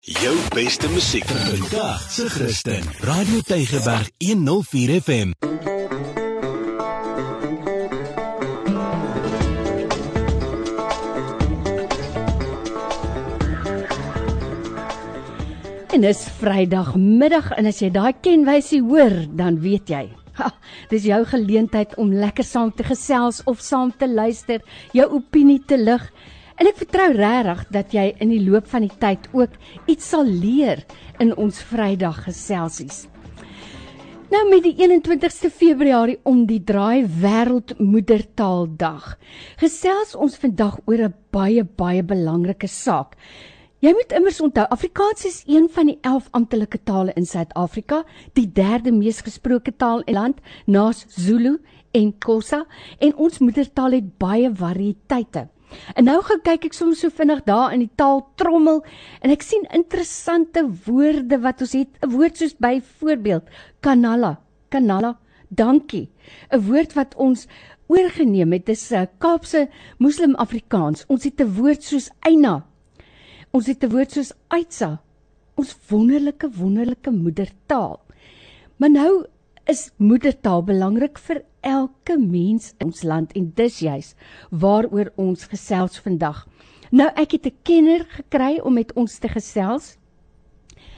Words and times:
Jou 0.00 0.36
beste 0.54 0.88
musiek 0.88 1.24
vandag 1.26 2.10
se 2.10 2.28
Christen. 2.30 2.82
Radio 3.00 3.40
Tygerberg 3.40 4.10
104 4.18 5.00
FM. 5.00 5.32
En 15.92 16.00
dis 16.00 16.28
Vrydagmiddag 16.38 17.50
en 17.58 17.66
as 17.66 17.82
jy 17.82 17.90
daai 17.90 18.14
kenwysie 18.22 18.80
hoor, 18.86 19.26
dan 19.34 19.58
weet 19.60 19.90
jy. 19.90 20.06
Ha, 20.38 20.52
dis 20.94 21.10
jou 21.10 21.24
geleentheid 21.26 21.98
om 21.98 22.14
lekker 22.14 22.46
saam 22.46 22.70
te 22.70 22.86
gesels 22.86 23.42
of 23.50 23.58
saam 23.58 23.90
te 23.90 24.06
luister, 24.06 24.62
jou 24.94 25.10
opinie 25.18 25.58
te 25.66 25.74
lig. 25.74 26.06
En 26.58 26.66
ek 26.66 26.80
vertrou 26.80 27.12
regtig 27.14 27.60
dat 27.70 27.92
jy 27.94 28.08
in 28.18 28.32
die 28.34 28.42
loop 28.42 28.66
van 28.66 28.82
die 28.82 28.96
tyd 28.98 29.28
ook 29.30 29.52
iets 29.86 30.08
sal 30.10 30.26
leer 30.26 30.82
in 31.22 31.30
ons 31.38 31.60
Vrydag 31.62 32.24
geselsies. 32.24 33.04
Nou 34.28 34.40
met 34.50 34.64
die 34.66 34.74
21ste 34.76 35.48
Februarie 35.54 36.18
om 36.28 36.42
die 36.50 36.58
draai 36.60 37.06
Wêreldmoedertaaldag. 37.22 39.14
Gesels 39.62 40.16
ons 40.18 40.34
vandag 40.42 40.80
oor 40.84 41.04
'n 41.06 41.14
baie 41.30 41.64
baie 41.64 42.02
belangrike 42.02 42.68
saak. 42.68 43.14
Jy 43.80 43.92
moet 43.94 44.12
immers 44.12 44.40
onthou, 44.40 44.66
Afrikaans 44.68 45.24
is 45.24 45.42
een 45.46 45.68
van 45.70 45.86
die 45.86 45.98
11 46.02 46.28
amptelike 46.32 46.82
tale 46.84 47.12
in 47.14 47.26
Suid-Afrika, 47.26 48.04
die 48.34 48.52
derde 48.52 48.90
mees 48.92 49.20
gesproke 49.20 49.76
taal 49.76 50.02
in 50.06 50.14
land 50.14 50.40
na 50.66 50.92
Zulu 50.92 51.58
en 51.92 52.18
Xhosa, 52.18 52.66
en 52.98 53.14
ons 53.16 53.38
moedertaal 53.38 53.92
het 53.92 54.18
baie 54.18 54.50
variëteite. 54.50 55.48
En 55.94 56.04
nou 56.04 56.22
gaan 56.22 56.40
kyk 56.42 56.64
ek 56.64 56.72
soms 56.72 57.00
so 57.00 57.10
vinnig 57.10 57.44
daar 57.44 57.72
in 57.72 57.80
die 57.80 57.94
taal 57.96 58.22
trommel 58.36 58.84
en 59.20 59.30
ek 59.30 59.42
sien 59.42 59.66
interessante 59.72 60.64
woorde 60.86 61.38
wat 61.38 61.60
ons 61.60 61.72
het. 61.72 61.88
'n 62.02 62.10
Woord 62.10 62.36
soos 62.36 62.56
byvoorbeeld 62.56 63.44
kanala, 63.80 64.40
kanala, 64.68 65.18
dankie. 65.48 66.08
'n 66.52 66.64
Woord 66.68 66.92
wat 66.94 67.14
ons 67.16 67.46
oorgeneem 67.88 68.52
het, 68.52 68.66
dis 68.66 68.90
'n 68.90 68.94
eh, 68.94 69.06
Kaapse 69.18 69.68
Moslem 69.98 70.34
Afrikaans. 70.34 71.04
Ons 71.08 71.24
het 71.24 71.40
'n 71.40 71.54
woord 71.54 71.82
soos 71.82 72.10
eina 72.20 72.68
Ons 73.56 73.66
het 73.66 73.84
'n 73.84 73.90
woord 73.90 74.12
soos 74.12 74.32
Aitsa, 74.48 75.00
ons 75.56 75.76
wonderlike 75.88 76.48
wonderlike 76.50 77.10
moedertaal. 77.10 78.00
Maar 78.76 78.90
nou 78.90 79.24
is 79.68 79.90
moedertaal 80.00 80.62
belangrik 80.64 81.18
vir 81.20 81.42
elke 81.68 82.14
mens 82.16 82.70
in 82.80 82.86
ons 82.88 83.02
land 83.04 83.34
en 83.36 83.50
dis 83.58 83.82
juis 83.84 84.14
waaroor 84.62 85.10
ons 85.20 85.44
gesels 85.52 85.98
vandag. 86.00 86.46
Nou 86.90 87.08
ek 87.20 87.36
het 87.36 87.46
'n 87.46 87.58
kenner 87.68 88.06
gekry 88.16 88.60
om 88.64 88.74
met 88.74 88.94
ons 88.96 89.18
te 89.18 89.28
gesels. 89.28 89.98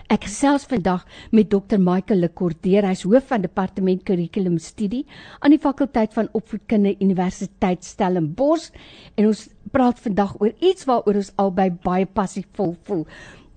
Ek 0.09 0.23
gesels 0.25 0.65
vandag 0.65 1.05
met 1.33 1.51
Dr. 1.51 1.79
Michael 1.79 2.21
Lekordeer, 2.21 2.87
hy's 2.87 3.03
hoof 3.03 3.27
van 3.27 3.43
departement 3.43 4.05
kurrikulum 4.05 4.59
studie 4.59 5.05
aan 5.41 5.51
die 5.51 5.59
fakulteit 5.59 6.15
van 6.15 6.29
opvoedkunde 6.33 6.97
Universiteit 7.01 7.85
Stellenbosch 7.85 8.71
en 9.17 9.27
ons 9.27 9.49
praat 9.73 9.99
vandag 9.99 10.41
oor 10.41 10.53
iets 10.61 10.85
waaroor 10.85 11.15
ons 11.15 11.33
albei 11.37 11.71
baie 11.71 12.07
passievol 12.07 12.77
voel. 12.83 13.07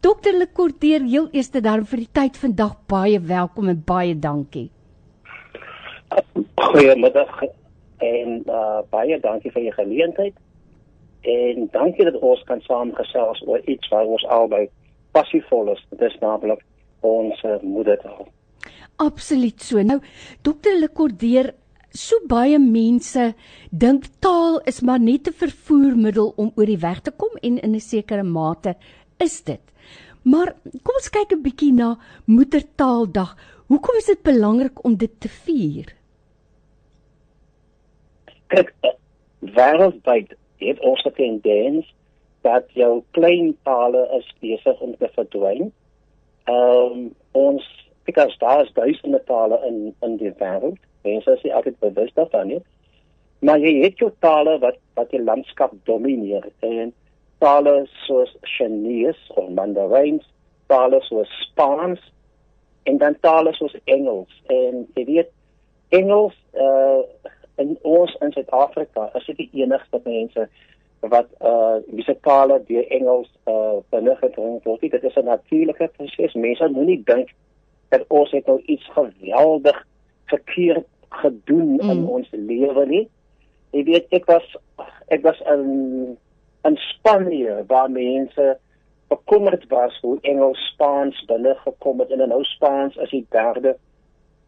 Dr. 0.02 0.34
Lekordeer, 0.34 1.02
heel 1.02 1.30
eers 1.32 1.52
dan 1.52 1.86
vir 1.86 1.98
die 1.98 2.12
tyd 2.12 2.38
vandag 2.38 2.78
baie 2.88 3.20
welkom 3.20 3.70
en 3.70 3.84
baie 3.86 4.20
dankie. 4.20 4.73
Goeiemiddag 6.56 7.44
en 7.98 8.44
uh, 8.48 8.82
baie 8.90 9.20
dankie 9.20 9.52
vir 9.52 9.68
die 9.68 9.76
geleentheid. 9.76 10.36
En 11.22 11.68
dankie 11.72 12.06
dat 12.06 12.20
ons 12.20 12.44
kan 12.44 12.62
saamgesels 12.62 13.44
oor 13.48 13.62
iets 13.70 13.88
waar 13.88 14.06
ons 14.06 14.26
albei 14.28 14.68
passievol 15.12 15.72
is. 15.72 15.84
Dit 15.90 16.02
is 16.10 16.20
naamlik 16.20 16.64
ons 17.00 17.44
uh, 17.44 17.60
moedertaal. 17.62 18.28
Absoluut 19.04 19.62
so. 19.62 19.82
Nou 19.82 20.00
dokter 20.42 20.80
Lekordeer 20.80 21.54
So 21.94 22.18
baie 22.26 22.58
mense 22.58 23.24
dink 23.70 24.08
taal 24.26 24.56
is 24.66 24.80
maar 24.82 25.00
net 25.00 25.28
'n 25.30 25.40
vervoermiddel 25.42 26.34
om 26.42 26.50
oor 26.58 26.66
die 26.66 26.82
weg 26.82 27.02
te 27.06 27.12
kom 27.12 27.38
en 27.42 27.60
in 27.60 27.76
'n 27.76 27.80
sekere 27.80 28.24
mate 28.24 28.74
is 29.20 29.44
dit. 29.44 29.62
Maar 30.24 30.56
kom 30.84 30.96
ons 30.96 31.10
kyk 31.10 31.34
'n 31.34 31.44
bietjie 31.44 31.74
na 31.74 31.98
Moedertaaldag. 32.26 33.38
Hoekom 33.68 33.96
is 33.98 34.06
dit 34.06 34.24
belangrik 34.24 34.84
om 34.84 34.98
dit 34.98 35.20
te 35.20 35.30
vier? 35.30 35.94
Kyk, 38.54 38.74
eh, 38.86 38.96
wêreldwyd 39.56 40.36
het 40.62 40.80
ons 40.80 41.04
'n 41.06 41.14
tendens 41.18 41.94
dat 42.42 42.66
jou 42.78 43.04
klein 43.12 43.58
tale 43.64 44.08
is 44.18 44.28
besig 44.40 44.80
om 44.80 44.98
te 44.98 45.10
verdwyn. 45.16 45.72
Ehm 46.44 46.92
um, 46.92 47.16
ons 47.32 47.64
because 48.04 48.38
daar 48.38 48.64
is 48.64 48.74
duisende 48.74 49.24
tale 49.26 49.60
in 49.68 49.96
in 50.02 50.18
die 50.18 50.34
wêreld. 50.38 50.80
Mense 51.02 51.32
is 51.32 51.42
nie 51.42 51.54
altyd 51.54 51.80
bewus 51.80 52.14
daarvan 52.14 52.48
nie. 52.48 52.62
Maar 53.40 53.60
jy 53.60 53.74
het 53.84 53.98
jou 53.98 54.12
tale 54.20 54.60
wat 54.60 54.78
wat 54.94 55.10
die 55.10 55.24
landskap 55.24 55.72
domineer 55.84 56.46
en 56.60 56.94
tale 57.38 57.88
soos 58.06 58.38
Chinese 58.42 59.34
of 59.36 59.50
Mandarin, 59.50 60.22
tale 60.68 61.02
soos 61.02 61.30
Spaans 61.50 62.00
en 62.84 62.98
dan 62.98 63.20
tale 63.20 63.54
soos 63.54 63.76
Engels 63.84 64.42
en 64.48 64.88
jy 64.94 65.06
weet 65.06 65.32
Engels 65.90 66.38
uh 66.54 67.02
in 67.62 67.78
ons 67.82 68.16
in 68.22 68.32
Suid-Afrika 68.32 69.10
is 69.18 69.26
dit 69.26 69.38
die 69.38 69.50
enigste 69.64 70.02
mense 70.04 70.48
wat 71.12 71.28
uh 71.44 71.82
musikale 71.92 72.62
deur 72.68 72.88
Engels 72.96 73.30
uh 73.50 73.80
binne 73.92 74.16
gedring 74.22 74.62
word. 74.64 74.82
Dit 74.82 75.04
is 75.04 75.16
'n 75.16 75.26
natuurlike 75.26 75.90
proses. 75.98 76.34
Mense 76.34 76.70
moenie 76.70 77.02
dink 77.06 77.34
dat 77.90 78.06
ons 78.08 78.32
het 78.32 78.46
nou 78.46 78.62
iets 78.66 78.90
geweldig 78.96 79.88
verkeerd 80.26 80.88
gedoen 81.10 81.78
mm. 81.82 81.90
in 81.90 82.08
ons 82.08 82.28
lewe 82.32 82.86
nie. 82.86 83.08
Jy 83.72 83.84
weet 83.84 84.06
ek 84.10 84.26
was 84.26 84.56
ek 85.08 85.22
was 85.24 85.40
in 85.54 86.18
in 86.64 86.78
Spanje 86.78 87.64
waar 87.68 87.92
mense 87.92 88.58
bekommerd 89.08 89.68
was 89.68 90.00
hoe 90.02 90.18
Engels 90.22 90.62
Spaans 90.74 91.26
binne 91.26 91.56
gekom 91.56 92.00
het 92.00 92.12
en 92.12 92.28
nou 92.28 92.44
Spaans 92.44 92.96
is 92.96 93.10
die 93.10 93.26
derde 93.30 93.76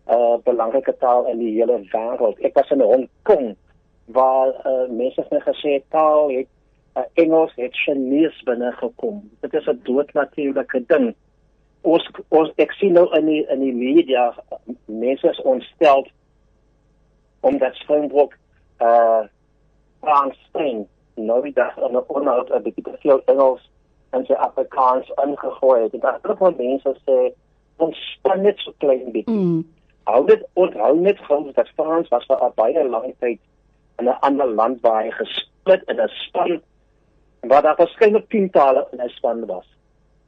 uh 0.07 0.37
belangrike 0.43 0.95
taal 0.99 1.27
in 1.27 1.39
die 1.39 1.53
hele 1.57 1.79
wêreld. 1.91 2.39
Ek 2.45 2.55
was 2.55 2.69
in 2.69 2.81
Hong 2.81 3.09
Kong 3.23 3.55
waar 4.05 4.53
uh, 4.65 4.89
mense 4.89 5.21
het 5.21 5.31
my 5.31 5.39
gesê 5.41 5.79
taal 5.89 6.29
het 6.29 6.49
uh, 6.97 7.03
Engels 7.13 7.53
het 7.55 7.73
Chinese 7.73 8.43
binne 8.45 8.71
gekom. 8.71 9.23
Dit 9.41 9.53
is 9.53 9.65
'n 9.65 9.79
doodnatuurlike 9.83 10.83
ding. 10.87 11.15
Ons 11.81 12.09
ons 12.29 12.51
ek 12.55 12.71
sien 12.71 12.93
nou 12.93 13.07
in 13.17 13.25
die 13.25 13.45
in 13.49 13.59
die 13.59 13.73
media 13.73 14.33
mense 14.85 15.29
is 15.29 15.41
ontstel 15.41 16.07
omdat 17.41 17.75
Springbok 17.75 18.37
uh 18.81 19.23
Frans 20.01 20.37
spreek 20.47 20.85
nou 21.15 21.51
dat 21.53 21.77
op 21.77 21.91
'n 21.91 22.03
onhoud 22.07 22.49
'n 22.49 22.61
bietjie 22.61 22.83
te 22.83 22.97
veel 22.99 23.21
Engels 23.25 23.69
en 24.09 24.25
sy 24.25 24.33
Afrikaans 24.33 25.11
ingegooi 25.23 25.81
het. 25.81 25.91
Dit 25.91 26.03
is 26.03 26.37
van 26.37 26.53
mense 26.57 26.95
sê 27.05 27.33
ons 27.77 27.97
span 28.13 28.41
net 28.41 28.57
so 28.59 28.73
klein 28.77 29.11
bietjie. 29.11 29.35
Mm. 29.35 29.65
Hou 30.05 30.25
dit 30.25 30.41
onthou 30.53 30.93
net 31.01 31.19
gou 31.27 31.39
dat 31.53 31.69
Frans 31.75 32.09
was 32.13 32.25
vir 32.29 32.51
baie 32.55 32.83
lang 32.89 33.13
tyd 33.19 33.39
in 33.99 34.09
'n 34.09 34.19
ander 34.27 34.47
land 34.47 34.81
waar 34.81 35.03
hy 35.03 35.11
gesplit 35.11 35.83
in 35.89 36.01
'n 36.01 36.09
span 36.25 36.61
waar 37.49 37.61
daar 37.61 37.75
verskeie 37.75 38.27
tientale 38.27 38.87
in 38.91 39.01
'n 39.01 39.09
span 39.09 39.45
was 39.45 39.65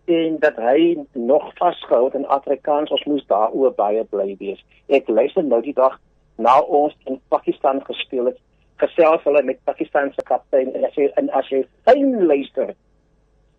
en 0.05 0.39
dat 0.39 0.55
hy 0.55 0.97
nog 1.13 1.51
vasgehou 1.55 2.09
in 2.13 2.27
Afrikaans 2.27 2.91
ons 2.91 3.03
moes 3.03 3.25
daaroor 3.27 3.73
baie 3.75 4.03
bly 4.03 4.35
wees. 4.39 4.65
Ek 4.87 5.07
luister 5.07 5.43
nou 5.43 5.61
die 5.61 5.73
dag 5.73 5.99
na 6.37 6.59
ons 6.61 6.95
in 7.05 7.19
Pakistan 7.27 7.81
gespeel 7.85 8.25
het 8.25 8.37
gesels 8.75 9.23
hulle 9.23 9.43
met 9.43 9.63
Pakistan 9.63 10.11
se 10.13 10.23
kaptein 10.23 10.73
en 10.73 10.89
sê 10.95 11.09
en 11.15 11.29
as 11.29 11.49
jy 11.49 11.65
fyn 11.83 12.25
luister 12.27 12.75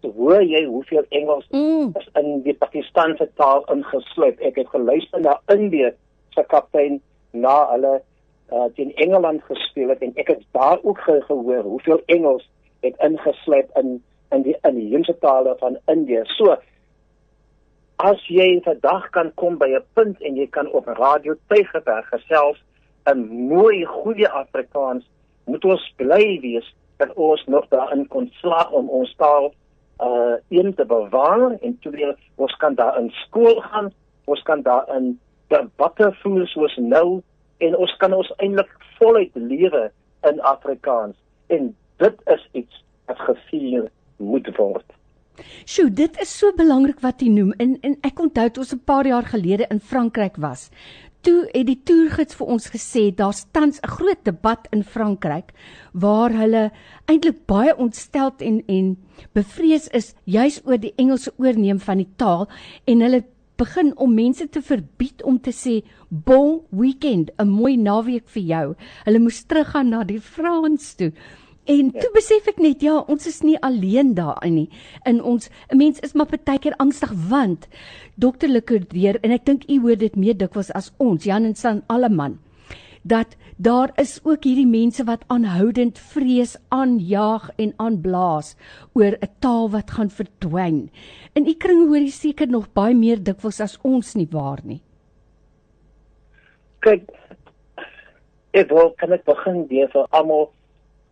hoor 0.02 0.42
jy 0.42 0.64
hoeveel 0.64 1.04
Engels 1.10 1.46
mm. 1.50 1.92
is 1.98 2.08
in 2.20 2.42
die 2.42 2.54
Pakistanse 2.54 3.28
taal 3.34 3.64
ingesluit. 3.72 4.38
Ek 4.40 4.56
het 4.60 4.70
geluister 4.72 5.20
na 5.20 5.40
Indië 5.52 5.90
se 6.38 6.46
kaptein 6.52 7.00
na 7.32 7.56
hulle 7.72 7.98
uh, 8.52 8.68
teen 8.76 8.94
Engeland 9.04 9.42
gespeel 9.50 9.92
het 9.92 10.04
en 10.06 10.14
ek 10.22 10.32
het 10.34 10.46
daar 10.56 10.78
ook 10.82 11.00
ge 11.06 11.18
gehoor 11.26 11.66
hoeveel 11.66 12.02
Engels 12.06 12.46
het 12.86 12.96
ingesluit 13.10 13.70
in 13.80 13.98
in 14.30 14.42
die 14.44 14.56
in 14.68 14.74
die 14.76 14.88
hele 14.92 15.14
tale 15.20 15.54
van 15.58 15.78
Indië. 15.86 16.22
So 16.36 16.56
as 17.96 18.24
jy 18.30 18.60
vandag 18.64 19.10
kan 19.10 19.32
kom 19.34 19.58
by 19.58 19.68
'n 19.74 19.84
punt 19.94 20.20
en 20.22 20.36
jy 20.36 20.46
kan 20.46 20.70
op 20.72 20.86
radio 20.86 21.34
Tygerberg 21.48 22.08
gesels 22.08 22.58
in 23.10 23.26
mooi 23.48 23.84
goeie 23.84 24.28
Afrikaans, 24.28 25.04
moet 25.44 25.64
ons 25.64 25.92
bly 25.96 26.40
wees 26.40 26.74
dat 26.98 27.14
ons 27.14 27.44
nog 27.46 27.68
daarin 27.68 28.06
kon 28.06 28.30
slaag 28.40 28.70
om 28.70 28.88
ons 28.88 29.14
taal 29.16 29.52
uh 30.00 30.36
een 30.48 30.74
te 30.74 30.84
bewaar 30.84 31.58
en 31.60 31.78
twee 31.80 32.12
ons 32.36 32.56
kan 32.56 32.74
daar 32.74 32.98
in 32.98 33.10
skool 33.10 33.60
gaan, 33.60 33.92
ons 34.24 34.42
kan 34.42 34.62
daar 34.62 34.96
in 34.96 35.18
debatte 35.48 36.12
voer 36.22 36.46
soos 36.46 36.76
nou 36.76 37.22
en 37.58 37.76
ons 37.76 37.96
kan 38.02 38.14
ons 38.14 38.32
eintlik 38.38 38.70
voluit 38.98 39.34
lewe 39.34 39.88
in 40.28 40.40
Afrikaans 40.40 41.16
en 41.54 41.74
dit 42.02 42.22
is 42.34 42.48
iets 42.52 42.84
wat 43.08 43.20
gevier 43.30 43.90
moet 44.18 44.48
word. 44.58 44.86
Sjoe, 45.64 45.90
dit 45.90 46.16
is 46.22 46.30
so 46.40 46.50
belangrik 46.58 47.02
wat 47.04 47.22
jy 47.22 47.30
noem. 47.30 47.52
En 47.62 47.76
en 47.86 47.94
ek 48.06 48.18
onthou 48.22 48.48
toe 48.50 48.62
ons 48.64 48.74
'n 48.74 48.84
paar 48.90 49.06
jaar 49.06 49.26
gelede 49.26 49.66
in 49.70 49.80
Frankryk 49.80 50.36
was. 50.36 50.70
Toe 51.22 51.48
het 51.52 51.66
die 51.66 51.80
toergids 51.84 52.34
vir 52.34 52.46
ons 52.46 52.70
gesê 52.70 53.14
daar's 53.14 53.46
tans 53.52 53.80
'n 53.82 53.88
groot 53.88 54.24
debat 54.24 54.68
in 54.72 54.84
Frankryk 54.84 55.52
waar 55.92 56.30
hulle 56.30 56.70
eintlik 57.06 57.46
baie 57.46 57.76
ontsteld 57.76 58.42
en 58.42 58.62
en 58.66 58.96
bevrees 59.32 59.88
is 59.88 60.14
juis 60.24 60.60
oor 60.64 60.78
die 60.78 60.94
Engelse 60.96 61.32
oorneem 61.38 61.80
van 61.80 61.96
die 61.96 62.12
taal 62.16 62.48
en 62.84 63.00
hulle 63.00 63.24
begin 63.58 63.92
om 63.98 64.14
mense 64.14 64.46
te 64.48 64.62
verbied 64.62 65.22
om 65.26 65.40
te 65.42 65.52
sê 65.54 65.82
bon 66.08 66.62
weekend, 66.70 67.30
'n 67.38 67.48
mooi 67.48 67.76
naweek 67.76 68.28
vir 68.28 68.42
jou. 68.42 68.74
Hulle 69.04 69.18
moes 69.18 69.42
teruggaan 69.42 69.90
na 69.90 70.04
die 70.04 70.20
Frans 70.20 70.94
toe. 70.94 71.12
En 71.64 71.90
ja. 71.92 72.00
toe 72.00 72.10
besef 72.14 72.46
ek 72.48 72.58
net 72.58 72.82
ja, 72.82 72.96
ons 73.12 73.26
is 73.26 73.42
nie 73.42 73.58
alleen 73.60 74.14
daarin 74.14 74.54
nie. 74.54 74.70
In 75.04 75.22
ons 75.22 75.50
'n 75.70 75.76
mens 75.76 76.00
is 76.00 76.14
maar 76.14 76.26
baie 76.26 76.58
keer 76.58 76.76
angstig 76.78 77.12
want 77.28 77.68
dokter 78.16 78.48
Likordeer 78.48 79.18
en 79.22 79.30
ek 79.30 79.44
dink 79.44 79.68
u 79.68 79.80
hoor 79.80 79.96
dit 79.96 80.16
meer 80.16 80.36
dikwels 80.36 80.70
as 80.70 80.92
ons 80.96 81.24
Jan 81.24 81.44
en 81.44 81.54
San 81.54 81.82
alleman 81.86 82.38
dat 83.02 83.36
daar 83.56 83.92
is 83.96 84.20
ook 84.24 84.44
hierdie 84.44 84.66
mense 84.66 85.04
wat 85.04 85.24
aanhoudend 85.26 85.98
vrees 85.98 86.56
aanjaag 86.68 87.50
en 87.56 87.72
aanblaas 87.76 88.56
oor 88.94 89.16
'n 89.20 89.32
taal 89.40 89.70
wat 89.70 89.90
gaan 89.90 90.10
verdwyn. 90.10 90.90
In 91.34 91.46
u 91.46 91.54
kring 91.54 91.86
hoor 91.86 92.04
jy 92.04 92.10
seker 92.10 92.48
nog 92.48 92.72
baie 92.72 92.94
meer 92.94 93.22
dikwels 93.22 93.60
as 93.60 93.78
ons 93.82 94.14
nie 94.14 94.28
waar 94.30 94.60
nie. 94.64 94.82
Kyk, 96.80 97.10
ek 98.52 98.70
wil 98.70 98.90
kan 98.90 99.12
ek 99.12 99.24
begin 99.24 99.66
weer 99.66 99.88
vir 99.88 100.06
almal 100.10 100.50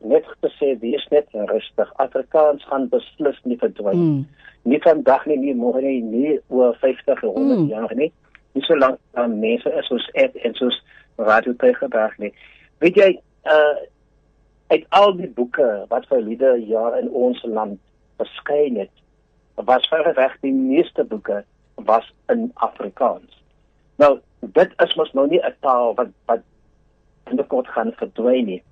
net 0.00 0.24
te 0.40 0.50
sê 0.58 0.74
wees 0.80 1.06
net 1.10 1.26
rustig. 1.32 1.92
Afrikaans 2.02 2.64
gaan 2.64 2.88
beslis 2.88 3.38
nie 3.44 3.58
verdwyn. 3.60 3.98
Mm. 3.98 4.26
Nie 4.62 4.80
vandag 4.84 5.26
nie, 5.26 5.38
nie 5.38 5.54
môre 5.54 5.82
nie, 5.82 6.02
nie 6.02 6.38
oor 6.48 6.76
50 6.82 7.22
of 7.22 7.34
100 7.34 7.58
mm. 7.58 7.68
jaar 7.68 7.94
nie. 7.94 8.12
Nie 8.54 8.64
so 8.66 8.74
lank 8.74 8.98
dan 9.14 9.38
mense 9.40 9.72
is 9.78 9.88
soos 9.90 10.06
ek 10.14 10.36
en 10.44 10.54
soos 10.54 10.78
Radio 11.16 11.54
Tygerberg 11.60 12.18
nie. 12.18 12.32
Weet 12.78 12.94
jy, 12.96 13.10
uh 13.44 13.76
uit 14.66 14.82
al 14.98 15.12
die 15.14 15.28
boeke 15.30 15.84
wat 15.88 16.08
vir 16.10 16.24
liede 16.26 16.56
jaar 16.66 16.96
in 16.98 17.06
ons 17.14 17.38
land 17.46 17.78
verskyn 18.18 18.80
het, 18.80 18.90
was 19.54 19.86
verreweg 19.86 20.32
die 20.42 20.50
meeste 20.52 21.04
boeke 21.04 21.44
was 21.86 22.08
in 22.32 22.50
Afrikaans. 22.54 23.30
Nou, 24.02 24.18
dit 24.40 24.72
is 24.82 24.94
mos 24.98 25.12
nou 25.14 25.28
nie 25.30 25.38
'n 25.38 25.54
taal 25.60 25.94
wat 25.94 26.10
wat 26.26 26.42
in 27.30 27.36
die 27.36 27.46
kort 27.46 27.68
gaan 27.68 27.92
verdwyn 27.92 28.44
nie 28.46 28.62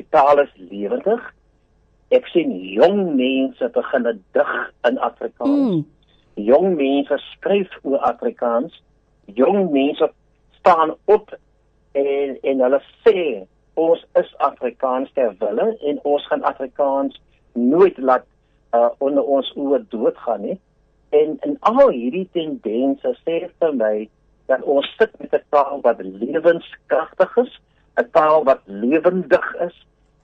die 0.00 0.08
taal 0.14 0.40
is 0.40 0.52
lewendig. 0.70 1.22
Ek 2.14 2.26
sien 2.32 2.52
jong 2.74 3.14
mense 3.18 3.70
begin 3.74 4.08
dig 4.36 4.52
in 4.88 4.98
Afrikaans. 4.98 5.84
Mm. 5.84 5.84
Jong 6.40 6.74
mense 6.78 7.20
skryf 7.34 7.70
oor 7.82 8.02
Afrikaans. 8.08 8.74
Jong 9.38 9.70
mense 9.74 10.08
staan 10.60 10.94
op 11.04 11.34
en 11.92 12.38
en 12.42 12.62
hulle 12.66 12.80
sê 13.06 13.46
ons 13.74 14.04
is 14.20 14.30
Afrikaans 14.38 15.12
ter 15.14 15.34
wille 15.38 15.68
en 15.90 16.00
ons 16.02 16.26
gaan 16.26 16.42
Afrikaans 16.42 17.20
nooit 17.52 17.98
laat 17.98 18.26
uh, 18.74 18.90
onder 18.98 19.24
ons 19.24 19.52
oë 19.56 19.80
doodgaan 19.88 20.40
nie. 20.40 20.58
En 21.10 21.38
in 21.46 21.56
al 21.60 21.88
hierdie 21.88 22.28
tendense 22.32 23.14
sê 23.24 23.42
vir 23.58 23.74
my 23.74 24.08
dat 24.46 24.62
ons 24.62 24.86
sit 24.98 25.10
met 25.18 25.34
'n 25.34 25.42
taal 25.50 25.80
wat 25.86 26.02
lewenskragtig 26.02 27.36
is, 27.36 27.60
'n 27.98 28.10
taal 28.12 28.44
wat 28.44 28.60
lewendig 28.66 29.54
is, 29.66 29.76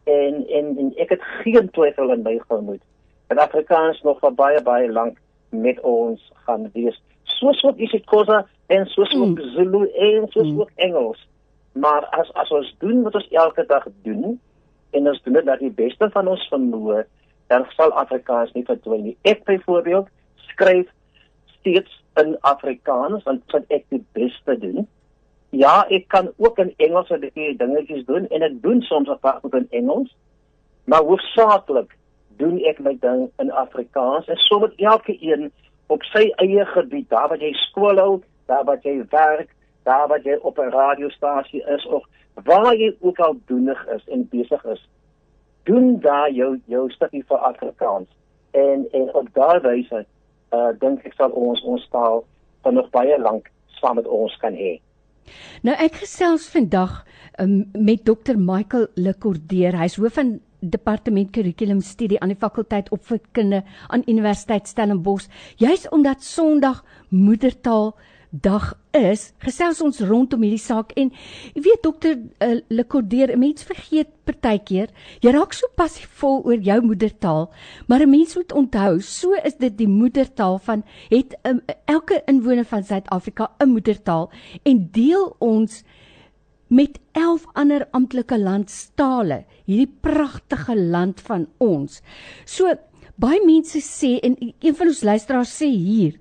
en 0.07 0.47
en 0.49 0.67
en 0.79 0.93
ek 1.03 1.09
het 1.09 1.23
geen 1.43 1.71
twyfel 1.71 2.13
in 2.15 2.23
my 2.23 2.39
gemoed 2.49 2.83
dat 3.27 3.39
Afrikaans 3.43 4.01
nog 4.07 4.21
vir 4.23 4.35
baie 4.39 4.63
baie 4.63 4.91
lank 4.93 5.19
met 5.51 5.81
ons 5.81 6.23
gaan 6.47 6.69
wees 6.75 7.01
soos 7.39 7.63
wat 7.67 7.83
is 7.83 7.91
dit 7.91 8.07
kosa 8.07 8.45
en 8.67 8.87
soos 8.87 9.13
mm. 9.15 9.23
ook 9.23 9.41
Zulu 9.55 9.83
en 9.89 10.29
soos 10.29 10.51
mm. 10.51 10.61
ook 10.61 10.71
Engels 10.75 11.29
maar 11.73 12.05
as 12.17 12.33
as 12.35 12.51
ons 12.51 12.75
doen 12.79 13.03
wat 13.03 13.15
ons 13.15 13.29
elke 13.31 13.67
dag 13.67 13.87
doen 14.03 14.41
en 14.91 15.09
ons 15.09 15.23
doen 15.23 15.39
dit 15.39 15.45
dat 15.45 15.59
die 15.59 15.71
beste 15.71 16.11
van 16.11 16.29
ons 16.29 16.49
vermoë 16.53 17.05
dan 17.53 17.67
sal 17.77 17.93
Afrikaans 17.93 18.53
nie 18.53 18.65
verdwyn 18.65 19.05
nie 19.11 19.17
ek 19.23 19.45
byvoorbeeld 19.45 20.09
skryf 20.51 20.91
steeds 21.59 22.03
in 22.21 22.37
Afrikaans 22.41 23.25
want 23.29 23.57
wat 23.57 23.65
ek 23.79 23.89
die 23.93 24.05
beste 24.13 24.59
doen 24.59 24.87
Ja, 25.57 25.87
ek 25.89 26.09
kan 26.09 26.33
ook 26.37 26.59
in 26.59 26.75
Engels 26.77 27.11
'n 27.11 27.21
bietjie 27.21 27.57
dingetjies 27.57 28.05
doen 28.05 28.27
en 28.29 28.43
ek 28.43 28.63
doen 28.63 28.83
soms 28.83 29.09
'n 29.09 29.19
paar 29.19 29.39
goed 29.41 29.55
in 29.55 29.67
Engels. 29.71 30.17
Maar 30.85 31.03
hoofsaaklik 31.03 31.97
doen 32.37 32.59
ek 32.65 32.79
my 32.79 32.97
ding 33.01 33.31
in 33.39 33.51
Afrikaans 33.51 34.27
en 34.27 34.37
sommer 34.37 34.73
elke 34.77 35.17
een 35.21 35.53
op 35.87 36.03
sy 36.03 36.33
eie 36.37 36.65
gebied, 36.65 37.09
daar 37.09 37.29
waar 37.29 37.39
jy 37.39 37.53
skool 37.53 37.97
hou, 37.97 38.23
daar 38.47 38.65
waar 38.65 38.79
jy 38.83 39.05
werk, 39.11 39.55
daar 39.83 40.09
waar 40.09 40.23
jy 40.23 40.39
op 40.43 40.59
'n 40.59 40.71
radiostasie 40.71 41.65
is 41.77 41.87
of 41.87 42.05
waar 42.45 42.77
jy 42.77 42.97
ook 43.01 43.19
al 43.19 43.37
doenig 43.47 43.87
is 43.87 44.09
en 44.09 44.29
besig 44.29 44.65
is. 44.65 44.89
Doen 45.63 46.01
daar 46.01 46.31
jou 46.31 46.61
jou 46.65 46.91
stukkie 46.91 47.25
vir 47.29 47.39
Afrikaans. 47.39 48.09
En 48.51 48.89
en 48.93 49.15
op 49.15 49.29
daardie 49.33 49.71
wyse 49.71 50.07
uh 50.53 50.71
dink 50.79 51.05
ek 51.05 51.13
sal 51.13 51.31
ons 51.31 51.63
ons 51.63 51.89
taal 51.91 52.25
dan 52.63 52.75
nog 52.75 52.91
baie 52.91 53.19
lank 53.21 53.51
saam 53.67 53.95
met 53.95 54.07
ons 54.07 54.37
kan 54.37 54.55
hê. 54.55 54.81
Nou 55.63 55.75
ek 55.83 56.03
gesels 56.03 56.49
vandag 56.49 57.05
um, 57.39 57.65
met 57.73 58.05
Dr 58.05 58.39
Michael 58.39 58.87
Lekordeer. 58.95 59.77
Hy's 59.79 59.97
hoof 59.97 60.19
van 60.21 60.41
departement 60.61 61.31
kurrikulum 61.35 61.81
studie 61.85 62.19
aan 62.21 62.33
die 62.33 62.41
fakulteit 62.41 62.91
opvoedkunde 62.95 63.63
aan 63.89 64.07
Universiteit 64.07 64.69
Stellenbosch. 64.69 65.29
Juis 65.57 65.89
omdat 65.89 66.23
Sondag 66.25 66.85
moedertaal 67.09 67.95
dag 68.31 68.73
is, 68.97 69.33
gesels 69.45 69.81
ons 69.85 70.01
rondom 70.01 70.43
hierdie 70.43 70.63
saak 70.63 70.93
en 70.99 71.11
jy 71.55 71.63
weet 71.67 71.83
dokter 71.85 72.17
uh, 72.17 72.57
Lekordeer, 72.73 73.35
mense 73.39 73.67
vergeet 73.67 74.11
partykeer, 74.27 74.91
jy 75.23 75.35
raak 75.35 75.55
so 75.57 75.69
passievol 75.79 76.43
oor 76.49 76.59
jou 76.59 76.79
moedertaal, 76.85 77.51
maar 77.87 78.03
'n 78.03 78.11
mens 78.11 78.37
moet 78.37 78.53
onthou, 78.53 79.01
so 79.01 79.35
is 79.45 79.55
dit 79.55 79.77
die 79.79 79.89
moedertaal 79.89 80.59
van 80.59 80.83
het 81.11 81.37
um, 81.45 81.61
elke 81.87 82.23
inwoner 82.27 82.65
van 82.65 82.85
Suid-Afrika 82.85 83.51
'n 83.61 83.69
moedertaal 83.69 84.31
en 84.65 84.89
deel 84.93 85.37
ons 85.39 85.85
met 86.69 86.99
11 87.13 87.47
ander 87.55 87.87
amptelike 87.93 88.39
landstale, 88.39 89.45
hierdie 89.67 89.93
pragtige 90.01 90.75
land 90.77 91.21
van 91.21 91.47
ons. 91.59 92.03
So 92.45 92.75
baie 93.17 93.41
mense 93.47 93.81
sê 93.81 94.19
en 94.21 94.37
een 94.41 94.75
van 94.75 94.91
ons 94.91 95.03
luisteraars 95.03 95.55
sê 95.63 95.69
hier 95.71 96.19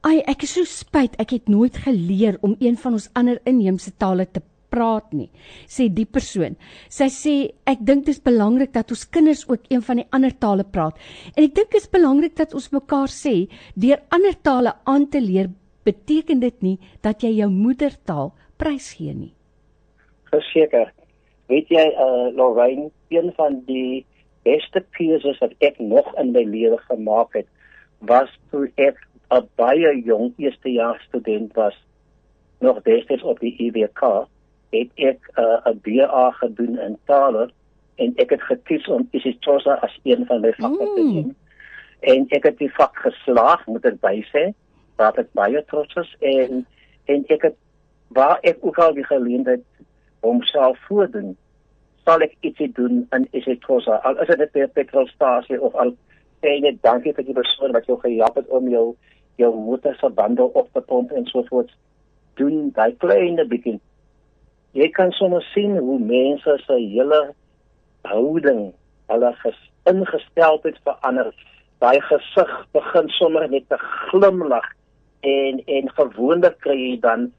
Ai, 0.00 0.22
ek 0.24 0.46
is 0.46 0.54
so 0.56 0.64
spyt 0.64 1.18
ek 1.20 1.34
het 1.36 1.50
nooit 1.52 1.76
geleer 1.84 2.38
om 2.46 2.54
een 2.56 2.78
van 2.80 2.96
ons 2.96 3.10
ander 3.18 3.36
inheemse 3.48 3.92
tale 4.00 4.24
te 4.24 4.40
praat 4.72 5.10
nie, 5.12 5.28
sê 5.68 5.90
die 5.92 6.06
persoon. 6.08 6.54
Sy 6.88 7.08
sê 7.12 7.34
ek 7.68 7.82
dink 7.84 8.06
dit 8.06 8.14
is 8.14 8.22
belangrik 8.24 8.72
dat 8.72 8.94
ons 8.94 9.02
kinders 9.12 9.42
ook 9.50 9.66
een 9.68 9.82
van 9.84 10.00
die 10.00 10.06
ander 10.16 10.32
tale 10.32 10.64
praat. 10.64 10.96
En 11.34 11.44
ek 11.44 11.56
dink 11.58 11.74
dit 11.74 11.82
is 11.82 11.90
belangrik 11.92 12.36
dat 12.38 12.54
ons 12.56 12.70
mekaar 12.72 13.12
sê 13.12 13.34
deur 13.74 14.00
ander 14.14 14.38
tale 14.46 14.72
aan 14.88 15.04
te 15.10 15.20
leer 15.20 15.50
beteken 15.84 16.40
dit 16.40 16.64
nie 16.64 16.76
dat 17.04 17.20
jy 17.24 17.34
jou 17.42 17.50
moedertaal 17.52 18.32
prysgee 18.60 19.12
nie. 19.12 19.34
Verseker. 20.30 20.94
Weet 21.50 21.68
jy 21.74 21.86
uh 21.92 22.30
Lorraine, 22.38 22.88
een 23.12 23.34
van 23.36 23.60
die 23.68 24.06
beste 24.48 24.80
keuses 24.96 25.40
wat 25.42 25.52
ek 25.60 25.76
nog 25.82 26.08
in 26.20 26.32
my 26.32 26.46
lewe 26.46 26.78
gemaak 26.88 27.34
het, 27.36 27.48
was 28.08 28.30
toe 28.48 28.68
ek 28.80 28.96
'n 29.30 29.48
baie 29.54 30.02
jong 30.04 30.32
eerstejaars 30.36 31.02
student 31.02 31.54
was 31.54 31.76
nog 32.58 32.82
destyds 32.82 33.22
op 33.22 33.38
die 33.40 33.54
IWK 33.56 34.26
het 34.70 34.90
ek 34.94 35.30
uh, 35.36 35.58
'n 35.64 35.80
uh, 35.86 36.06
BA 36.08 36.30
gedoen 36.30 36.78
in 36.78 36.98
tale 37.04 37.50
en 37.94 38.12
ek 38.16 38.30
het 38.30 38.42
gekies 38.42 38.88
om 38.88 39.08
isiXhosa 39.10 39.78
as 39.86 39.98
een 40.02 40.26
van 40.26 40.40
my 40.40 40.52
vakke 40.52 40.86
te 40.94 41.00
mm. 41.00 41.14
doen 41.14 41.36
en 42.00 42.26
ek 42.28 42.44
het 42.48 42.58
die 42.58 42.72
vak 42.74 42.96
geslaag 42.96 43.66
moet 43.66 43.84
ek 43.84 44.00
by 44.00 44.16
sê 44.32 44.50
dat 44.96 45.18
ek 45.18 45.32
baie 45.32 45.64
trots 45.72 45.94
is 46.02 46.14
en 46.20 46.66
en 47.04 47.24
ek 47.28 47.42
het 47.42 47.56
waar 48.08 48.38
ek 48.42 48.58
ook 48.60 48.78
al 48.78 48.94
die 48.94 49.06
geleentheid 49.06 49.64
om 50.20 50.42
self 50.42 50.78
voordoen 50.88 51.36
sal 52.04 52.22
ek 52.24 52.36
ietsie 52.40 52.70
doen 52.76 53.04
in 53.16 53.28
isiXhosa 53.30 54.00
al 54.04 54.18
is 54.24 54.32
dit 54.32 54.56
'n 54.56 54.72
petrolstasie 54.78 55.60
of 55.60 55.74
al 55.74 55.94
sê 56.42 56.56
net 56.60 56.82
dankie 56.82 57.14
vir 57.14 57.24
die 57.24 57.38
persoon 57.40 57.72
wat 57.72 57.86
jou 57.86 57.98
gehelp 58.00 58.36
het 58.36 58.48
om 58.48 58.68
jou 58.68 58.86
jou 59.40 59.52
motor 59.56 59.96
se 60.00 60.10
bande 60.16 60.44
op 60.44 60.68
te 60.72 60.80
pomp 60.80 61.12
en 61.12 61.26
so 61.30 61.42
voort 61.48 61.72
doen 62.40 62.70
daai 62.76 62.92
kleine 63.02 63.44
bietjie. 63.48 63.78
Jy 64.78 64.88
kan 64.94 65.12
sommer 65.18 65.42
sien 65.54 65.76
hoe 65.78 65.98
mense 65.98 66.56
se 66.66 66.76
hele 66.78 67.20
houding 68.08 68.70
hulle 69.10 69.32
ingesteldheid 69.90 70.78
verander. 70.86 71.32
Daai 71.80 72.00
gesig 72.08 72.52
begin 72.76 73.08
sommer 73.16 73.48
net 73.50 73.68
te 73.68 73.78
glimlag 74.10 74.66
en 75.26 75.60
en 75.66 75.92
gewoonlik 75.96 76.58
kry 76.64 76.76
jy 76.78 76.96
dan 77.04 77.30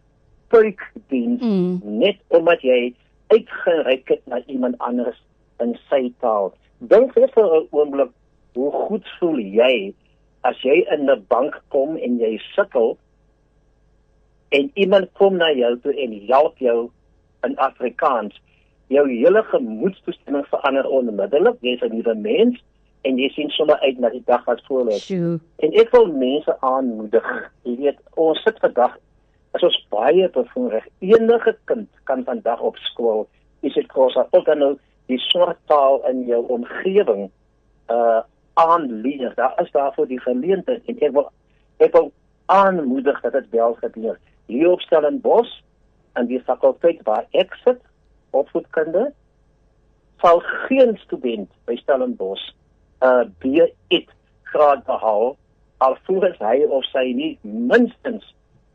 puik 0.52 0.82
dien 1.14 1.38
mm. 1.42 2.00
net 2.02 2.20
omdat 2.28 2.62
jy 2.66 2.94
uitgereik 3.32 4.10
het 4.12 4.26
na 4.28 4.42
iemand 4.52 4.78
anders 4.80 5.18
in 5.64 5.78
sy 5.90 6.10
taal. 6.20 6.52
Dink 6.92 7.14
vir 7.14 7.30
'n 7.30 7.68
oomblik 7.72 8.12
hoe 8.54 8.72
goed 8.72 9.08
voel 9.20 9.40
jy 9.40 9.94
as 10.42 10.62
jy 10.62 10.86
in 10.94 11.10
'n 11.10 11.26
bank 11.28 11.62
kom 11.70 11.98
en 11.98 12.20
jy 12.20 12.38
sukkel 12.56 12.98
en 14.50 14.72
iemand 14.74 15.10
kom 15.14 15.38
na 15.38 15.52
jou 15.52 15.80
toe 15.80 15.94
en 15.94 16.28
help 16.28 16.58
jou 16.58 16.90
in 17.44 17.58
Afrikaans 17.58 18.42
jou 18.88 19.08
hele 19.10 19.44
gemoedstoestemming 19.44 20.46
verander 20.48 20.88
onmiddellik. 20.88 21.58
Jy's 21.62 21.82
'n 21.82 21.96
nuwe 21.96 22.16
mens 22.16 22.60
en 23.08 23.18
jy 23.18 23.30
sien 23.34 23.50
sommer 23.56 23.80
uit 23.82 24.00
na 24.00 24.12
die 24.14 24.24
dag 24.26 24.44
wat 24.46 24.62
voor 24.68 24.86
lê 24.90 24.98
en 25.66 25.78
ek 25.82 25.94
wil 25.96 26.08
mense 26.14 26.56
aanmoedig 26.68 27.30
jy 27.66 27.76
weet 27.80 28.02
ons 28.22 28.42
sit 28.46 28.60
vandag 28.64 28.98
as 29.58 29.66
ons 29.68 29.80
baie 29.94 30.28
bevoorreg 30.36 30.86
enige 31.00 31.56
kind 31.72 31.90
kan 32.10 32.24
vandag 32.28 32.62
op 32.72 32.78
skool 32.90 33.26
is 33.66 33.74
dit 33.78 33.88
kos 33.94 34.18
of 34.24 34.46
dan 34.50 34.62
nou 34.64 34.74
die 35.12 35.20
swart 35.30 35.60
taal 35.72 36.02
in 36.12 36.26
jou 36.30 36.44
omgewing 36.58 37.30
uh 37.90 38.22
aanleer. 38.54 39.34
Daar 39.36 39.62
is 39.62 39.72
daarvoor 39.72 40.08
die 40.08 40.20
geleentheid 40.20 40.86
en 40.86 41.00
ek 41.00 41.12
wil 41.12 41.32
ek 41.78 41.92
wil 41.92 42.12
aanmoedig 42.46 43.22
dat 43.22 43.32
dit 43.32 43.50
wel 43.50 43.74
gebeur. 43.74 44.20
Hier 44.46 44.70
op 44.70 44.82
Stellenbosch 44.82 45.62
en 46.14 46.28
die 46.28 46.42
fakulteit 46.44 47.02
waar 47.08 47.26
ek 47.32 47.54
sit, 47.64 47.80
opvoedkunde, 48.30 49.12
sal 50.22 50.42
geen 50.68 50.98
student 50.98 51.50
by 51.66 51.76
Stellenbosch 51.82 52.52
uh 53.02 53.24
B1 53.42 54.10
graad 54.52 54.84
behaal 54.86 55.38
alvorens 55.82 56.38
hy 56.44 56.62
of 56.70 56.86
sy 56.92 57.08
nie 57.18 57.32
minstens 57.42 58.26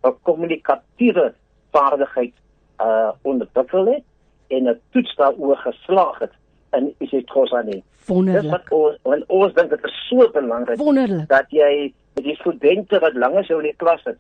'n 0.03 0.17
kommunikatiewe 0.27 1.35
vaardigheid 1.77 2.35
uh 2.81 3.13
ontwikkel 3.23 3.87
het 3.93 4.05
en 4.49 4.69
'n 4.69 4.81
toets 4.91 5.15
daaroor 5.17 5.57
geslaag 5.57 6.19
het 6.19 6.35
in 6.79 6.93
isiXhosa 7.05 7.63
nie. 7.67 7.83
Wonderlik. 8.07 8.43
Dit 8.43 8.51
wat 8.51 8.71
ons 9.07 9.25
ons 9.29 9.55
dink 9.55 9.73
dit 9.75 9.89
is 9.89 9.97
so 10.09 10.29
belangrik 10.35 10.79
Wonderlik. 10.79 11.29
dat 11.29 11.51
jy 11.51 11.93
met 12.17 12.25
die 12.25 12.37
studente 12.41 13.01
wat 13.03 13.15
langer 13.15 13.45
jou 13.49 13.59
in 13.61 13.71
die 13.71 13.79
klas 13.83 14.05
het, 14.05 14.19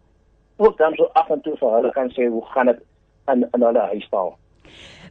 ook 0.56 0.78
dan 0.78 0.96
so 0.96 1.08
af 1.14 1.30
en 1.30 1.40
toe 1.44 1.54
vir 1.60 1.70
hulle 1.76 1.92
kan 1.92 2.10
sê 2.16 2.28
hoe 2.32 2.42
gaan 2.54 2.72
dit 2.72 2.82
in 3.32 3.46
in 3.52 3.62
hulle 3.68 3.86
huistaal. 3.92 4.36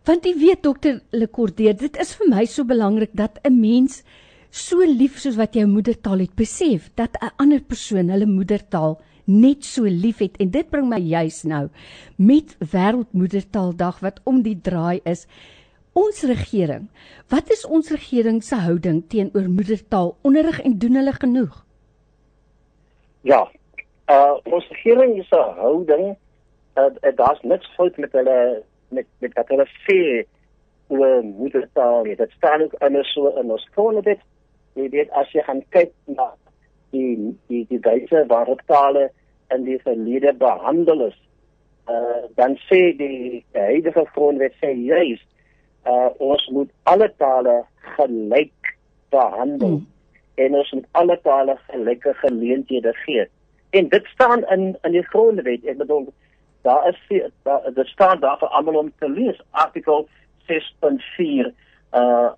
Want 0.05 0.25
jy 0.25 0.35
weet 0.37 0.61
dokter 0.63 1.01
Lekordeer, 1.11 1.73
dit 1.77 1.97
is 1.97 2.13
vir 2.19 2.29
my 2.29 2.45
so 2.45 2.63
belangrik 2.63 3.13
dat 3.13 3.39
'n 3.43 3.59
mens 3.59 4.03
so 4.51 4.77
lief 4.77 5.17
soos 5.19 5.35
wat 5.35 5.53
jou 5.53 5.65
moedertaal 5.67 6.19
het, 6.19 6.35
besef 6.35 6.89
dat 6.95 7.17
'n 7.21 7.33
ander 7.37 7.61
persoon 7.61 8.09
hulle 8.09 8.25
moedertaal 8.25 8.99
net 9.25 9.65
so 9.65 9.83
lief 9.83 10.21
het 10.21 10.37
en 10.37 10.51
dit 10.53 10.69
bring 10.69 10.87
my 10.89 10.99
juis 11.01 11.43
nou 11.43 11.67
met 12.17 12.55
wêreldmoedertaaldag 12.59 13.99
wat 14.05 14.21
om 14.23 14.41
die 14.45 14.57
draai 14.61 15.01
is 15.03 15.25
ons 15.95 16.21
regering. 16.27 16.89
Wat 17.31 17.49
is 17.55 17.63
ons 17.65 17.89
regering 17.93 18.41
se 18.43 18.57
houding 18.59 18.99
teenoor 19.11 19.47
moedertaal 19.49 20.15
onderrig 20.27 20.59
en 20.67 20.77
doen 20.79 20.99
hulle 20.99 21.13
genoeg? 21.15 21.55
Ja. 23.23 23.45
Uh 24.11 24.35
ons 24.43 24.67
regering 24.69 25.15
se 25.23 25.41
houding 25.59 26.15
uh, 26.75 26.83
uh, 26.83 27.13
daar's 27.15 27.41
niks 27.41 27.69
fout 27.75 27.97
met 27.97 28.11
hulle 28.11 28.39
met 28.89 29.07
met 29.23 29.33
wat 29.39 29.53
hulle 29.53 29.67
sê 29.87 29.99
oor 30.87 31.23
moedertaal. 31.23 32.03
Dit 32.03 32.33
staan 32.37 32.61
ook 32.61 32.75
anders 32.79 33.13
so 33.13 33.31
in 33.39 33.51
ons 33.51 33.67
grondwet. 33.71 34.19
Jy 34.75 34.89
weet 34.91 35.13
as 35.15 35.31
jy 35.31 35.43
gaan 35.47 35.63
kyk 35.73 35.93
na 36.11 36.33
die 36.91 37.15
die 37.47 37.63
die 37.71 37.79
wyse 37.87 38.25
waarop 38.27 38.61
tale 38.67 39.07
in 39.55 39.63
die 39.63 39.79
verlede 39.79 40.35
behandel 40.43 41.07
is, 41.07 41.17
uh 41.87 42.27
dan 42.35 42.59
sê 42.67 42.91
die 42.99 43.45
huidige 43.55 44.05
grondwet 44.11 44.59
sê 44.59 44.75
juist 44.75 45.25
uh 45.85 46.09
ons 46.17 46.47
moet 46.49 46.71
alle 46.83 47.13
tale 47.17 47.63
gelyk 47.97 48.75
behandel 49.09 49.77
hmm. 49.77 49.87
en 50.35 50.55
ons 50.55 50.71
moet 50.71 50.87
alle 50.91 51.19
tale 51.23 51.57
gelyke 51.67 52.13
geleenthede 52.13 52.93
gee. 53.05 53.27
En 53.69 53.89
dit 53.89 54.05
staan 54.05 54.45
in 54.49 54.77
in 54.81 54.91
die 54.91 55.05
grondwet. 55.11 55.65
Ek 55.65 55.77
bedoel 55.77 56.07
daar 56.65 56.87
is 56.89 57.29
daar 57.43 57.69
dit 57.73 57.87
staan 57.87 58.19
daar 58.19 58.37
vir 58.41 58.47
almal 58.47 58.81
om 58.81 58.91
te 58.99 59.09
lees. 59.09 59.41
Artikel 59.51 60.07
6.4 60.49 61.53
uh 61.91 62.31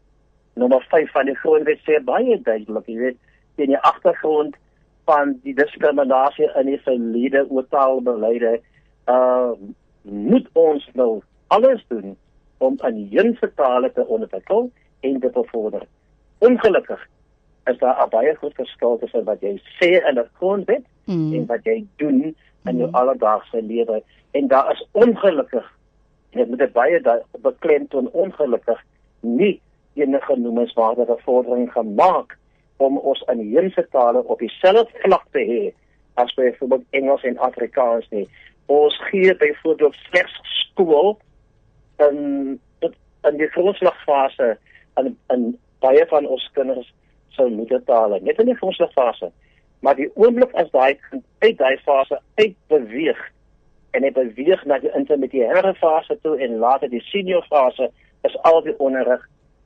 nommer 0.53 0.85
5 0.89 1.11
van 1.11 1.25
die 1.25 1.35
grondwet 1.37 1.83
sê 1.85 1.99
baie 2.03 2.39
duidelik, 2.41 2.87
jy 2.89 2.95
weet, 2.97 3.17
in 3.61 3.69
die 3.69 3.77
agtergrond 3.85 4.55
van 5.05 5.35
die 5.43 5.53
diskriminasie 5.53 6.47
in 6.57 6.71
die 6.71 6.79
verlede 6.81 7.43
oor 7.49 7.67
taalbeleide 7.69 8.57
uh 9.11 9.53
moet 10.07 10.47
ons 10.53 10.87
nou 10.93 11.21
alles 11.53 11.83
doen 11.87 12.15
om 12.57 12.75
aanheemse 12.77 13.51
tale 13.55 13.91
te 13.93 14.05
ontwikkel 14.07 14.71
en 14.99 15.19
te 15.19 15.29
bevorder. 15.29 15.87
Ongelukkig 16.37 17.07
is 17.65 17.77
daar 17.77 18.05
'n 18.05 18.09
baie 18.09 18.35
groot 18.35 18.53
verskil 18.53 18.97
tussen 18.97 19.23
wat 19.23 19.41
jy 19.41 19.61
sê 19.79 19.89
in 20.09 20.19
'n 20.19 20.29
grondwet 20.33 20.85
mm. 21.05 21.33
en 21.33 21.45
wat 21.45 21.63
jy 21.63 21.85
doen 21.95 22.35
in 22.65 22.77
jou 22.77 22.89
mm. 22.89 22.95
alledaagse 22.95 23.61
lewe 23.61 24.03
en 24.31 24.47
daar 24.47 24.71
is 24.71 24.87
ongelukkig 24.91 25.77
en 26.31 26.39
dit 26.39 26.49
moet 26.49 26.59
dit 26.59 26.73
baie 26.73 27.01
beklemtoon 27.41 28.09
ongelukkig 28.11 28.83
nie 29.19 29.61
enige 29.93 30.35
noemenswaardige 30.35 31.17
vordering 31.25 31.71
gemaak 31.71 32.37
om 32.77 32.97
ons 32.97 33.25
aanheemse 33.25 33.87
tale 33.91 34.23
op 34.23 34.39
dieselfde 34.39 34.99
vlak 35.01 35.25
te 35.31 35.43
hê 35.51 35.63
as 36.13 36.33
byvoorbeeld 36.33 36.83
Engels 36.89 37.23
en 37.23 37.37
Afrikaans 37.37 38.09
nie. 38.09 38.27
Ons 38.65 38.97
gee 39.09 39.35
byvoorbeeld 39.35 39.95
slegs 40.09 40.39
skool 40.43 41.17
in 41.97 42.59
in 43.27 43.37
die 43.37 43.49
grondslagfase 43.55 44.57
in 45.01 45.17
in 45.33 45.47
baie 45.79 46.05
van 46.09 46.25
ons 46.25 46.49
kinders 46.53 46.93
se 47.35 47.45
moedertale 47.45 48.19
net 48.21 48.39
in 48.39 48.51
die 48.51 48.59
grondslagfase 48.61 49.31
maar 49.79 49.95
die 49.95 50.09
oomblik 50.15 50.53
as 50.53 50.71
daai 50.71 50.97
kind 51.09 51.23
uit 51.39 51.57
daai 51.57 51.77
fase 51.85 52.19
uitbeweeg 52.35 53.19
en 53.97 54.03
hy 54.03 54.11
beweeg 54.11 54.65
na 54.65 54.79
die 54.83 54.93
intermediêre 54.99 55.73
fase 55.81 56.17
toe 56.21 56.37
en 56.43 56.59
later 56.63 56.89
die 56.89 57.03
senior 57.09 57.45
fase 57.49 57.89
is 58.27 58.37
al 58.49 58.61
die 58.65 58.75
onderrig 58.83 59.23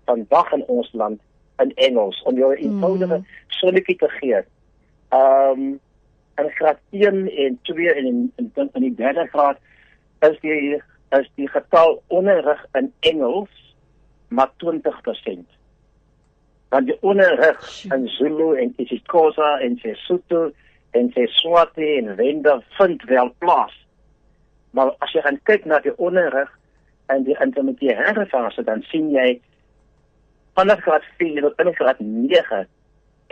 van 0.10 0.26
wag 0.30 0.52
in 0.58 0.66
ons 0.68 0.92
land 0.94 1.22
in 1.62 1.74
Engels 1.88 2.22
om 2.24 2.38
jou 2.38 2.52
'n 2.54 2.62
eenvoudige 2.64 3.18
mm. 3.18 3.26
sonnetjie 3.48 3.96
te 3.96 4.10
gee. 4.10 4.42
Ehm 5.10 5.60
um, 5.60 5.80
en 6.36 6.50
graad 6.50 6.80
1 6.90 7.36
en 7.36 7.60
2 7.62 7.94
en 7.94 8.06
in 8.06 8.32
in, 8.36 8.70
in 8.74 8.82
die 8.82 8.96
derde 8.96 9.28
graad 9.28 9.58
is 10.20 10.40
die 10.40 10.82
is 11.20 11.28
die 11.36 11.48
getal 11.48 12.02
onderrig 12.08 12.66
in 12.78 12.94
Engels 13.00 13.76
maar 14.28 14.52
20%. 14.64 15.44
Dan 16.70 16.86
die 16.86 16.98
onderrig 17.02 17.84
in 17.84 18.08
Zulu 18.08 18.56
en 18.56 18.74
isiXhosa 18.78 19.60
en 19.60 19.78
Sesotho 19.78 20.52
en 20.92 21.12
Seswati 21.12 21.98
en 21.98 22.16
Venda 22.16 22.62
vind 22.78 23.04
wel 23.04 23.34
plaas. 23.38 23.76
Maar 24.72 24.94
as 25.04 25.12
jy 25.12 25.24
gaan 25.26 25.40
kyk 25.44 25.66
na 25.68 25.82
die 25.84 25.96
onderrig 26.00 26.52
in 27.12 27.26
die 27.28 27.36
intermediêre 27.44 28.26
fase 28.32 28.64
dan 28.64 28.84
sien 28.88 29.10
jy 29.12 29.34
vanaf 30.56 30.80
graad 30.86 31.06
4 31.20 31.42
tot 31.44 31.58
binne 31.60 31.76
graad 31.76 32.00
9 32.00 32.64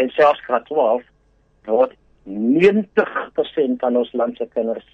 en 0.03 0.11
selfs 0.15 0.43
graad 0.47 0.67
12 0.67 1.03
word 1.69 1.95
90% 2.27 3.79
van 3.83 3.97
ons 4.01 4.11
land 4.13 4.37
se 4.37 4.47
kinders 4.53 4.87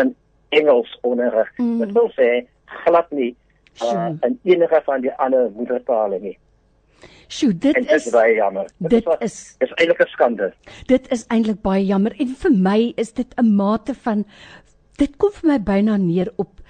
in 0.00 0.14
Engels 0.48 0.98
onderrig. 1.02 1.50
Mm. 1.56 1.78
Dit 1.78 1.92
wil 1.92 2.10
sê 2.16 2.46
glad 2.84 3.10
nie 3.10 3.36
uh, 3.82 4.10
in 4.20 4.38
enige 4.42 4.80
van 4.84 5.00
die 5.00 5.12
ander 5.12 5.50
moedertale 5.54 6.18
nie. 6.20 6.36
Sjoe, 7.28 7.52
dit 7.52 7.76
en 7.76 7.88
is 7.92 8.08
baie 8.10 8.34
jammer. 8.34 8.70
Dit, 8.78 8.90
dit 8.90 9.24
is 9.24 9.56
is 9.64 9.72
eintlik 9.76 10.00
'n 10.00 10.12
skande. 10.14 10.52
Dit 10.86 11.10
is 11.12 11.26
eintlik 11.28 11.60
baie 11.62 11.84
jammer 11.84 12.14
en 12.18 12.34
vir 12.42 12.52
my 12.52 12.92
is 12.96 13.12
dit 13.12 13.34
'n 13.36 13.54
mate 13.56 13.94
van 13.94 14.24
dit 14.96 15.16
kom 15.16 15.30
vir 15.32 15.48
my 15.50 15.58
byna 15.58 15.96
neer 15.96 16.32
op 16.36 16.60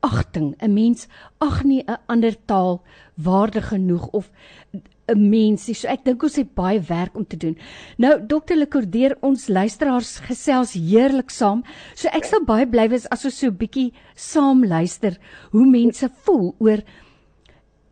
agting. 0.00 0.54
'n 0.60 0.72
Mens 0.74 1.08
ag 1.38 1.64
nie 1.64 1.82
'n 1.86 1.98
ander 2.06 2.36
taal 2.46 2.82
waardig 3.14 3.68
genoeg 3.68 4.06
of 4.12 4.30
'n 5.08 5.28
mensie. 5.30 5.74
So 5.74 5.88
ek 5.88 6.04
dink 6.04 6.22
ons 6.22 6.36
het 6.36 6.54
baie 6.54 6.80
werk 6.80 7.16
om 7.16 7.26
te 7.26 7.36
doen. 7.36 7.56
Nou 7.98 8.26
dokter 8.26 8.56
Lekordeer, 8.56 9.16
ons 9.20 9.48
luisteraars 9.48 10.18
gesels 10.18 10.72
heerlik 10.72 11.30
saam. 11.30 11.62
So 11.94 12.08
ek 12.08 12.24
sal 12.24 12.44
baie 12.44 12.66
bly 12.66 12.88
wees 12.88 13.08
as 13.10 13.24
ons 13.24 13.38
so 13.38 13.46
'n 13.46 13.56
bietjie 13.56 13.92
saam 14.14 14.64
luister 14.64 15.18
hoe 15.52 15.66
mense 15.66 16.10
voel 16.24 16.54
oor 16.58 16.82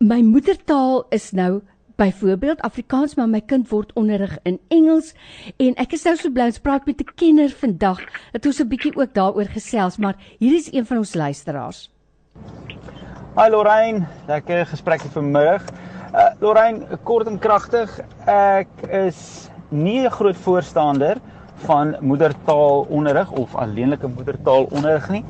my 0.00 0.20
moedertaal 0.22 1.06
is 1.10 1.32
nou 1.32 1.62
byvoorbeeld 1.96 2.60
Afrikaans, 2.60 3.14
maar 3.14 3.28
my 3.28 3.40
kind 3.40 3.68
word 3.70 3.92
onderrig 3.94 4.38
in 4.42 4.58
Engels 4.68 5.12
en 5.56 5.76
ek 5.78 5.94
is 5.94 6.04
nou 6.04 6.16
so 6.18 6.30
bly 6.34 6.50
ons 6.50 6.58
praat 6.58 6.86
met 6.86 7.00
'n 7.00 7.14
kenner 7.14 7.50
vandag 7.50 8.00
dat 8.32 8.46
ons 8.46 8.60
'n 8.60 8.68
bietjie 8.68 8.96
ook 8.96 9.14
daaroor 9.14 9.46
gesels, 9.46 9.96
maar 9.96 10.16
hier 10.38 10.54
is 10.54 10.72
een 10.72 10.86
van 10.86 10.98
ons 10.98 11.14
luisteraars. 11.14 11.93
Hi 13.34 13.48
Lorraine, 13.50 14.06
lekker 14.28 14.60
gesprek 14.70 15.02
vanmiddag. 15.10 15.64
Uh 16.14 16.28
Lorraine, 16.38 16.98
kort 17.02 17.26
en 17.26 17.40
kragtig, 17.42 17.90
ek 18.30 18.84
is 18.86 19.48
nie 19.74 20.04
'n 20.06 20.12
groot 20.14 20.36
voorstander 20.44 21.18
van 21.66 21.96
moedertaalonderrig 21.98 23.32
of 23.32 23.56
alleenlike 23.58 24.06
moedertaalonderrig 24.06 25.08
nie. 25.10 25.24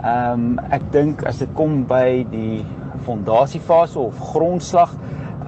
Ehm 0.00 0.32
um, 0.32 0.58
ek 0.72 0.88
dink 0.92 1.26
as 1.28 1.42
dit 1.44 1.52
kom 1.52 1.84
by 1.84 2.24
die 2.30 2.64
fondasiefase 3.04 3.98
of 3.98 4.16
grondslag, 4.32 4.96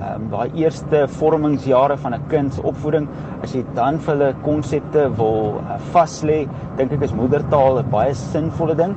ehm 0.02 0.22
um, 0.22 0.30
daai 0.30 0.50
eerste 0.64 1.06
vormingsjare 1.18 1.96
van 1.96 2.14
'n 2.14 2.28
kind 2.28 2.54
se 2.54 2.62
opvoeding, 2.62 3.08
as 3.42 3.54
jy 3.54 3.64
dan 3.74 3.98
vir 3.98 4.14
hulle 4.14 4.34
konsepte 4.42 5.08
wil 5.16 5.60
uh, 5.62 5.78
vas 5.92 6.22
lê, 6.22 6.46
dink 6.76 6.92
ek 6.92 7.02
is 7.02 7.14
moedertaal 7.14 7.78
'n 7.78 7.90
baie 7.90 8.14
sinvolle 8.14 8.74
ding 8.74 8.96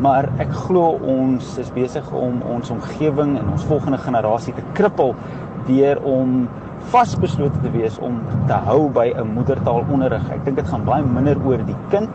maar 0.00 0.28
ek 0.40 0.52
glo 0.66 0.96
ons 1.04 1.56
is 1.60 1.70
besig 1.74 2.06
om 2.16 2.40
ons 2.54 2.70
omgewing 2.72 3.36
en 3.38 3.48
ons 3.52 3.64
volgende 3.68 3.98
generasie 4.00 4.54
te 4.56 4.64
krippel 4.76 5.14
deur 5.68 6.00
om 6.08 6.46
vasbeslote 6.92 7.60
te 7.62 7.70
wees 7.74 7.98
om 8.02 8.18
te 8.48 8.56
hou 8.66 8.88
by 8.90 9.12
'n 9.14 9.34
moedertaalonderrig. 9.34 10.30
Ek 10.32 10.44
dink 10.44 10.56
dit 10.56 10.66
gaan 10.66 10.84
baie 10.84 11.02
minder 11.02 11.36
oor 11.46 11.58
die 11.58 11.76
kind 11.90 12.08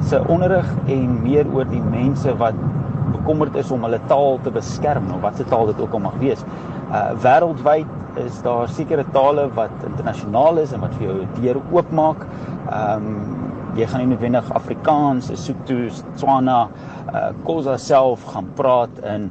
se 0.00 0.22
onderrig 0.28 0.68
en 0.86 1.22
meer 1.22 1.46
oor 1.52 1.64
die 1.64 1.82
mense 1.82 2.36
wat 2.38 2.54
bekommerd 3.24 3.56
is 3.56 3.70
om 3.72 3.84
hulle 3.86 4.00
taal 4.10 4.38
te 4.44 4.52
beskerm 4.52 5.08
of 5.16 5.22
wat 5.24 5.38
se 5.40 5.46
taal 5.48 5.70
dit 5.72 5.80
ook 5.80 5.96
al 5.96 6.04
mag 6.10 6.16
wees. 6.20 6.44
Uh 6.92 7.12
wêreldwyd 7.24 8.20
is 8.26 8.36
daar 8.44 8.68
sekere 8.68 9.04
tale 9.16 9.48
wat 9.56 9.72
internasionaal 9.88 10.60
is 10.62 10.74
en 10.76 10.84
wat 10.84 10.92
vir 10.98 11.08
jou 11.08 11.16
deur 11.40 11.62
oopmaak. 11.72 12.28
Ehm 12.68 13.08
um, 13.08 13.40
jy 13.74 13.88
gaan 13.90 14.04
nie 14.04 14.12
noodwendig 14.12 14.52
Afrikaans, 14.54 15.32
Sotho, 15.34 15.88
Tswana, 16.14 16.68
uh 17.10 17.32
Khoza 17.42 17.74
self 17.80 18.22
gaan 18.30 18.52
praat 18.54 19.00
in 19.02 19.30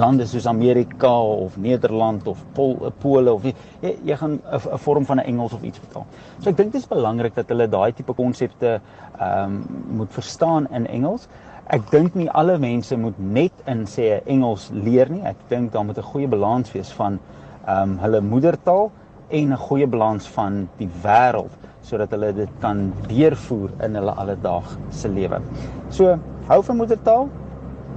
lande 0.00 0.24
soos 0.26 0.46
Amerika 0.48 1.12
of 1.20 1.58
Nederland 1.60 2.26
of 2.26 2.40
Pol, 2.54 2.90
Pole 3.02 3.34
of 3.34 3.44
jy, 3.44 3.52
jy 3.82 4.16
gaan 4.16 4.40
'n 4.40 4.78
vorm 4.78 5.04
van 5.04 5.18
'n 5.18 5.26
Engels 5.26 5.52
of 5.52 5.62
iets 5.62 5.78
vertaal. 5.78 6.06
So 6.40 6.50
ek 6.50 6.56
dink 6.56 6.72
dit 6.72 6.80
is 6.80 6.88
belangrik 6.88 7.34
dat 7.34 7.48
hulle 7.48 7.68
daai 7.68 7.92
tipe 7.92 8.14
konsepte 8.14 8.80
ehm 9.18 9.44
um, 9.44 9.64
moet 9.98 10.12
verstaan 10.12 10.66
in 10.70 10.86
Engels. 10.86 11.28
Ek 11.70 11.84
dink 11.92 12.16
nie 12.18 12.26
alle 12.34 12.56
mense 12.58 12.96
moet 12.98 13.18
net 13.22 13.60
in 13.70 13.84
sê 13.86 14.16
Engels 14.26 14.64
leer 14.74 15.10
nie. 15.12 15.22
Ek 15.22 15.38
dink 15.48 15.70
daar 15.72 15.84
moet 15.86 15.98
'n 15.98 16.02
goeie 16.02 16.26
balans 16.28 16.72
wees 16.72 16.90
van 16.92 17.20
ehm 17.66 17.82
um, 17.82 17.98
hulle 17.98 18.20
moedertaal 18.20 18.90
en 19.30 19.52
'n 19.52 19.56
goeie 19.56 19.86
balans 19.86 20.26
van 20.28 20.68
die 20.78 20.88
wêreld 21.04 21.54
sodat 21.82 22.10
hulle 22.10 22.32
dit 22.32 22.48
kan 22.60 22.92
deurvoer 23.08 23.70
in 23.84 23.94
hulle 23.94 24.10
alledaagse 24.10 25.08
lewe. 25.08 25.40
So, 25.88 26.18
hou 26.48 26.62
van 26.62 26.76
moedertaal, 26.76 27.28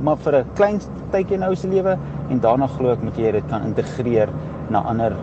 maar 0.01 0.17
vir 0.17 0.33
'n 0.35 0.53
klein 0.55 0.79
tydjie 1.11 1.37
nou 1.37 1.55
se 1.55 1.67
lewe 1.67 1.97
en 2.29 2.39
daarna 2.39 2.67
glo 2.67 2.91
ek 2.91 3.01
moet 3.01 3.17
jy 3.17 3.31
dit 3.31 3.47
kan 3.49 3.63
integreer 3.63 4.29
na 4.69 4.79
ander 4.79 5.15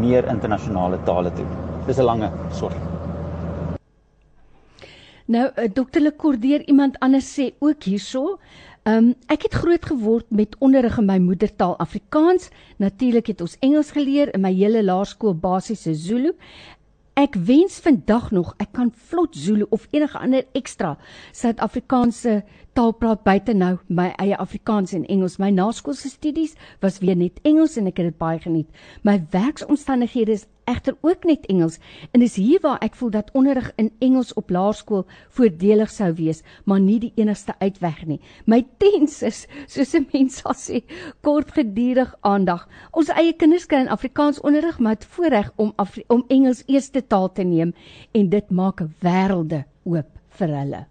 meer 0.00 0.24
internasionale 0.28 0.98
tale 1.04 1.30
toe. 1.32 1.46
Dis 1.86 1.98
'n 1.98 2.04
lange 2.04 2.30
sorg. 2.50 2.91
Nou 5.32 5.48
eh, 5.54 5.70
Dr. 5.72 6.02
Lekordeer 6.02 6.66
iemand 6.68 6.98
anders 7.00 7.30
sê 7.38 7.52
ook 7.58 7.88
hierso. 7.88 8.38
Ehm 8.82 8.96
um, 8.96 9.14
ek 9.30 9.46
het 9.46 9.54
groot 9.54 9.84
geword 9.86 10.26
met 10.28 10.56
onderrig 10.58 10.98
in 10.98 11.06
my 11.08 11.18
moedertaal 11.22 11.76
Afrikaans. 11.80 12.50
Natuurlik 12.76 13.30
het 13.30 13.40
ons 13.40 13.56
Engels 13.60 13.94
geleer 13.96 14.34
in 14.34 14.42
my 14.42 14.52
hele 14.52 14.82
laerskool 14.84 15.34
basiese 15.34 15.94
Zulu. 15.94 16.34
Ek 17.16 17.36
wens 17.46 17.78
vandag 17.84 18.30
nog 18.32 18.52
ek 18.58 18.72
kan 18.76 18.92
vlot 18.92 19.36
Zulu 19.36 19.66
of 19.70 19.86
enige 19.90 20.18
ander 20.18 20.44
ekstra 20.52 20.96
Suid-Afrikaanse 21.32 22.42
taal 22.72 22.92
praat 22.92 23.24
buite 23.24 23.54
nou 23.56 23.76
my 23.88 24.10
eie 24.16 24.36
Afrikaans 24.36 24.92
en 24.96 25.06
Engels. 25.06 25.38
My 25.38 25.50
naskoolse 25.50 26.08
studies 26.08 26.56
was 26.80 26.98
weer 26.98 27.16
net 27.16 27.40
Engels 27.44 27.76
en 27.76 27.88
ek 27.88 28.00
het 28.02 28.12
dit 28.12 28.18
baie 28.18 28.40
geniet. 28.40 28.68
My 29.04 29.20
werksomstandighede 29.32 30.36
is 30.40 30.48
egter 30.64 30.96
ook 31.00 31.24
net 31.24 31.46
Engels 31.46 31.78
en 32.12 32.20
dis 32.20 32.36
hier 32.36 32.60
waar 32.62 32.80
ek 32.84 32.94
voel 32.98 33.10
dat 33.14 33.30
onderrig 33.38 33.70
in 33.76 33.90
Engels 34.00 34.32
op 34.38 34.50
laerskool 34.50 35.04
voordelig 35.36 35.90
sou 35.90 36.12
wees, 36.18 36.42
maar 36.64 36.80
nie 36.80 36.98
die 37.02 37.12
enigste 37.16 37.54
uitweg 37.58 38.04
nie. 38.06 38.20
My 38.46 38.62
tens 38.82 39.22
is, 39.22 39.46
soos 39.66 39.94
'n 39.94 40.06
mens 40.12 40.42
sal 40.42 40.54
sê, 40.54 40.82
kort 41.20 41.52
gedurig 41.52 42.14
aandag. 42.20 42.68
Ons 42.92 43.08
eie 43.08 43.32
kinders 43.32 43.66
kry 43.66 43.82
in 43.84 43.92
Afrikaans 43.92 44.40
onderrig, 44.40 44.78
maar 44.78 44.98
het 44.98 45.04
voorreg 45.04 45.52
om 45.56 45.72
Afri 45.76 46.04
om 46.08 46.24
Engels 46.28 46.64
eerste 46.66 47.06
taal 47.06 47.32
te 47.32 47.42
neem 47.42 47.74
en 48.12 48.28
dit 48.28 48.50
maak 48.50 48.80
wêrelde 49.00 49.64
oop 49.84 50.08
vir 50.38 50.48
hulle. 50.48 50.86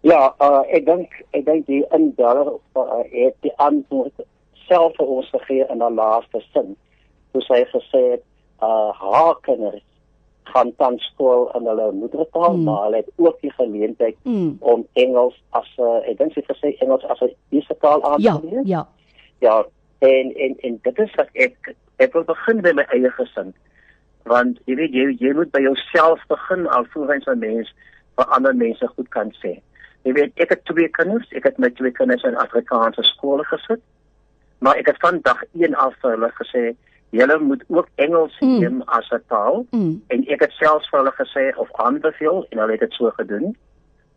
Ja, 0.00 0.34
uh, 0.40 0.62
ek 0.72 0.86
dink 0.86 1.12
ek 1.36 1.44
dink 1.44 1.66
die 1.66 1.82
indeller 1.92 2.54
uh, 2.76 3.02
het 3.12 3.36
die 3.44 3.52
antwoord 3.60 4.24
self 4.64 4.94
vir 4.96 5.10
ons 5.16 5.28
gegee 5.34 5.66
in 5.68 5.82
haar 5.84 5.92
laaste 5.92 6.40
sin 6.52 6.76
toe 7.32 7.42
sy 7.42 7.64
gesê 7.74 8.02
het 8.16 8.24
uh 8.62 8.90
haar 9.02 9.36
kinders 9.46 9.84
gaan 10.50 10.72
tans 10.76 11.04
skool 11.12 11.50
in 11.54 11.66
hulle 11.66 11.92
moedertaal 11.92 12.56
mm. 12.56 12.64
maar 12.64 12.82
hulle 12.84 12.96
het 12.96 13.10
ook 13.16 13.40
die 13.40 13.52
geleentheid 13.52 14.16
mm. 14.22 14.56
om 14.60 14.86
Engels 14.92 15.36
as 15.50 15.68
'n 15.78 15.82
uh, 15.82 16.08
ek 16.10 16.18
dink 16.18 16.32
sy 16.32 16.42
gesê 16.48 16.74
Engels 16.78 17.04
as 17.04 17.20
'n 17.20 17.34
eerste 17.50 17.76
taal 17.80 18.02
aan 18.04 18.20
ja, 18.20 18.38
te 18.38 18.46
leer. 18.46 18.64
Ja, 18.64 18.76
ja. 18.76 18.86
Ja, 19.40 19.64
en 19.98 20.34
en 20.34 20.56
en 20.58 20.78
dit 20.82 20.98
is 20.98 21.14
wat 21.14 21.28
ek 21.32 21.74
ek 21.96 22.12
wil 22.12 22.24
begin 22.28 22.60
by 22.64 22.72
my 22.76 22.84
eie 22.92 23.10
gesin. 23.16 23.54
Want 24.28 24.60
jy 24.68 24.76
weet 24.76 24.96
jy 24.96 25.06
jy 25.20 25.32
moet 25.36 25.52
by 25.52 25.62
jouself 25.64 26.20
begin 26.28 26.66
alvorens 26.68 27.26
'n 27.26 27.38
mens 27.38 27.72
vir 28.16 28.26
ander 28.36 28.56
mense 28.56 28.86
goed 28.96 29.08
kan 29.08 29.32
sê. 29.40 29.56
Jy 30.04 30.12
weet 30.12 30.32
ek 30.36 30.52
het 30.56 30.64
twee 30.64 30.88
kinders, 30.88 31.32
ek 31.32 31.44
het 31.44 31.58
met 31.58 31.76
twee 31.76 31.92
kinders 31.92 32.22
in 32.24 32.36
Afrikaanse 32.36 33.02
skole 33.02 33.44
gesit. 33.44 33.80
Maar 34.58 34.76
ek 34.76 34.86
het 34.86 35.00
van 35.00 35.20
dag 35.22 35.42
1 35.52 35.74
af 35.74 35.94
vir 36.00 36.10
hulle 36.10 36.30
gesê 36.36 36.64
Julle 37.10 37.38
moet 37.38 37.64
ook 37.66 37.88
Engels 37.94 38.38
mm. 38.40 38.58
neem 38.58 38.82
as 38.82 39.10
'n 39.10 39.22
taal 39.26 39.66
mm. 39.70 40.02
en 40.06 40.26
ek 40.26 40.40
het 40.40 40.52
selfs 40.52 40.88
vir 40.88 40.98
hulle 40.98 41.14
gesê 41.18 41.56
of 41.56 41.68
aanbeveel 41.72 42.46
en 42.48 42.58
hulle 42.58 42.70
het 42.70 42.80
dit 42.80 42.92
so 42.92 43.10
gedoen 43.10 43.56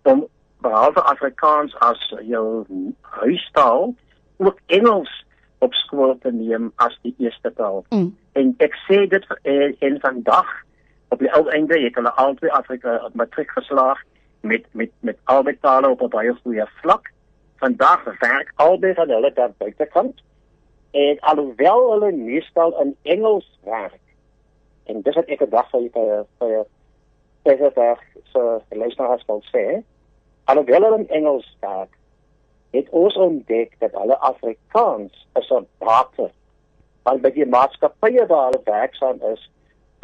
om 0.01 0.27
behalwe 0.61 1.01
Afrikaans 1.01 1.75
as 1.79 2.13
jou 2.21 2.65
huistaal 3.01 3.95
ook 4.37 4.59
Engels 4.65 5.25
op 5.57 5.73
skool 5.73 6.17
te 6.21 6.31
neem 6.31 6.71
as 6.75 6.99
die 7.01 7.15
eerste 7.17 7.53
taal. 7.53 7.85
Mm. 7.89 8.17
En 8.31 8.53
ek 8.57 8.75
sê 8.87 9.07
dit 9.07 9.25
in, 9.41 9.75
in 9.79 9.99
vandag 9.99 10.49
op 11.09 11.19
die 11.19 11.31
ou 11.33 11.47
einde 11.49 11.79
het 11.79 11.95
hulle 11.95 12.11
albei 12.11 12.49
Afrika 12.49 13.09
matriek 13.13 13.51
geslaag 13.51 14.01
met 14.41 14.65
met 14.71 14.91
met 14.99 15.17
albei 15.23 15.57
tale 15.61 15.89
op 15.89 16.01
'n 16.01 16.13
baie 16.15 16.35
goeie 16.43 16.67
vlak. 16.81 17.11
Vandag 17.55 18.03
werk 18.19 18.51
albei 18.55 18.93
van 18.93 19.09
hulle 19.09 19.33
daar 19.33 19.53
buitekant 19.57 20.21
en 20.93 21.19
alhoewel 21.19 21.91
hulle 21.91 22.11
meestal 22.11 22.81
in 22.81 22.95
Engels 23.01 23.49
werk 23.63 24.01
en 24.83 25.01
dis 25.01 25.15
wat 25.15 25.31
ek 25.33 25.41
gedag 25.41 25.71
vir 25.71 25.89
vir 25.95 26.13
vir 27.45 27.57
vir 27.57 27.73
vir 27.77 28.03
so 28.33 28.61
die 28.69 28.79
luisteraars 28.81 29.25
wil 29.31 29.41
sê 29.49 29.65
alhoewel 30.53 30.85
hulle 30.87 31.01
in 31.01 31.09
Engels 31.21 31.49
werk 31.65 31.97
het 32.77 32.93
ons 33.03 33.17
ontdek 33.25 33.73
dat 33.81 33.97
hulle 33.97 34.19
Afrikaans 34.29 35.25
is 35.41 35.49
'n 35.49 35.65
bate 35.81 36.29
want 37.03 37.21
by 37.25 37.31
die 37.33 37.49
maatskappye 37.57 38.29
waar 38.29 38.51
hulle 38.51 38.63
werksaam 38.69 39.21
is 39.33 39.49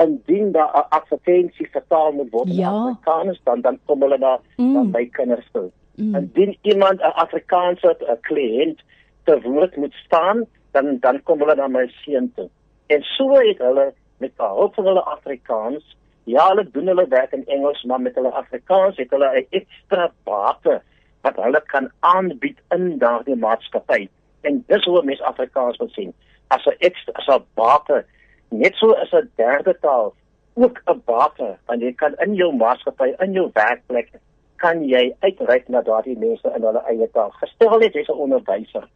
indien 0.05 0.51
daar 0.51 0.73
'n 0.73 0.89
advertensie 0.99 1.69
vertaal 1.71 2.11
moet 2.11 2.31
word 2.31 2.49
ja. 2.49 2.69
in 2.69 2.75
Afrikaans 2.75 3.41
dan 3.43 3.61
dan 3.61 3.79
kom 3.85 4.01
hulle 4.01 4.17
na 4.17 4.39
mm. 4.57 4.91
by 4.91 5.05
kinders 5.05 5.49
toe 5.51 5.69
mm. 5.95 6.15
indien 6.15 6.57
iemand 6.61 7.01
'n 7.01 7.17
Afrikaanse 7.25 7.97
kliënt 8.21 8.79
te 9.23 9.41
woord 9.41 9.75
moet 9.75 9.93
staan 9.93 10.47
dan 10.71 10.97
dan 10.99 11.23
kom 11.23 11.39
hulle 11.39 11.55
na 11.55 11.67
my 11.67 11.87
seun 12.03 12.31
toe. 12.35 12.49
En 12.87 13.03
so 13.03 13.33
het 13.33 13.57
hulle 13.57 13.93
met 14.17 14.31
hulp 14.37 14.75
van 14.75 14.85
hulle 14.85 15.03
Afrikaans, 15.15 15.97
ja, 16.23 16.47
hulle 16.47 16.69
doen 16.71 16.87
hulle 16.87 17.07
werk 17.07 17.31
in 17.31 17.45
Engels, 17.45 17.83
maar 17.83 18.01
met 18.01 18.15
hulle 18.15 18.31
Afrikaans 18.31 18.97
het 18.97 19.09
hulle 19.09 19.29
'n 19.39 19.45
ekstra 19.49 20.11
bate 20.23 20.81
wat 21.21 21.35
hulle 21.35 21.61
kan 21.65 21.91
aanbied 21.99 22.59
in 22.75 22.97
daardie 22.97 23.35
maatskappy. 23.35 24.07
En 24.41 24.63
dis 24.67 24.85
hoe 24.85 25.03
mense 25.03 25.23
Afrikaans 25.23 25.77
wil 25.77 25.89
sien. 25.89 26.13
As 26.47 26.65
'n 26.65 26.75
ekstra 26.79 27.13
as 27.13 27.27
'n 27.27 27.45
bate, 27.53 28.05
net 28.49 28.75
so 28.75 28.91
as 28.91 29.11
'n 29.13 29.31
derde 29.35 29.77
taal 29.81 30.13
ook 30.53 30.81
'n 30.85 31.01
bate, 31.05 31.57
want 31.65 31.81
jy 31.81 31.93
kan 31.93 32.13
in 32.17 32.33
jou 32.33 32.55
maatskappy, 32.55 33.13
in 33.19 33.31
jou 33.31 33.49
werkplek 33.53 34.09
kan 34.55 34.83
jy 34.87 35.15
uitreik 35.19 35.67
na 35.67 35.81
daardie 35.81 36.17
mense 36.17 36.51
in 36.55 36.63
hulle 36.63 36.83
eie 36.87 37.09
taal. 37.11 37.29
Gestel 37.29 37.79
net 37.79 37.93
jy's 37.93 38.09
'n 38.09 38.21
onderwyser 38.25 38.87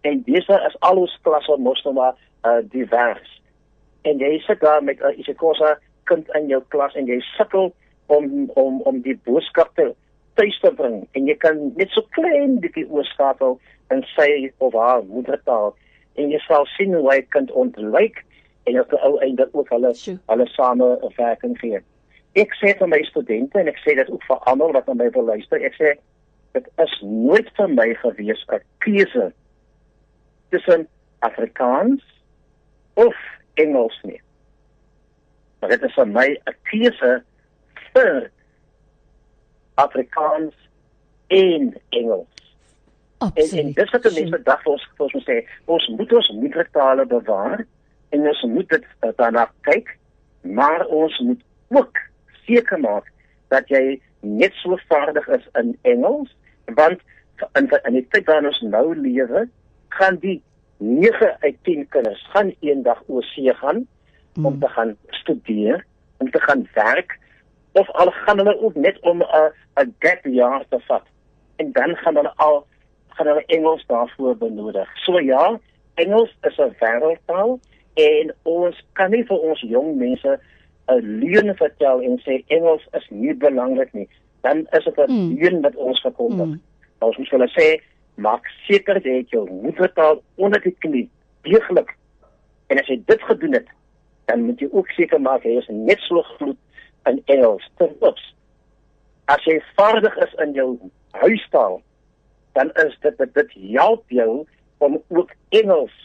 en 0.00 0.22
dese 0.26 0.56
is 0.68 0.76
al 0.80 0.96
ons 0.96 1.18
klasse 1.22 1.56
mos 1.58 1.82
nou 1.84 1.94
maar 1.94 2.16
uh, 2.44 2.60
divers. 2.72 3.42
En 4.08 4.18
jy 4.18 4.38
sit 4.46 4.60
daar 4.60 4.82
met 4.82 5.00
'n 5.00 5.12
uh, 5.12 5.18
isikosa 5.18 5.78
kind 6.04 6.28
in 6.34 6.48
jou 6.48 6.62
klas 6.68 6.94
en 6.94 7.06
jy 7.06 7.20
sukkel 7.36 7.72
om 8.06 8.50
om 8.54 8.80
om 8.80 9.00
die 9.00 9.18
boodskap 9.24 9.74
te 9.74 9.94
tuis 10.34 10.60
te 10.60 10.72
bring 10.72 11.06
en 11.12 11.26
jy 11.26 11.36
kan 11.42 11.72
net 11.76 11.90
so 11.90 12.02
klein 12.16 12.58
bietjie 12.64 12.86
oorskakel 12.88 13.58
en 13.94 14.02
sê 14.16 14.50
of 14.58 14.72
haar 14.72 15.04
moedertaal 15.04 15.74
en 16.14 16.30
jy 16.30 16.40
sal 16.46 16.66
sien 16.76 16.94
hoe 16.94 17.10
hy 17.10 17.20
kan 17.34 17.50
ontwyk 17.62 18.24
en 18.68 18.80
op 18.80 18.90
die 18.90 19.02
ou 19.06 19.18
einde 19.24 19.48
ook 19.52 19.68
hulle 19.74 19.92
hulle 20.32 20.46
same 20.54 20.88
werking 21.16 21.56
gee. 21.58 21.80
Ek 22.38 22.54
sê 22.60 22.74
vir 22.78 22.90
my 22.90 23.00
studente 23.08 23.58
en 23.58 23.68
ek 23.68 23.80
sê 23.84 23.96
dit 23.98 24.10
ook 24.10 24.24
vir 24.28 24.48
almal 24.50 24.74
wat 24.76 24.88
aan 24.88 25.00
my 25.00 25.08
wil 25.16 25.26
luister, 25.32 25.62
ek 25.66 25.76
sê 25.78 25.94
dit 26.54 26.66
is 26.84 26.94
nooit 27.02 27.48
vir 27.56 27.70
my 27.74 27.88
gewees 28.02 28.44
'n 28.48 28.62
keuse 28.84 29.30
tussen 30.50 30.88
Afrikaans 31.18 32.02
of 32.94 33.16
Engels 33.54 34.00
nie. 34.02 34.20
Maar 35.60 35.74
dit 35.76 35.82
is 35.82 35.94
vir 35.94 36.08
my 36.08 36.28
'n 36.28 36.56
keuse 36.70 37.22
vir 37.92 38.30
Afrikaans 39.74 40.54
en 41.26 41.74
Engels. 41.88 42.40
Absoluut. 43.18 43.52
En, 43.52 43.58
en 43.58 43.72
dis 43.72 43.90
wat 43.90 44.02
mense 44.02 44.42
vir 44.44 44.72
ons 44.72 44.88
ons 44.96 45.12
moet 45.12 45.28
sê, 45.28 45.36
ons 45.64 45.88
moet 45.88 46.12
ons 46.12 46.30
moedertale 46.40 47.06
bewaar 47.06 47.66
en 48.08 48.28
ons 48.32 48.42
moet 48.42 48.68
dit 48.68 48.86
uh, 49.04 49.10
daarna 49.16 49.50
kyk, 49.68 49.92
maar 50.42 50.86
ons 50.86 51.18
moet 51.18 51.42
ook 51.68 52.00
seker 52.46 52.80
maak 52.80 53.12
dat 53.48 53.68
jy 53.68 54.00
net 54.20 54.56
so 54.62 54.78
vaardig 54.88 55.28
is 55.36 55.46
in 55.60 55.76
Engels, 55.82 56.32
want 56.74 57.00
in 57.58 57.68
in 57.84 57.98
die 57.98 58.06
tyd 58.12 58.26
waarin 58.28 58.48
ons 58.50 58.60
nou 58.72 58.86
lewe, 58.96 59.46
gaan 59.90 60.16
die 60.20 60.42
9 60.78 61.36
uit 61.40 61.56
10 61.62 61.88
kinders 61.88 62.26
gaan 62.32 62.54
eendag 62.60 63.02
oorsee 63.06 63.54
gaan 63.54 63.86
mm. 64.34 64.46
om 64.46 64.60
te 64.60 64.68
gaan 64.68 64.96
studeer, 65.08 65.84
om 66.18 66.30
te 66.30 66.40
gaan 66.40 66.68
werk 66.74 67.18
of 67.72 67.90
al 67.90 68.10
gaan 68.10 68.36
hulle 68.36 68.60
ook 68.60 68.74
net 68.74 69.00
om 69.00 69.18
'n 69.18 69.22
uh, 69.22 69.84
'n 69.84 69.94
gap 69.98 70.24
jaar 70.24 70.64
te 70.68 70.78
vat. 70.80 71.06
En 71.56 71.72
dan 71.72 71.96
gaan 71.96 72.14
hulle 72.14 72.32
al 72.36 72.66
gaan 73.08 73.26
hulle 73.26 73.44
Engels 73.46 73.84
daarvoor 73.86 74.36
benodig. 74.36 74.88
So 74.94 75.20
ja, 75.20 75.60
Engels 75.94 76.36
is 76.42 76.56
'n 76.58 76.74
wêreldtaal 76.78 77.58
en 77.94 78.34
ons 78.42 78.84
kan 78.92 79.10
nie 79.10 79.24
vir 79.24 79.38
ons 79.38 79.60
jong 79.60 79.96
mense 79.96 80.40
'n 80.86 81.18
leuen 81.20 81.56
vertel 81.56 82.00
en 82.00 82.18
sê 82.18 82.44
Engels 82.46 82.86
is 82.92 83.06
nie 83.10 83.34
belangrik 83.34 83.92
nie. 83.92 84.08
Dan 84.40 84.66
is 84.70 84.84
dit 84.84 84.96
'n 84.96 85.12
mm. 85.12 85.34
leuen 85.34 85.60
wat 85.60 85.76
ons 85.76 86.00
verkondig. 86.00 86.46
Mm. 86.46 86.60
Ons 86.98 87.16
moet 87.16 87.30
hulle 87.30 87.48
sê 87.48 87.82
maak 88.14 88.46
seker 88.66 88.94
dat 88.94 89.04
jy 89.04 89.24
jou 89.28 89.44
moedertaal 89.50 90.22
onder 90.34 90.60
die 90.60 90.74
knie 90.78 91.08
deeglik. 91.42 91.96
En 92.66 92.78
as 92.78 92.88
jy 92.90 93.00
dit 93.06 93.22
gedoen 93.22 93.54
het, 93.58 93.68
dan 94.30 94.44
moet 94.46 94.60
jy 94.60 94.68
ook 94.70 94.90
seker 94.94 95.20
maak 95.20 95.44
jy 95.44 95.56
is 95.58 95.68
net 95.68 96.02
so 96.06 96.22
gloed 96.36 96.58
in 97.08 97.22
Engels. 97.32 97.66
Terloops, 97.80 98.34
as 99.30 99.44
jy 99.48 99.58
vaardig 99.78 100.16
is 100.26 100.34
in 100.44 100.52
jou 100.58 100.68
huistaal, 101.22 101.80
dan 102.58 102.70
is 102.84 102.96
dit 103.02 103.18
dit, 103.18 103.34
dit 103.34 103.56
help 103.76 104.04
jou 104.10 104.44
om 104.78 105.00
ook 105.08 105.34
Engels 105.48 105.96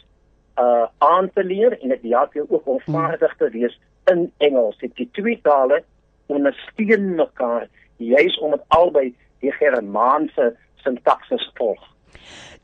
uh 0.62 0.88
aan 1.04 1.28
te 1.36 1.44
leer 1.44 1.76
en 1.82 1.92
dit 1.92 2.04
help 2.12 2.34
jou 2.34 2.46
ook 2.50 2.68
om 2.68 2.80
vaardig 2.86 3.36
te 3.38 3.50
wees 3.50 3.80
in 4.12 4.32
Engels. 4.38 4.78
Dit 4.80 4.96
die 4.96 5.10
twee 5.12 5.40
tale 5.44 5.84
ondersteun 6.26 7.16
mekaar 7.16 7.68
juis 7.98 8.38
om 8.40 8.52
dit 8.52 8.64
albei 8.68 9.10
die 9.40 9.52
Germaanse 9.52 10.54
sintaksis 10.76 11.52
volg. 11.54 11.95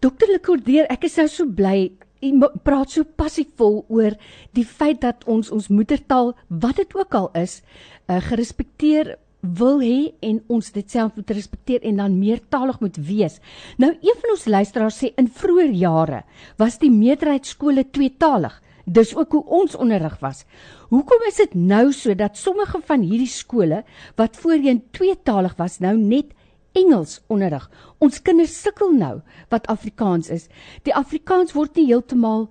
Dokter 0.02 0.32
Lekordeer, 0.32 0.88
ek 0.90 1.06
is 1.10 1.18
nou 1.22 1.28
so 1.30 1.46
bly 1.46 1.92
u 2.22 2.32
praat 2.64 2.94
so 2.94 3.04
passievol 3.18 3.82
oor 3.90 4.16
die 4.58 4.66
feit 4.66 5.02
dat 5.02 5.26
ons 5.26 5.50
ons 5.54 5.72
moedertaal 5.74 6.36
wat 6.48 6.78
dit 6.78 6.96
ook 6.96 7.18
al 7.18 7.30
is, 7.40 7.62
uh, 8.08 8.22
gerespekteer 8.22 9.16
wil 9.42 9.80
hê 9.82 10.12
en 10.22 10.38
ons 10.54 10.68
dit 10.74 10.92
self 10.94 11.16
moet 11.18 11.32
respekteer 11.34 11.82
en 11.90 11.98
dan 12.04 12.20
meertalig 12.20 12.78
moet 12.82 12.98
wees. 13.02 13.40
Nou 13.82 13.90
een 13.98 14.20
van 14.22 14.34
ons 14.36 14.46
luisteraars 14.46 15.00
sê 15.02 15.14
in 15.18 15.32
vroeë 15.34 15.72
jare 15.82 16.22
was 16.62 16.78
die 16.82 16.92
meerderheid 16.94 17.50
skole 17.50 17.88
tweetalig. 17.90 18.54
Dis 18.86 19.16
ook 19.16 19.32
hoe 19.32 19.44
ons 19.62 19.76
onderrig 19.78 20.18
was. 20.22 20.44
Hoekom 20.90 21.26
is 21.28 21.38
dit 21.42 21.54
nou 21.56 21.92
so 21.94 22.14
dat 22.18 22.38
sommige 22.38 22.82
van 22.86 23.02
hierdie 23.06 23.30
skole 23.30 23.84
wat 24.18 24.38
voorheen 24.38 24.84
tweetalig 24.94 25.58
was 25.58 25.80
nou 25.82 25.96
net 25.98 26.34
Engels 26.74 27.20
onderrig. 27.28 27.70
Ons 28.00 28.22
kinders 28.22 28.62
sukkel 28.62 28.94
nou 28.96 29.22
wat 29.50 29.68
Afrikaans 29.68 30.30
is. 30.30 30.48
Die 30.84 30.96
Afrikaans 30.96 31.54
word 31.54 31.76
nie 31.76 31.90
heeltemal 31.92 32.50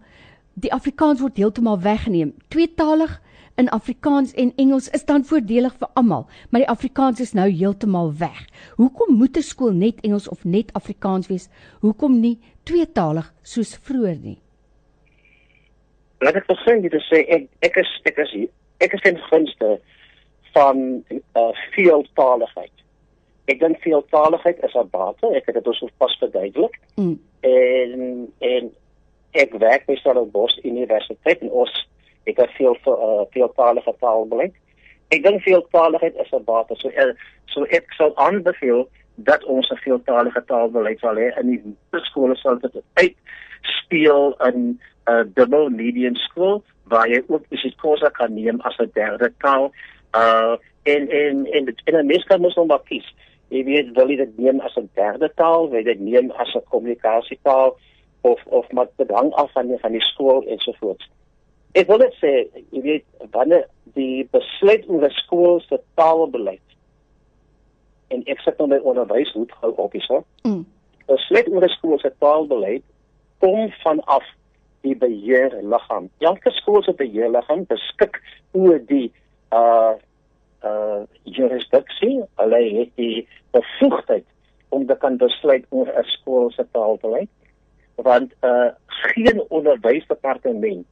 die 0.61 0.73
Afrikaans 0.73 1.21
word 1.21 1.39
heeltemal 1.41 1.79
weggeneem. 1.81 2.35
Tweetalig 2.53 3.21
in 3.61 3.69
Afrikaans 3.69 4.33
en 4.35 4.53
Engels 4.57 4.89
is 4.97 5.05
dan 5.05 5.25
voordelig 5.25 5.75
vir 5.81 5.89
almal, 5.95 6.27
maar 6.51 6.65
die 6.65 6.73
Afrikaans 6.73 7.21
is 7.21 7.33
nou 7.37 7.49
heeltemal 7.49 8.13
weg. 8.19 8.47
Hoekom 8.77 9.17
moet 9.17 9.37
'n 9.37 9.43
skool 9.43 9.73
net 9.73 10.01
Engels 10.01 10.29
of 10.29 10.45
net 10.45 10.73
Afrikaans 10.73 11.29
wees? 11.29 11.49
Hoekom 11.81 12.21
nie 12.21 12.39
tweetalig 12.65 13.33
soos 13.43 13.77
vroeër 13.77 14.19
nie? 14.23 14.39
Laat 16.21 16.37
ek 16.37 16.47
begin 16.47 16.83
dit 16.83 16.93
sê 16.93 17.25
ek 17.29 17.49
ek 17.61 17.77
is 17.77 18.01
ek 18.05 18.19
is 18.19 18.49
ek 18.81 18.93
is 18.93 19.03
in 19.03 19.19
gunste 19.31 19.81
van 20.53 21.05
uh, 21.37 21.53
veeltaligheid 21.75 22.73
ek 23.51 23.61
dink 23.61 23.81
veeltaligheid 23.83 24.63
is 24.67 24.75
'n 24.75 24.89
bate. 24.91 25.27
Ek 25.37 25.47
het 25.47 25.55
dit 25.55 25.67
ons 25.67 25.85
pas 25.99 26.17
verduidelik. 26.23 26.79
Mm. 26.97 27.17
En 27.41 28.33
en 28.39 28.73
ek 29.33 29.53
werk 29.59 29.87
by 29.87 29.97
Stellenbosch 29.97 30.59
Universiteit 30.63 31.41
en 31.41 31.51
ons 31.51 31.73
ek 32.25 32.37
het 32.37 32.51
veel 32.59 32.77
uh, 32.87 33.27
veeltalige 33.35 33.95
taalbeleid. 34.01 34.55
Ek 35.09 35.23
dink 35.23 35.43
veeltaligheid 35.43 36.17
is 36.17 36.33
'n 36.33 36.45
bate. 36.45 36.75
So 36.77 36.89
uh, 36.89 37.15
so 37.47 37.67
ek 37.71 37.93
sal 37.99 38.17
aanbeveel 38.17 38.89
dat 39.15 39.45
ons 39.45 39.71
'n 39.71 39.83
veeltalige 39.85 40.43
taalbeleid 40.47 40.99
sal 40.99 41.17
hê 41.17 41.31
in 41.41 41.47
die 41.51 42.01
skole 42.11 42.37
sal 42.37 42.59
dit 42.59 42.83
uit 42.95 43.17
speel 43.63 44.35
in 44.47 44.59
'n 44.59 44.81
uh, 45.11 45.25
double 45.35 45.71
medium 45.71 46.17
skool 46.17 46.63
waar 46.85 47.09
jy 47.09 47.23
ook 47.27 47.45
isiXhosa 47.49 48.09
kan 48.09 48.35
neem 48.35 48.61
as 48.61 48.79
'n 48.79 48.91
derde 48.95 49.33
taal. 49.39 49.73
Uh 50.15 50.57
en 50.83 51.09
en 51.09 51.47
en 51.53 51.75
en 51.85 51.95
'n 51.95 52.07
mens 52.07 52.25
kan 52.25 52.41
mos 52.41 52.55
nog 52.55 52.67
maar 52.67 52.83
kies 52.85 53.15
jy 53.51 53.63
weet 53.67 53.95
wil 53.97 54.11
jy 54.11 54.17
dit 54.23 54.39
neem 54.39 54.61
as 54.61 54.77
'n 54.79 54.91
derde 54.95 55.31
taal, 55.37 55.69
wil 55.69 55.79
jy 55.79 55.85
dit 55.93 56.01
neem 56.01 56.31
as 56.31 56.55
'n 56.55 56.67
kommunikasietaal 56.71 57.77
of 58.23 58.41
of 58.47 58.71
maar 58.73 58.89
dit 58.97 59.11
hang 59.11 59.33
af 59.33 59.53
van 59.53 59.69
die 59.69 59.79
van 59.79 59.93
die 59.93 60.07
skool 60.13 60.45
en 60.47 60.59
so 60.59 60.73
voort. 60.81 61.03
Ek 61.73 61.87
wil 61.87 61.99
net 61.99 62.15
sê, 62.19 62.49
jy 62.71 62.81
weet 62.83 63.05
wanneer 63.31 63.67
die 63.95 64.29
besluit 64.31 64.89
oor 64.89 65.01
die 65.01 65.17
skool 65.23 65.61
se 65.61 65.79
taalbeleid 65.95 66.67
en 68.11 68.23
ek 68.27 68.43
sê 68.43 68.55
nou 68.59 68.69
met 68.69 68.83
onderwys 68.83 69.33
moet 69.35 69.53
gou 69.61 69.73
op 69.77 69.95
is. 69.95 70.09
Mm. 70.43 70.65
Besluit 71.07 71.49
oor 71.49 71.61
die 71.61 71.75
skool 71.77 71.99
se 71.99 72.11
taalbeleid 72.19 72.83
kom 73.39 73.71
vanaf 73.85 74.27
die 74.83 74.97
beheerliggaam. 74.97 76.09
Elke 76.19 76.51
skool 76.51 76.83
se 76.83 76.93
beheerliggaam 76.93 77.67
beskik 77.71 78.21
oor 78.53 78.79
die 78.91 79.11
uh 79.55 79.97
jurisdiksie, 81.41 82.21
hulle 82.41 82.61
het 82.79 82.93
die 83.01 83.27
bevoegdheid 83.57 84.27
om 84.71 84.87
te 84.87 84.97
kan 85.03 85.17
besluit 85.19 85.67
oor 85.71 85.89
'n 85.89 86.09
skool 86.17 86.51
se 86.51 86.67
taalbeleid. 86.73 87.31
Want 87.97 88.33
uh 88.43 88.71
geen 88.87 89.43
onderwysdepartement 89.49 90.87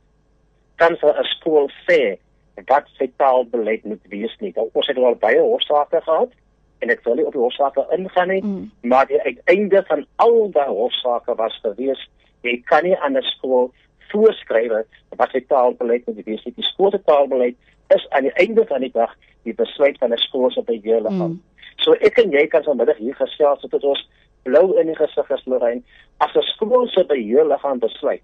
kan 0.77 0.97
vir 0.97 1.15
'n 1.21 1.25
skool 1.37 1.71
sê 1.87 2.19
wat 2.67 2.87
sy 2.99 3.11
taalbeleid 3.17 3.85
moet 3.85 4.05
wees 4.09 4.37
nie. 4.41 4.53
Nou, 4.55 4.69
ons 4.73 4.87
het 4.87 4.97
al 4.97 5.15
baie 5.15 5.41
hofsaake 5.41 6.01
gehad 6.01 6.31
en 6.79 6.91
ek 6.91 7.05
wil 7.05 7.15
nie 7.15 7.27
op 7.27 7.33
die 7.33 7.41
hofsaake 7.41 7.87
ingaan 7.97 8.29
nie, 8.29 8.43
mm. 8.43 8.71
maar 8.83 9.07
die 9.07 9.21
uiteinde 9.21 9.83
van 9.87 10.07
al 10.17 10.51
daai 10.51 10.69
hofsaake 10.69 11.35
was 11.35 11.59
gewees 11.63 12.09
jy 12.47 12.59
kan 12.71 12.85
nie 12.85 12.97
aan 12.97 13.17
'n 13.17 13.23
skool 13.35 13.73
voorskryf 14.13 14.73
wat 15.17 15.31
sy 15.31 15.41
taalbeleid 15.49 16.07
moet 16.07 16.25
wees. 16.25 16.45
Die 16.45 16.71
skool 16.71 16.91
se 16.91 17.03
taalbeleid 17.05 17.57
is 17.95 18.07
aan 18.11 18.29
die 18.29 18.37
einde 18.43 18.67
van 18.67 18.81
die 18.81 18.93
dag 18.93 19.15
die 19.43 19.55
besluit 19.55 19.99
van 19.99 20.13
'n 20.13 20.19
skool 20.19 20.51
se 20.51 20.63
beheerliggaam. 20.63 21.31
Mm. 21.31 21.43
So 21.77 21.93
ek 21.93 22.19
en 22.19 22.31
jy 22.31 22.47
kan 22.47 22.63
vanmiddag 22.63 22.97
hier 22.97 23.15
gesels 23.15 23.61
sodat 23.61 23.85
ons 23.85 24.09
blou 24.43 24.79
in 24.81 24.87
die 24.87 24.97
gesig 24.97 25.31
is 25.31 25.47
Lorraine 25.47 25.83
as 26.19 26.35
'n 26.35 26.43
skool 26.43 26.89
se 26.89 27.05
beheerliggaam 27.05 27.79
besluit 27.79 28.23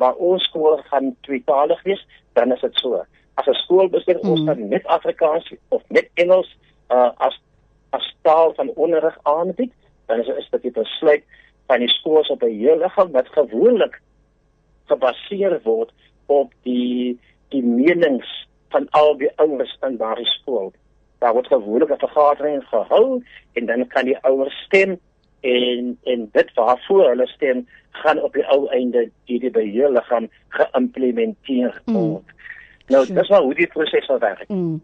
maar 0.00 0.14
ons 0.14 0.44
skool 0.48 0.80
gaan 0.88 1.12
tweetalig 1.20 1.82
wees, 1.82 2.06
dan 2.32 2.52
is 2.52 2.60
dit 2.60 2.78
so. 2.80 3.04
As 3.34 3.46
'n 3.46 3.58
skool 3.64 3.88
besluit 3.88 4.22
mm. 4.22 4.30
ons 4.30 4.40
gaan 4.48 4.68
net 4.68 4.86
Afrikaans 4.86 5.52
of 5.68 5.82
net 5.88 6.08
Engels 6.14 6.56
uh, 6.88 7.10
as 7.16 7.36
as 7.90 8.14
taal 8.22 8.54
van 8.54 8.70
onderrig 8.74 9.18
aanbied, 9.22 9.72
dan 10.06 10.20
is 10.20 10.28
is 10.28 10.48
dit 10.50 10.64
'n 10.64 10.72
besluit 10.72 11.24
van 11.66 11.78
die 11.78 11.88
skool 11.88 12.24
se 12.24 12.36
beheerliggaam 12.36 13.10
wat 13.12 13.28
gewoonlik 13.28 14.00
gebaseer 14.90 15.60
word 15.64 15.92
op 16.26 16.52
die 16.66 17.18
die 17.50 17.62
menings 17.66 18.28
van 18.70 18.86
al 18.98 19.16
die 19.18 19.30
ouers 19.42 19.72
in 19.86 19.96
daardie 19.98 20.28
skool. 20.38 20.72
Daar 21.18 21.34
word 21.34 21.50
gewoonlik 21.50 21.90
'n 21.90 22.04
vergadering 22.06 22.64
gehou 22.64 23.22
en 23.52 23.66
dan 23.66 23.86
kan 23.86 24.04
die 24.04 24.18
ouers 24.22 24.56
stem 24.66 24.98
en 25.40 25.98
en 26.04 26.28
dit 26.32 26.54
waarvoor 26.54 27.08
hulle 27.08 27.26
stem 27.26 27.66
gaan 27.90 28.22
op 28.22 28.32
die 28.32 28.46
ou 28.46 28.68
einde 28.68 29.10
deur 29.24 29.40
die 29.40 29.50
beheerliggaam 29.50 30.28
geïmplementeer 30.48 31.82
mm. 31.84 31.94
word. 31.94 32.24
Mm. 32.24 32.38
Nou, 32.86 33.04
sure. 33.04 33.18
dis 33.20 33.28
maar 33.28 33.42
hoe 33.42 33.54
die 33.54 33.66
proses 33.66 34.06
werk. 34.06 34.48
Mm. 34.48 34.80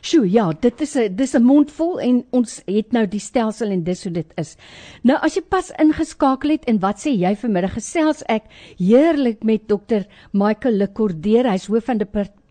Sjoe, 0.00 0.26
ja, 0.30 0.52
dit 0.60 0.80
is 0.80 0.96
'n 0.96 1.16
dis 1.16 1.34
'n 1.34 1.42
mondvol 1.42 2.00
en 2.00 2.24
ons 2.30 2.62
het 2.66 2.92
nou 2.92 3.06
die 3.06 3.20
stelsel 3.20 3.70
en 3.70 3.84
dis 3.84 4.02
hoe 4.04 4.12
dit 4.12 4.32
is. 4.36 4.56
Nou 5.02 5.18
as 5.22 5.34
jy 5.34 5.42
pas 5.42 5.72
ingeskakel 5.78 6.50
het 6.50 6.64
en 6.64 6.78
wat 6.80 6.98
sê 6.98 7.10
jy 7.10 7.34
vanmiddag 7.36 7.74
gesels 7.74 8.22
ek 8.28 8.44
heerlik 8.78 9.44
met 9.44 9.68
dokter 9.68 10.06
Michael 10.32 10.74
Lekordeer, 10.74 11.50
hy's 11.50 11.66
hoof 11.66 11.84
van 11.84 11.98
die 11.98 12.06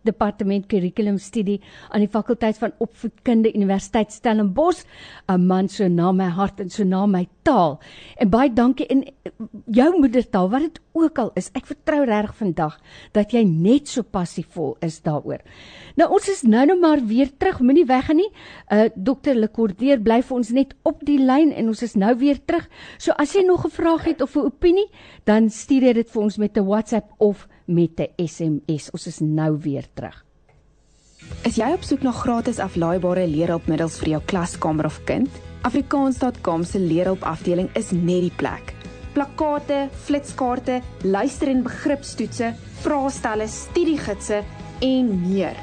departement 0.05 0.67
kurrikulumstudie 0.71 1.59
aan 1.89 2.05
die 2.05 2.11
fakulteit 2.11 2.57
van 2.61 2.73
opvoedkunde 2.79 3.53
Universiteit 3.53 4.11
Stellenbosch, 4.11 4.85
'n 5.27 5.47
man 5.47 5.67
so 5.69 5.87
na 5.87 6.11
my 6.11 6.29
hart 6.29 6.59
en 6.59 6.69
so 6.69 6.83
na 6.83 7.05
my 7.05 7.27
taal. 7.43 7.79
En 8.17 8.29
baie 8.29 8.53
dankie 8.53 8.85
in 8.85 9.03
jou 9.65 9.99
moedertaal 9.99 10.49
wat 10.49 10.61
dit 10.61 10.79
ook 10.93 11.19
al 11.19 11.31
is. 11.35 11.49
Ek 11.53 11.65
vertrou 11.65 12.03
reg 12.05 12.33
vandag 12.35 12.77
dat 13.11 13.31
jy 13.31 13.43
net 13.43 13.87
so 13.87 14.03
passievol 14.03 14.75
is 14.85 15.01
daaroor. 15.01 15.41
Nou 15.95 16.09
ons 16.15 16.29
is 16.29 16.43
nou 16.43 16.65
nou 16.65 16.79
maar 16.79 17.03
weer 17.05 17.29
terug, 17.37 17.59
moenie 17.59 17.85
weggaan 17.85 18.21
nie. 18.21 18.31
Uh 18.71 18.87
dokter 18.95 19.35
Lekordeer 19.35 19.99
bly 20.01 20.21
vir 20.21 20.37
ons 20.37 20.49
net 20.55 20.73
op 20.83 21.03
die 21.05 21.19
lyn 21.19 21.51
en 21.51 21.67
ons 21.67 21.83
is 21.83 21.95
nou 21.95 22.15
weer 22.17 22.39
terug. 22.45 22.69
So 22.97 23.11
as 23.17 23.35
jy 23.35 23.45
nog 23.45 23.65
'n 23.65 23.69
vraag 23.71 24.05
het 24.05 24.21
of 24.21 24.35
'n 24.35 24.45
opinie, 24.45 24.89
dan 25.25 25.49
stuur 25.49 25.83
jy 25.83 25.93
dit 25.93 26.09
vir 26.09 26.21
ons 26.21 26.37
met 26.37 26.57
'n 26.57 26.65
WhatsApp 26.65 27.11
of 27.17 27.47
met 27.65 27.99
'n 27.99 28.27
SMS. 28.27 28.91
Ons 28.91 29.07
is 29.07 29.19
nou 29.19 29.57
weer 29.59 29.85
terug. 29.93 30.25
Is 31.45 31.55
jy 31.55 31.71
op 31.73 31.83
soek 31.83 32.01
na 32.01 32.11
gratis 32.11 32.59
aflaaibare 32.59 33.27
leerhulpmiddels 33.27 33.97
vir 34.01 34.09
jou 34.09 34.21
klaskamer 34.25 34.85
of 34.85 35.03
kind? 35.03 35.29
Afrikaans.com 35.61 36.63
se 36.63 36.79
leerhulpafdeling 36.79 37.69
is 37.73 37.91
net 37.91 38.21
die 38.27 38.33
plek. 38.35 38.73
Plakkate, 39.13 39.89
flitskaarte, 40.05 40.81
luister- 41.03 41.47
en 41.47 41.63
begripstoetse, 41.63 42.53
vraestelle, 42.81 43.47
studiegidse 43.47 44.43
en 44.81 45.21
meer. 45.21 45.55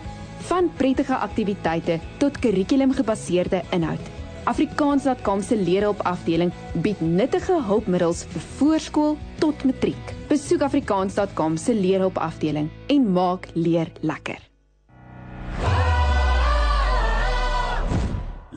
Van 0.48 0.70
prettige 0.76 1.14
aktiwiteite 1.14 2.00
tot 2.18 2.38
kurrikulumgebaseerde 2.38 3.62
inhoud. 3.70 4.21
Afrikaans.com 4.44 5.42
se 5.42 5.56
leerhulpafdeling 5.56 6.52
bied 6.82 7.00
nuttige 7.00 7.58
hulpmiddels 7.66 8.24
vir 8.34 8.46
voorskool 8.56 9.18
tot 9.38 9.64
matriek. 9.64 10.14
Besoek 10.30 10.64
afrikaans.com 10.68 11.56
se 11.56 11.74
leerhulpafdeling 11.74 12.70
en 12.86 13.12
maak 13.12 13.50
leer 13.54 13.92
lekker. 14.00 14.48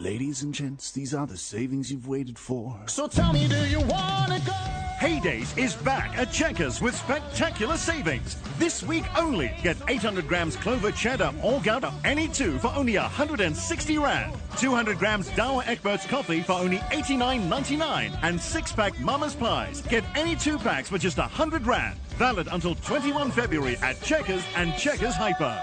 Ladies 0.06 0.44
and 0.44 0.56
gents, 0.56 0.92
these 0.92 1.16
are 1.18 1.26
the 1.26 1.38
savings 1.38 1.90
you've 1.90 2.08
waited 2.08 2.38
for. 2.38 2.80
So 2.86 3.08
tell 3.08 3.34
me, 3.34 3.48
do 3.48 3.66
you 3.68 3.80
wanna 3.80 4.40
go? 4.46 4.85
Heydays 5.00 5.58
is 5.58 5.76
back 5.76 6.18
at 6.18 6.32
Checkers 6.32 6.82
with 6.82 6.96
spectacular 6.96 7.76
savings. 7.78 8.38
This 8.58 8.82
week 8.82 9.04
only, 9.18 9.52
get 9.62 9.76
800 9.88 10.28
grams 10.28 10.56
Clover 10.56 10.92
cheddar 10.92 11.34
or 11.44 11.60
Gouda, 11.60 11.94
any 12.06 12.30
two 12.30 12.58
for 12.60 12.72
only 12.76 12.98
160 12.98 13.98
Rand. 13.98 14.36
200 14.58 14.98
grams 14.98 15.30
Dower 15.32 15.64
Egberts 15.64 16.08
coffee 16.08 16.42
for 16.42 16.54
only 16.54 16.78
89.99. 16.78 18.18
And 18.24 18.40
6-pack 18.40 19.00
Mama's 19.02 19.36
Pies. 19.36 19.82
Get 19.82 20.06
any 20.16 20.36
two 20.36 20.58
packs 20.58 20.90
for 20.90 20.98
just 20.98 21.18
100 21.18 21.68
Rand. 21.68 21.98
Valid 22.18 22.48
until 22.52 22.76
21 22.76 23.32
February 23.32 23.78
at 23.82 24.02
Checkers 24.02 24.44
and 24.56 24.74
Checkers 24.78 25.16
Hyper. 25.16 25.62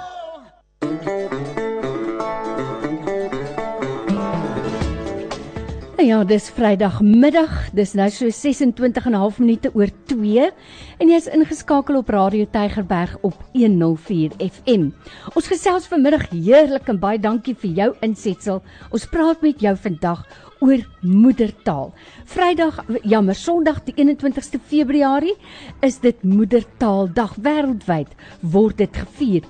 Nou 6.03 6.15
ja, 6.15 6.25
dis 6.27 6.49
Vrydagmiddag. 6.51 7.69
Dis 7.79 7.93
nou 7.95 8.09
so 8.11 8.27
26 8.27 9.05
en 9.07 9.12
'n 9.12 9.15
half 9.15 9.38
minute 9.38 9.71
oor 9.75 9.87
2 10.11 10.51
en 10.99 11.09
jy's 11.09 11.29
ingeskakel 11.31 11.97
op 11.97 12.09
Radio 12.09 12.45
Tygerberg 12.51 13.19
op 13.21 13.35
104 13.53 14.31
FM. 14.38 14.91
Ons 15.35 15.47
gesels 15.47 15.87
vanmiddag 15.87 16.29
heerlik 16.31 16.88
en 16.88 16.99
baie 16.99 17.19
dankie 17.19 17.55
vir 17.55 17.71
jou 17.71 17.95
insetsel. 18.01 18.62
Ons 18.91 19.07
praat 19.07 19.43
met 19.43 19.61
jou 19.61 19.77
vandag 19.77 20.27
oor 20.59 20.83
moedertaal. 21.01 21.95
Vrydag, 22.25 22.85
jammer, 23.03 23.35
Sondag 23.35 23.85
die 23.85 23.95
21ste 23.95 24.59
Februarie 24.67 25.37
is 25.81 26.01
dit 26.01 26.23
Moedertaaldag 26.23 27.35
wêreldwyd 27.37 28.09
word 28.41 28.77
dit 28.77 28.97
gevier. 28.97 29.43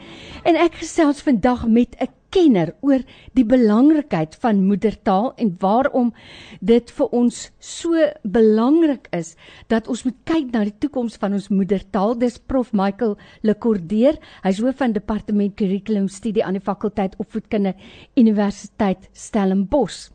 En 0.44 0.56
ek 0.56 0.74
gesels 0.74 1.22
vandag 1.22 1.66
met 1.66 1.96
'n 1.98 2.21
kenner 2.32 2.72
oor 2.80 3.02
die 3.36 3.44
belangrikheid 3.48 4.36
van 4.42 4.62
moedertaal 4.66 5.32
en 5.42 5.52
waarom 5.60 6.12
dit 6.60 6.92
vir 6.96 7.12
ons 7.18 7.42
so 7.58 8.06
belangrik 8.24 9.08
is 9.16 9.34
dat 9.72 9.90
ons 9.92 10.04
moet 10.06 10.18
kyk 10.28 10.48
na 10.52 10.64
die 10.68 10.76
toekoms 10.84 11.18
van 11.20 11.36
ons 11.36 11.50
moedertaal. 11.52 12.16
Dis 12.18 12.38
Prof 12.38 12.72
Michael 12.72 13.18
Lekordeer. 13.46 14.18
Hy's 14.46 14.62
hoof 14.64 14.80
van 14.80 14.96
departement 14.96 15.56
kurrikulumstudie 15.58 16.44
aan 16.44 16.58
die 16.58 16.64
fakulteit 16.64 17.18
opvoedkunde 17.22 17.74
Universiteit 18.16 19.08
Stellenbosch. 19.12 20.10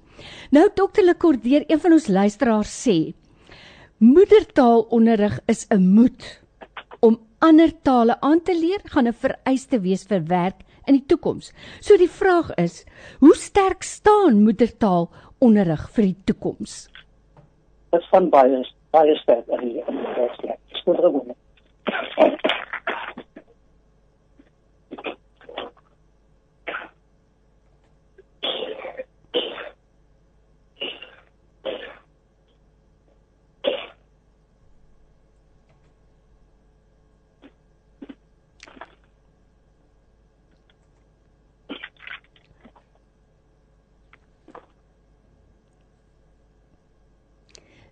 Nou 0.51 0.65
dokter 0.73 1.05
Lekordeer, 1.05 1.65
een 1.69 1.79
van 1.79 1.97
ons 1.97 2.09
luisteraars 2.09 2.73
sê 2.83 2.97
moedertaalonderrig 3.97 5.39
is 5.49 5.65
'n 5.69 5.81
moet 5.81 6.41
om 7.01 7.17
ander 7.39 7.71
tale 7.81 8.19
aan 8.21 8.41
te 8.41 8.53
leer 8.53 8.81
gaan 8.83 9.07
'n 9.07 9.13
vereiste 9.13 9.79
wees 9.81 10.03
vir 10.03 10.23
werk 10.25 10.66
in 10.87 10.99
die 10.99 11.05
toekoms. 11.05 11.51
So 11.83 11.97
die 11.99 12.09
vraag 12.11 12.53
is, 12.61 12.81
hoe 13.19 13.35
sterk 13.35 13.83
staan 13.83 14.41
moedertaal 14.43 15.09
onderrig 15.43 15.87
vir 15.95 16.09
die 16.09 16.17
toekoms? 16.31 16.87
Dit 17.93 18.07
van 18.11 18.31
baie 18.33 18.63
baie 18.95 19.15
sterk 19.21 19.47
in 19.59 19.65
die 19.67 19.83
in 19.83 19.99
die 20.01 20.15
werkplek. 20.15 20.59
Skoolrewoon. 20.81 21.35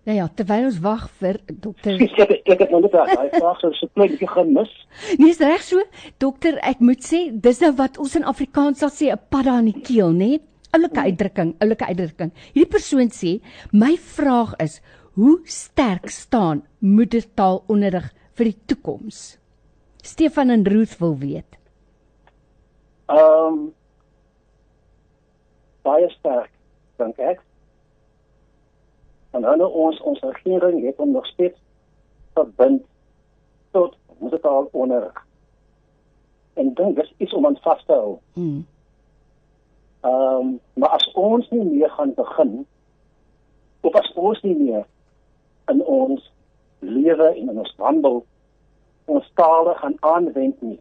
Nou 0.06 0.16
ja, 0.18 0.26
terwyl 0.38 0.68
ons 0.68 0.76
wag 0.86 1.06
vir 1.20 1.40
dokter 1.50 1.96
Ek 1.98 2.20
het 2.20 2.50
ek 2.54 2.60
het 2.62 2.74
nou 2.74 2.82
net 2.84 2.94
daai 2.94 3.30
vraag 3.34 3.62
so 3.62 3.72
so 3.74 3.90
klein 3.98 4.12
bietjie 4.12 4.30
gemis. 4.30 4.74
Nee, 5.18 5.32
is 5.34 5.40
reg 5.42 5.64
so. 5.66 5.82
Dokter, 6.22 6.60
ek 6.62 6.84
moet 6.86 7.02
sê, 7.02 7.22
dis 7.32 7.62
nou 7.64 7.72
wat 7.80 7.98
ons 8.02 8.14
in 8.20 8.28
Afrikaans 8.30 8.84
sal 8.84 8.92
sê 8.94 9.10
'n 9.10 9.18
padda 9.34 9.58
in 9.64 9.72
die 9.72 9.82
keel, 9.82 10.14
nê? 10.14 10.38
Oulike 10.78 11.02
uitdrukking, 11.08 11.56
oulike 11.64 11.86
uitdrukking. 11.90 12.32
Hierdie 12.54 12.70
persoon 12.70 13.10
sê, 13.10 13.40
my 13.72 13.96
vraag 13.98 14.54
is, 14.60 14.82
hoe 15.16 15.40
sterk 15.46 16.10
staan 16.10 16.62
moedertaalonderrig 16.80 18.12
vir 18.38 18.46
die 18.52 18.60
toekoms? 18.68 19.40
Stefan 20.04 20.50
en 20.50 20.66
Ruth 20.66 21.00
wil 21.00 21.18
weet. 21.18 21.58
Ehm 23.10 23.54
um, 23.54 23.74
baie 25.82 26.10
sterk 26.10 26.52
dink 26.98 27.18
ek. 27.18 27.42
En 29.36 29.44
hulle 29.44 29.68
ons 29.68 30.02
ons 30.12 30.22
regering 30.24 30.80
het 30.86 31.02
hom 31.02 31.12
nog 31.12 31.28
steeds 31.28 31.60
verbind 32.38 32.84
tot 33.76 33.98
moedertaal 34.18 34.70
onderrig. 34.72 35.26
En 36.54 36.74
dink 36.74 36.96
dis 36.96 37.14
iets 37.18 37.34
om 37.34 37.46
aan 37.46 37.58
vas 37.62 37.84
te 37.86 37.94
hou. 37.94 38.18
Hmm. 38.34 38.64
Ehm 40.06 40.40
um, 40.40 40.60
maar 40.74 40.90
as 41.00 41.12
ons 41.14 41.50
nie 41.50 41.64
meer 41.64 41.90
gaan 41.90 42.14
begin 42.14 42.66
of 43.82 43.96
as 43.96 44.14
ons 44.14 44.42
nie 44.42 44.56
meer 44.58 44.86
in 45.72 45.84
ons 45.84 46.32
lewe 46.80 47.28
en 47.28 47.50
in 47.50 47.60
ons 47.64 47.76
wandel 47.78 48.24
ons 49.06 49.32
tale 49.40 49.74
gaan 49.82 49.98
aanwend 50.00 50.62
nie 50.62 50.80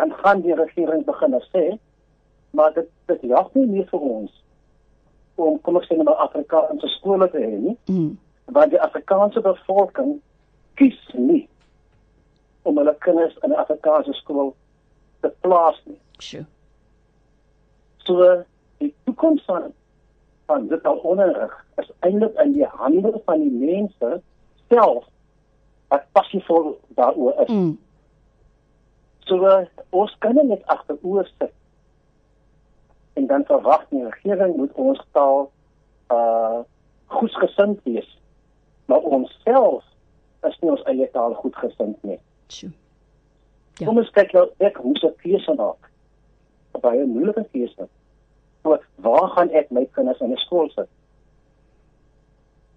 dan 0.00 0.12
gaan 0.22 0.40
die 0.44 0.54
regering 0.54 1.04
begin 1.04 1.36
sê 1.48 1.64
maar 2.50 2.72
dit 2.74 2.88
dit 3.06 3.26
jag 3.34 3.52
nie 3.54 3.66
meer 3.66 3.88
vir 3.90 4.06
ons 4.16 4.41
om 5.36 5.60
kom 5.60 5.76
ek 5.76 5.84
sê 5.88 5.96
nou 5.96 6.04
maar 6.04 6.24
Afrikaanse 6.26 6.88
skole 6.98 7.28
te 7.30 7.38
hê 7.38 7.58
nie 7.60 7.76
Hmm. 7.86 8.18
want 8.46 8.70
die 8.70 8.80
Afrikaanse 8.80 9.40
bevolking 9.40 10.20
kies 10.74 10.98
nie 11.14 11.48
om 12.62 12.76
hulle 12.76 12.94
kinders 13.00 13.36
in 13.42 13.50
'n 13.50 13.60
Afrikaanse 13.64 14.12
skool 14.12 14.54
te 15.20 15.32
plaas 15.40 15.80
nie 15.86 15.98
Sjoe. 16.18 16.46
So 18.04 18.44
die 18.78 18.94
toekoms 19.04 19.42
van 19.44 19.72
van 20.46 20.68
dit 20.68 20.84
al 20.86 20.96
onderrig 20.96 21.64
is 21.78 21.90
eintlik 22.00 22.34
in 22.44 22.52
die 22.52 22.66
hande 22.66 23.20
van 23.24 23.40
die 23.40 23.50
mense 23.50 24.20
self 24.68 25.04
wat 25.88 26.04
passievol 26.12 26.78
daaroor 26.96 27.40
is. 27.42 27.48
Hmm. 27.48 27.78
So 29.28 29.66
ons 29.90 30.16
kan 30.18 30.34
net 30.34 30.66
agteroor 30.66 31.28
sit 31.38 31.52
en 33.12 33.26
dan 33.26 33.44
verwag 33.44 33.88
die 33.88 34.04
regering 34.04 34.56
moet 34.56 34.72
ons 34.72 35.00
taal 35.12 35.50
uh 36.12 36.60
goedgesind 37.12 37.80
wees. 37.84 38.18
Maar 38.84 39.00
ons 39.00 39.40
self 39.44 39.84
is 40.48 40.58
nie 40.60 40.70
ons 40.70 40.84
eie 40.90 41.08
taal 41.12 41.34
goedgesind 41.34 42.02
nie. 42.02 42.18
Sjoe. 42.48 42.72
Ja. 43.80 43.86
Kom 43.86 43.98
ons 44.00 44.10
kyk 44.16 44.32
nou 44.36 44.46
ek 44.64 44.80
moes 44.84 45.04
'n 45.04 45.14
keuse 45.22 45.54
maak. 45.58 45.90
Baie 46.80 47.04
moeilike 47.04 47.44
keuse. 47.52 47.88
So, 48.62 48.78
waar 49.04 49.28
gaan 49.28 49.50
ek 49.50 49.70
my 49.70 49.84
kinders 49.92 50.20
in 50.20 50.32
'n 50.32 50.36
skool 50.46 50.70
sit? 50.70 50.88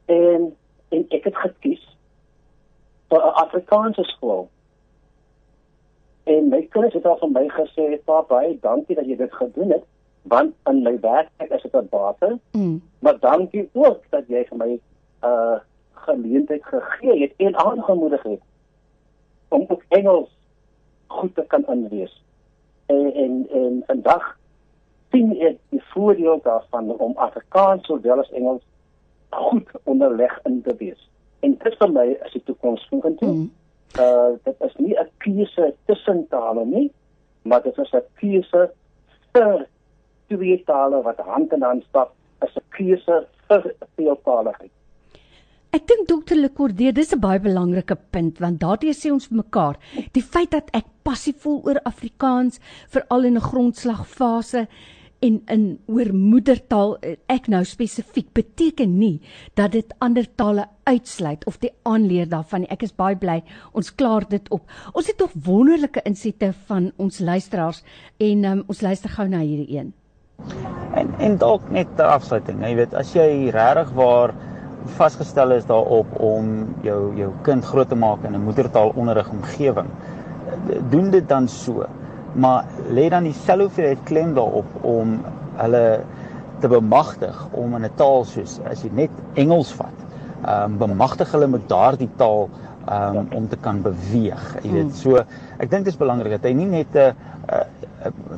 En 0.06 0.56
en 0.90 1.06
ek 1.10 1.24
het 1.24 1.36
gekies 1.36 1.84
vir 3.10 3.22
'n 3.22 3.36
Afrikaanse 3.46 4.04
skool. 4.04 4.50
En 6.24 6.50
my 6.50 6.62
kinders 6.62 6.94
het 6.94 7.06
al 7.06 7.18
vir 7.18 7.30
my 7.30 7.48
gesê, 7.48 8.04
"Pa, 8.06 8.22
baie 8.22 8.60
dankie 8.60 8.96
dat 8.96 9.06
jy 9.06 9.16
dit 9.16 9.34
gedoen 9.34 9.72
het, 9.72 9.84
want 10.28 10.54
in 10.66 10.84
my 10.84 11.00
werk 11.00 11.30
is 11.38 11.62
dit 11.62 11.74
'n 11.74 11.88
bate, 11.90 12.40
Mm. 12.52 12.82
maar 13.00 13.20
dankie 13.20 13.70
ook 13.74 14.04
dat 14.10 14.28
jy 14.28 14.46
vir 14.46 14.58
my 14.58 14.80
uh 15.24 15.58
geleentheid 15.94 16.66
gegee 16.66 17.22
het 17.22 17.34
en 17.38 17.56
aangemoedig 17.56 18.24
het 18.24 18.42
om 19.50 19.66
ook 19.68 19.84
Engels 19.88 20.30
goed 21.08 21.36
te 21.36 21.44
kan 21.48 21.66
inlees." 21.68 22.24
En 22.86 23.14
en 23.14 23.48
en 23.52 23.84
vandag 23.88 24.38
sien 25.12 25.42
ek 25.42 25.58
die 25.70 25.84
voordeel 25.84 26.40
daarvan 26.44 26.98
om 26.98 27.18
Afrikaans 27.18 27.86
sowel 27.86 28.20
as 28.20 28.32
Engels 28.32 28.64
goed 29.30 29.70
onderleg 29.84 30.40
in 30.44 30.62
te 30.62 30.76
wees. 30.76 31.10
En 31.40 31.58
dit 31.64 31.76
vir 31.78 31.92
my 31.92 32.06
is 32.26 32.32
die 32.32 32.44
toekoms 32.44 32.88
vorentoe. 32.90 33.34
Mm. 33.34 33.52
Uh 34.00 34.34
dit 34.44 34.56
is 34.60 34.76
nie 34.76 34.96
'n 35.00 35.10
keuse 35.18 35.74
tussen 35.86 36.28
tale 36.30 36.66
nie, 36.66 36.92
maar 37.42 37.62
dit 37.62 37.78
is 37.78 37.92
'n 37.94 38.04
keuse 38.14 38.72
vir 39.34 39.68
twee 40.28 40.64
tale 40.66 41.02
wat 41.04 41.20
hand 41.20 41.54
in 41.54 41.62
hand 41.62 41.84
stap, 41.90 42.14
is 42.44 42.56
'n 42.56 42.66
keuse 42.70 43.28
vir 43.48 43.74
veeltaligheid. 43.96 44.72
Ek 45.76 45.88
dink 45.88 46.08
dokter 46.08 46.38
Lekordeur, 46.40 46.94
dis 46.94 47.14
'n 47.14 47.20
baie 47.20 47.40
belangrike 47.40 47.98
punt 48.12 48.40
want 48.40 48.60
daardie 48.60 48.94
sê 48.94 49.12
ons 49.12 49.28
vir 49.28 49.38
mekaar, 49.38 49.76
die 50.14 50.22
feit 50.24 50.52
dat 50.52 50.70
ek 50.74 50.86
passief 51.04 51.42
voel 51.44 51.62
oor 51.66 51.80
Afrikaans, 51.84 52.60
veral 52.90 53.26
in 53.26 53.36
'n 53.36 53.42
grondslagfase 53.42 54.68
en 55.20 55.42
in 55.46 55.80
oor 55.86 56.14
moedertaal 56.14 56.96
ek 57.28 57.48
nou 57.48 57.64
spesifiek 57.64 58.32
beteken 58.34 58.98
nie 59.00 59.20
dat 59.56 59.72
dit 59.72 59.94
ander 60.00 60.28
tale 60.36 60.68
uitsluit 60.84 61.46
of 61.46 61.58
die 61.60 61.72
aanleer 61.84 62.30
daarvan 62.30 62.62
nie. 62.62 62.72
Ek 62.72 62.84
is 62.84 62.96
baie 62.96 63.16
bly 63.16 63.42
ons 63.74 63.92
klaar 63.96 64.28
dit 64.30 64.50
op. 64.52 64.64
Ons 64.94 65.08
het 65.08 65.20
nog 65.20 65.36
wonderlike 65.48 66.02
insette 66.06 66.54
van 66.70 66.92
ons 66.98 67.20
luisteraars 67.20 67.84
en 68.18 68.46
um, 68.46 68.64
ons 68.68 68.82
luister 68.82 69.10
gou 69.10 69.28
na 69.28 69.40
hierdie 69.40 69.78
een. 69.78 69.94
En 70.96 71.14
en 71.20 71.38
dalk 71.38 71.70
net 71.76 71.88
ter 71.96 72.08
afsluiting, 72.08 72.62
jy 72.64 72.76
weet, 72.80 72.94
as 72.96 73.14
jy 73.16 73.50
regtig 73.54 73.92
waar 73.98 74.34
vasgestel 74.96 75.56
is 75.56 75.66
daarop 75.68 76.12
om 76.24 76.52
jou 76.86 77.00
jou 77.18 77.32
kind 77.48 77.66
groot 77.66 77.90
te 77.90 77.98
maak 78.00 78.24
in 78.24 78.36
'n 78.36 78.44
moedertaalonderrig 78.44 79.30
omgewing, 79.30 79.90
doen 80.90 81.10
dit 81.10 81.28
dan 81.30 81.48
so. 81.48 81.86
Maar 82.34 82.66
lê 82.90 83.10
dan 83.10 83.24
dieselfde 83.24 83.64
hoeveelheid 83.64 84.04
klem 84.04 84.34
daarop 84.34 84.84
om 84.84 85.20
hulle 85.56 86.02
te 86.60 86.68
bemagtig 86.68 87.48
om 87.52 87.76
in 87.76 87.86
'n 87.86 87.96
taal 87.96 88.24
soos 88.26 88.60
as 88.70 88.84
jy 88.84 88.90
net 88.92 89.12
Engels 89.34 89.74
vat, 89.74 89.98
ehm 90.46 90.72
um, 90.72 90.78
bemagtig 90.78 91.32
hulle 91.32 91.48
met 91.48 91.70
daardie 91.70 92.10
taal 92.18 92.50
um, 92.90 93.28
om 93.32 93.48
te 93.48 93.58
kan 93.58 93.82
beweeg. 93.82 94.64
Jy 94.64 94.72
weet, 94.72 94.96
so 94.96 95.18
ek 95.60 95.70
dink 95.70 95.86
dit 95.86 95.94
is 95.94 95.98
belangrik 95.98 96.32
dat 96.32 96.44
hy 96.44 96.54
nie 96.54 96.66
net 96.66 96.96
'n 96.96 97.14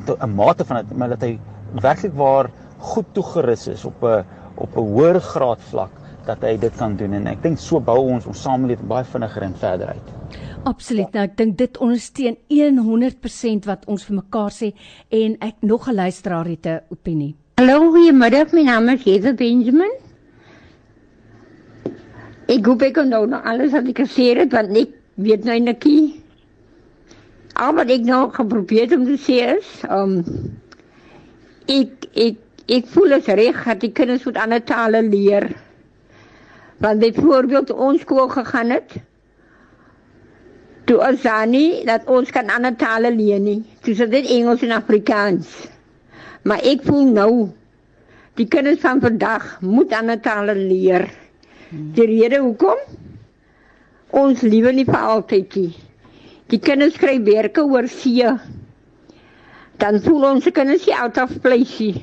'n 0.06 0.26
'n 0.26 0.34
mate 0.34 0.64
van 0.64 0.76
dit, 0.76 0.96
maar 0.96 1.08
dat 1.08 1.20
hy 1.20 1.38
werklik 1.72 2.14
waar 2.14 2.50
goed 2.78 3.06
toegerus 3.12 3.68
is 3.68 3.84
op 3.84 4.02
'n 4.02 4.24
op 4.54 4.76
'n 4.76 4.80
hoër 4.80 5.20
graad 5.20 5.60
vlak 5.60 5.90
dat 6.26 6.42
hy 6.42 6.56
dit 6.58 6.76
kan 6.76 6.96
doen 6.96 7.12
en 7.12 7.26
ek 7.26 7.42
dink 7.42 7.58
so 7.58 7.80
bou 7.80 7.98
ons 7.98 8.26
ons 8.26 8.42
samelewing 8.42 8.88
baie 8.88 9.04
vinniger 9.04 9.42
en 9.42 9.54
verder 9.54 9.88
uit. 9.88 10.08
Absoluut. 10.64 11.12
Nou 11.12 11.24
ek 11.24 11.36
dink 11.36 11.56
dit 11.58 11.78
ondersteun 11.78 12.36
100% 12.48 13.64
wat 13.64 13.86
ons 13.86 14.04
vir 14.04 14.16
mekaar 14.16 14.50
sê 14.50 14.72
en 15.08 15.36
ek 15.40 15.54
nog 15.60 15.88
'n 15.88 15.94
luisteraar 15.94 16.46
het 16.46 16.66
'n 16.66 16.80
opinie. 16.90 17.34
Hallo, 17.58 17.90
goeiemiddag. 17.90 18.52
My 18.52 18.62
naam 18.62 18.88
is 18.88 19.04
Heather 19.04 19.34
Benjamin. 19.34 19.90
Ek 22.48 22.66
hoop 22.66 22.82
ek 22.82 22.94
kan 22.94 23.08
nou 23.08 23.26
nog 23.26 23.44
alles 23.44 23.72
wat 23.72 23.88
ek 23.88 23.98
gesê 23.98 24.36
het 24.38 24.52
want 24.52 24.76
ek 24.76 24.88
weet 25.14 25.44
nou 25.44 25.58
net 25.60 25.84
nie. 25.84 26.22
Al 27.54 27.74
wat 27.74 27.90
ek 27.90 28.04
nou 28.06 28.30
geprobeer 28.30 28.94
om 28.94 29.04
te 29.04 29.18
sê 29.18 29.58
is, 29.58 29.82
um 29.90 30.22
ek 31.68 32.08
ek 32.14 32.44
ek 32.68 32.88
voel 32.92 33.16
as 33.16 33.28
reg 33.32 33.62
dat 33.64 33.80
die 33.80 33.92
kinders 33.96 34.24
moet 34.28 34.36
ander 34.40 34.60
tale 34.64 35.00
leer. 35.02 35.46
Want 36.84 37.00
byvoorbeeld 37.00 37.70
ons 37.72 38.02
skool 38.04 38.28
gegaan 38.28 38.70
het, 38.70 38.92
toe 40.88 40.98
ons 41.04 41.22
daar 41.24 41.46
nie 41.48 41.84
dat 41.88 42.04
ons 42.08 42.30
kan 42.32 42.50
ander 42.52 42.76
tale 42.76 43.10
leer 43.14 43.40
nie. 43.40 43.62
Toe 43.84 43.92
is 43.96 44.04
dit 44.12 44.30
Engels 44.36 44.62
en 44.64 44.76
Afrikaans. 44.76 45.48
Maar 46.48 46.62
ek 46.64 46.84
voel 46.86 47.08
nou 47.12 47.32
die 48.38 48.46
kinders 48.48 48.80
van 48.84 49.00
vandag 49.02 49.58
moet 49.60 49.92
ander 49.92 50.20
tale 50.22 50.54
leer. 50.54 51.08
Die 51.72 52.06
rede 52.08 52.38
hoekom? 52.44 52.78
Ons 54.16 54.40
liewe 54.46 54.72
nie 54.72 54.86
vir 54.88 55.02
altyd 55.16 55.56
nie. 55.60 55.72
Die 56.48 56.60
kinders 56.64 56.96
kry 56.96 57.18
werke 57.26 57.64
oor 57.68 57.88
see. 57.92 58.24
Dan 59.78 60.00
voel 60.02 60.24
ons 60.32 60.44
se 60.44 60.50
kinders 60.54 60.86
nie 60.86 60.96
out 60.96 61.18
of 61.22 61.36
place 61.44 61.78
nie. 61.82 62.02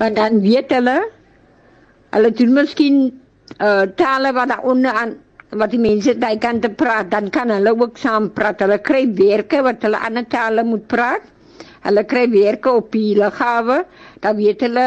Want 0.00 0.16
dan 0.16 0.40
weet 0.44 0.72
hulle 0.74 0.96
hulle 2.14 2.30
doen 2.38 2.52
miskien 2.54 2.98
uh 3.60 3.84
tale 3.98 4.30
wat 4.32 4.48
daar 4.48 4.64
onder 4.70 4.92
aan 4.96 5.14
wat 5.54 5.70
die 5.70 5.78
mense 5.78 6.14
daai 6.18 6.38
kan 6.42 6.60
te 6.60 6.68
praat, 6.70 7.10
dan 7.10 7.28
kan 7.30 7.50
hulle 7.50 7.74
ook 7.78 7.98
saam 7.98 8.30
praat. 8.34 8.62
Hulle 8.64 8.78
kry 8.82 9.04
werke 9.14 9.60
wat 9.62 9.82
hulle 9.86 10.00
ander 10.02 10.26
tale 10.26 10.64
moet 10.66 10.86
praat. 10.90 11.22
Hulle 11.84 12.04
kry 12.08 12.24
werke 12.32 12.72
op 12.72 12.90
die 12.94 13.12
lughawe, 13.18 13.84
dan 14.24 14.36
weet 14.40 14.64
hulle 14.66 14.86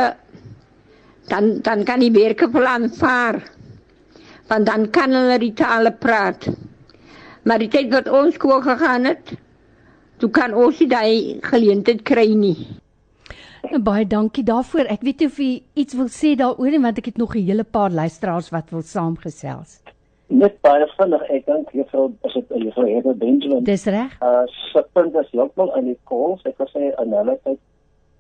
dan 1.30 1.60
dan 1.62 1.84
kan 1.86 2.00
die 2.04 2.12
werke 2.12 2.50
vir 2.52 2.66
aanvaar. 2.66 3.42
Want 4.48 4.66
dan 4.66 4.90
kan 4.90 5.14
hulle 5.16 5.38
die 5.40 5.54
tale 5.54 5.92
praat. 5.92 6.48
Maar 7.48 7.60
die 7.64 7.72
tyd 7.72 7.92
wat 7.94 8.10
ons 8.12 8.36
skool 8.36 8.62
gegaan 8.64 9.06
het, 9.08 9.36
toe 10.22 10.30
kan 10.30 10.54
ons 10.54 10.80
nie 10.82 10.90
daai 10.92 11.40
geleentheid 11.46 12.04
kry 12.08 12.28
nie. 12.36 12.58
Baie 13.84 14.06
dankie 14.08 14.46
daarvoor. 14.48 14.88
Ek 14.90 15.04
weet 15.04 15.20
nie 15.20 15.28
of 15.28 15.38
jy 15.42 15.52
iets 15.76 15.98
wil 15.98 16.10
sê 16.14 16.36
daaroor 16.40 16.72
nie 16.72 16.82
want 16.84 16.98
ek 17.02 17.12
het 17.12 17.18
nog 17.18 17.36
'n 17.36 17.46
hele 17.50 17.64
paar 17.64 17.92
luisteraars 17.92 18.50
wat 18.50 18.70
wil 18.72 18.82
saamgesels. 18.82 19.82
Net 20.28 20.62
baie 20.62 20.88
vinnig, 20.98 21.22
ek 21.30 21.46
dink 21.46 21.72
juffrou 21.72 22.12
is 22.24 22.34
dit 22.34 22.46
juffrou 22.64 22.88
Heather 22.88 23.16
Benjamin. 23.16 23.64
Dis 23.64 23.86
reg. 23.86 24.12
Uh 24.22 24.46
se 24.72 24.86
punt 24.94 25.16
is 25.16 25.32
heeltemal 25.32 25.76
in 25.78 25.86
die 25.86 26.00
kols. 26.04 26.42
Ek 26.46 26.58
wil 26.58 26.68
sê 26.68 26.94
in 27.02 27.14
hulle 27.14 27.40
tyd 27.44 27.60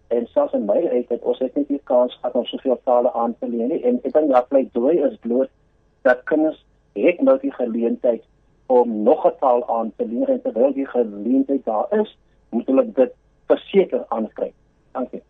en 0.08 0.28
selfs 0.34 0.54
in 0.54 0.66
my 0.66 0.80
tyd 0.82 1.10
het 1.10 1.24
ons 1.24 1.40
net 1.44 1.56
nie 1.56 1.66
die 1.68 1.82
kans 1.92 2.16
gehad 2.16 2.36
om 2.40 2.46
soveel 2.46 2.80
tale 2.88 3.12
aan 3.14 3.36
te 3.40 3.50
leer 3.52 3.68
nie 3.72 3.82
en 3.84 4.00
ek 4.04 4.14
dink 4.16 4.32
dat 4.32 4.48
bly 4.52 4.64
dooi 4.78 4.96
is 5.10 5.18
bloot 5.26 5.52
dat 6.08 6.24
kinders 6.32 6.60
het 6.96 7.22
nou 7.22 7.36
die 7.42 7.52
geleentheid 7.58 8.24
om 8.68 9.04
nog 9.04 9.26
'n 9.26 9.36
taal 9.40 9.68
aan 9.68 9.92
te 9.96 10.06
leer 10.08 10.30
en 10.30 10.42
terwyl 10.42 10.74
die 10.74 10.88
geleentheid 10.88 11.66
daar 11.66 11.88
is, 12.00 12.18
moet 12.50 12.66
hulle 12.68 12.92
dit 12.92 13.14
verseker 13.46 14.06
aankry. 14.08 14.54
Dankie. 14.92 15.22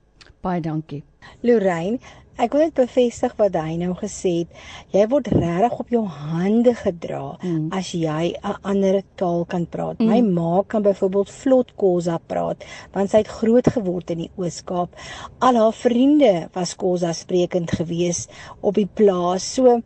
Baie 0.42 0.62
dankie. 0.62 1.04
Lorraine, 1.42 1.98
ek 2.38 2.54
wil 2.54 2.68
net 2.68 2.76
bevestig 2.78 3.34
wat 3.40 3.56
hy 3.58 3.76
nou 3.82 3.96
gesê 3.98 4.34
het. 4.44 4.60
Jy 4.94 5.08
word 5.10 5.30
regtig 5.34 5.80
op 5.82 5.90
jou 5.90 6.04
hande 6.06 6.74
gedra 6.78 7.38
mm. 7.42 7.72
as 7.74 7.92
jy 7.98 8.36
'n 8.38 8.56
ander 8.62 9.02
taal 9.16 9.46
kan 9.46 9.66
praat. 9.66 10.00
Mm. 10.00 10.10
My 10.10 10.22
ma 10.22 10.64
kan 10.68 10.86
byvoorbeeld 10.86 11.30
vlot 11.30 11.74
Khoza 11.76 12.20
praat 12.28 12.64
want 12.94 13.10
sy 13.10 13.24
het 13.24 13.34
groot 13.40 13.68
geword 13.68 14.14
in 14.14 14.24
die 14.26 14.32
Oos-Kaap. 14.38 14.94
Al 15.40 15.56
haar 15.56 15.74
vriende 15.74 16.50
was 16.54 16.76
Khoza 16.76 17.14
sprekend 17.14 17.72
gewees 17.72 18.28
op 18.62 18.76
die 18.76 18.90
plaas. 18.94 19.54
So 19.54 19.82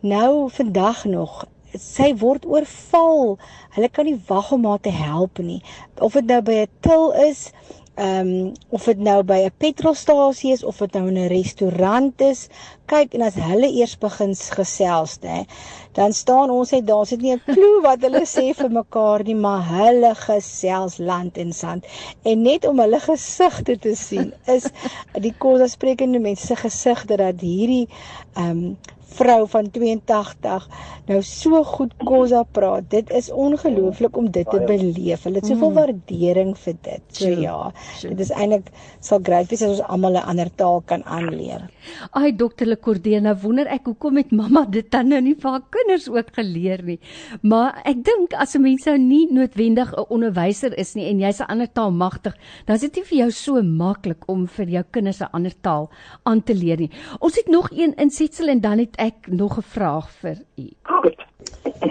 nou 0.00 0.48
vandag 0.50 1.04
nog 1.04 1.44
sy 1.82 2.12
word 2.20 2.46
oorval. 2.46 3.38
Hulle 3.76 3.88
kan 3.88 4.04
nie 4.08 4.20
wag 4.28 4.52
om 4.52 4.64
haar 4.64 4.80
te 4.80 4.94
help 4.94 5.38
nie. 5.38 5.62
Of 6.00 6.12
dit 6.12 6.26
nou 6.26 6.42
by 6.42 6.62
'n 6.64 6.68
til 6.80 7.12
is, 7.28 7.50
ehm 7.96 8.28
um, 8.28 8.52
of 8.68 8.84
dit 8.84 8.98
nou 8.98 9.22
by 9.24 9.38
'n 9.44 9.52
petrolstasie 9.56 10.52
is 10.52 10.64
of 10.64 10.78
dit 10.78 10.92
nou 10.92 11.06
in 11.08 11.18
'n 11.18 11.28
restaurant 11.28 12.20
is. 12.20 12.48
Kyk 12.86 13.14
en 13.14 13.22
as 13.22 13.34
hulle 13.34 13.70
eers 13.72 13.98
begin 13.98 14.34
gesels, 14.34 15.18
nê, 15.22 15.46
dan 15.92 16.12
staan 16.12 16.50
ons 16.50 16.70
net 16.70 16.86
daar, 16.86 17.06
sit 17.06 17.22
nie 17.22 17.32
'n 17.32 17.42
klou 17.46 17.80
wat 17.82 18.02
hulle 18.02 18.26
sê 18.26 18.54
vir 18.54 18.70
mekaar 18.70 19.24
nie, 19.24 19.34
maar 19.34 19.64
hulle 19.68 20.14
gesels 20.14 20.98
land 20.98 21.38
en 21.38 21.52
sand. 21.52 21.86
En 22.22 22.42
net 22.42 22.66
om 22.66 22.78
hulle 22.78 23.00
gesigte 23.00 23.78
te 23.78 23.94
sien, 23.94 24.32
is 24.46 24.68
die 25.12 25.32
Khoza 25.38 25.66
sprekende 25.66 26.18
mense 26.18 26.46
se 26.46 26.56
gesigte 26.56 27.16
dat 27.16 27.40
hierdie 27.40 27.88
ehm 28.34 28.50
um, 28.50 28.76
vrou 29.06 29.46
van 29.48 29.70
82 29.70 30.68
nou 31.06 31.20
so 31.22 31.62
goed 31.64 31.92
Khoza 32.02 32.42
praat. 32.42 32.88
Dit 32.90 33.10
is 33.14 33.28
ongelooflik 33.30 34.16
om 34.18 34.26
dit 34.30 34.48
te 34.50 34.58
beleef. 34.66 35.22
Hulle 35.26 35.40
het 35.40 35.46
soveel 35.46 35.72
waardering 35.76 36.52
vir 36.58 36.74
dit. 36.82 37.04
So 37.14 37.30
ja, 37.30 37.58
dit 38.02 38.22
is 38.22 38.32
eintlik 38.34 38.72
sal 39.04 39.22
grait 39.22 39.50
wees 39.50 39.62
as 39.62 39.76
ons 39.76 39.84
almal 39.86 40.18
'n 40.18 40.26
ander 40.32 40.50
taal 40.56 40.82
kan 40.86 41.04
aanleer. 41.04 41.68
Ai 42.10 42.32
dokter 42.32 42.66
Lekordena, 42.66 43.36
wonder 43.38 43.66
ek 43.66 43.86
hoekom 43.86 44.16
het 44.16 44.32
mamma 44.32 44.64
dit 44.64 44.90
dan 44.90 45.08
nou 45.08 45.20
nie 45.20 45.34
vir 45.34 45.50
haar 45.50 45.66
kinders 45.70 46.08
ook 46.08 46.34
geleer 46.34 46.82
nie. 46.82 46.98
Maar 47.42 47.82
ek 47.84 48.02
dink 48.04 48.34
as 48.34 48.56
'n 48.56 48.62
mens 48.62 48.84
nou 48.86 48.98
nie 48.98 49.28
noodwendig 49.30 49.92
'n 49.94 50.06
onderwyser 50.08 50.78
is 50.78 50.94
nie 50.94 51.06
en 51.06 51.20
jy's 51.20 51.40
'n 51.40 51.48
ander 51.48 51.72
taal 51.72 51.90
magtig, 51.90 52.34
dan 52.66 52.74
is 52.74 52.80
dit 52.80 52.96
nie 52.96 53.04
vir 53.04 53.18
jou 53.18 53.30
so 53.30 53.62
maklik 53.62 54.28
om 54.28 54.46
vir 54.46 54.66
jou 54.66 54.84
kinders 54.90 55.20
'n 55.20 55.30
ander 55.32 55.52
taal 55.60 55.90
aan 56.24 56.42
te 56.42 56.54
leer 56.54 56.78
nie. 56.78 56.90
Ons 57.20 57.36
het 57.36 57.48
nog 57.48 57.70
een 57.70 57.94
insetsel 57.94 58.48
en 58.48 58.60
dan 58.60 58.78
het 58.78 58.95
ek 58.96 59.26
nog 59.26 59.56
'n 59.58 59.62
vraag 59.62 60.10
vir 60.10 60.42
u. 60.56 60.66
Goed. 60.82 61.24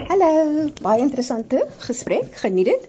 Hallo, 0.06 0.68
baie 0.82 1.00
interessante 1.00 1.66
gesprek, 1.78 2.34
geniet 2.36 2.64
dit. 2.64 2.88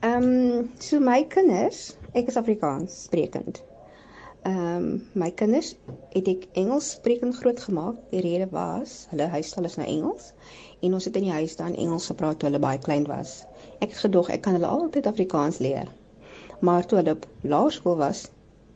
Ehm 0.00 0.22
um, 0.22 0.70
so 0.78 0.98
my 1.00 1.24
kinders, 1.24 1.96
ek 2.12 2.26
is 2.26 2.36
Afrikaans 2.36 3.02
sprekend. 3.02 3.62
Ehm 4.42 4.76
um, 4.76 5.02
my 5.12 5.30
kinders 5.30 5.76
het 6.10 6.28
ek 6.28 6.48
Engels 6.52 6.90
sprekend 6.90 7.36
grootgemaak. 7.36 7.96
Die 8.10 8.20
rede 8.20 8.48
was 8.50 9.06
hulle 9.10 9.28
huistaal 9.30 9.64
is 9.64 9.76
nou 9.76 9.86
Engels 9.88 10.32
en 10.80 10.94
ons 10.94 11.04
het 11.04 11.16
in 11.16 11.28
die 11.28 11.36
huis 11.38 11.56
dan 11.56 11.74
Engels 11.74 12.06
gepraat 12.06 12.38
toe 12.38 12.48
hulle 12.48 12.62
baie 12.62 12.78
klein 12.78 13.06
was. 13.06 13.44
Ek 13.78 13.94
het 13.94 13.98
gedog 13.98 14.30
ek 14.30 14.42
kan 14.42 14.58
hulle 14.58 14.66
altyd 14.66 15.06
Afrikaans 15.06 15.58
leer. 15.58 15.86
Maar 16.60 16.86
toe 16.86 16.98
hulle 16.98 17.14
op 17.14 17.26
laerskool 17.42 17.96
was, 17.96 18.30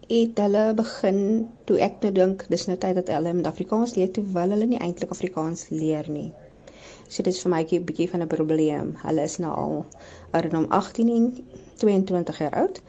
het 0.09 0.38
hulle 0.38 0.64
begin 0.78 1.20
toe 1.66 1.78
ek 1.82 2.02
nou 2.04 2.12
dink 2.14 2.44
dis 2.52 2.66
nou 2.70 2.76
tyd 2.78 2.94
dat 3.00 3.09
hulle 3.11 3.32
met 3.34 3.48
Afrikaans 3.50 3.96
leer 3.96 4.11
terwyl 4.14 4.54
hulle 4.54 4.68
nie 4.70 4.78
eintlik 4.78 5.11
Afrikaans 5.11 5.66
leer 5.70 6.07
nie. 6.11 6.28
So 7.09 7.22
dit 7.26 7.34
is 7.34 7.42
vir 7.42 7.50
my 7.50 7.62
'n 7.64 7.84
bietjie 7.88 8.09
van 8.11 8.22
'n 8.22 8.30
probleem. 8.30 8.94
Hulle 9.02 9.22
is 9.22 9.38
nou 9.38 9.52
al 9.64 9.86
ouderdom 10.30 10.66
18 10.70 11.09
en 11.16 11.26
22 11.82 12.38
jaar 12.38 12.54
oud. 12.62 12.82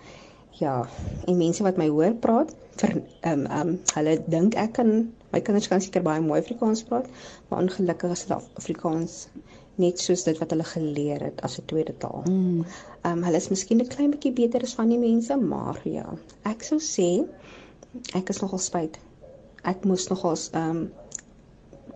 Ja, 0.59 0.87
en 1.25 1.37
mense 1.37 1.63
wat 1.63 1.77
my 1.77 1.87
hoor 1.87 2.13
praat, 2.13 2.55
vir 2.81 3.01
ehm 3.21 3.39
um, 3.39 3.45
ehm 3.45 3.67
um, 3.67 3.79
hulle 3.93 4.17
dink 4.27 4.55
ek 4.55 4.71
kan 4.73 5.13
my 5.31 5.41
kinders 5.41 5.67
kan 5.67 5.81
seker 5.81 6.01
baie 6.01 6.21
mooi 6.21 6.39
Afrikaans 6.39 6.83
praat, 6.83 7.07
maar 7.47 7.61
ongelukkig 7.61 8.11
is 8.11 8.23
hulle 8.27 8.41
Afrikaans 8.61 9.27
net 9.81 10.01
soos 10.01 10.23
dit 10.25 10.37
wat 10.41 10.53
hulle 10.53 10.65
geleer 10.65 11.23
het 11.29 11.41
as 11.45 11.57
'n 11.59 11.65
tweede 11.71 11.93
taal. 12.03 12.23
Mm. 12.29 12.65
Um 13.09 13.23
hulle 13.23 13.41
is 13.43 13.49
miskien 13.49 13.81
'n 13.81 13.87
klein 13.95 14.11
bietjie 14.11 14.33
beter 14.39 14.63
as 14.67 14.73
van 14.79 14.89
die 14.89 14.99
mense, 14.99 15.35
maar 15.37 15.79
ja, 15.83 16.07
ek 16.43 16.63
sou 16.63 16.79
sê 16.79 17.25
ek 18.15 18.29
is 18.29 18.41
nogal 18.41 18.59
spyt. 18.59 18.97
Ek 19.63 19.85
moes 19.85 20.07
nogals 20.09 20.49
um 20.53 20.91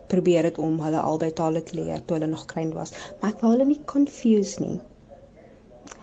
probeer 0.07 0.43
dit 0.43 0.57
om 0.57 0.79
hulle 0.79 1.01
albei 1.01 1.32
tale 1.34 1.63
te 1.63 1.75
leer 1.75 2.05
toe 2.05 2.17
hulle 2.17 2.27
nog 2.27 2.45
klein 2.45 2.73
was, 2.73 2.93
maar 3.19 3.32
ek 3.32 3.41
wou 3.41 3.51
hulle 3.51 3.65
nie 3.65 3.82
confuse 3.86 4.59
nie. 4.61 4.79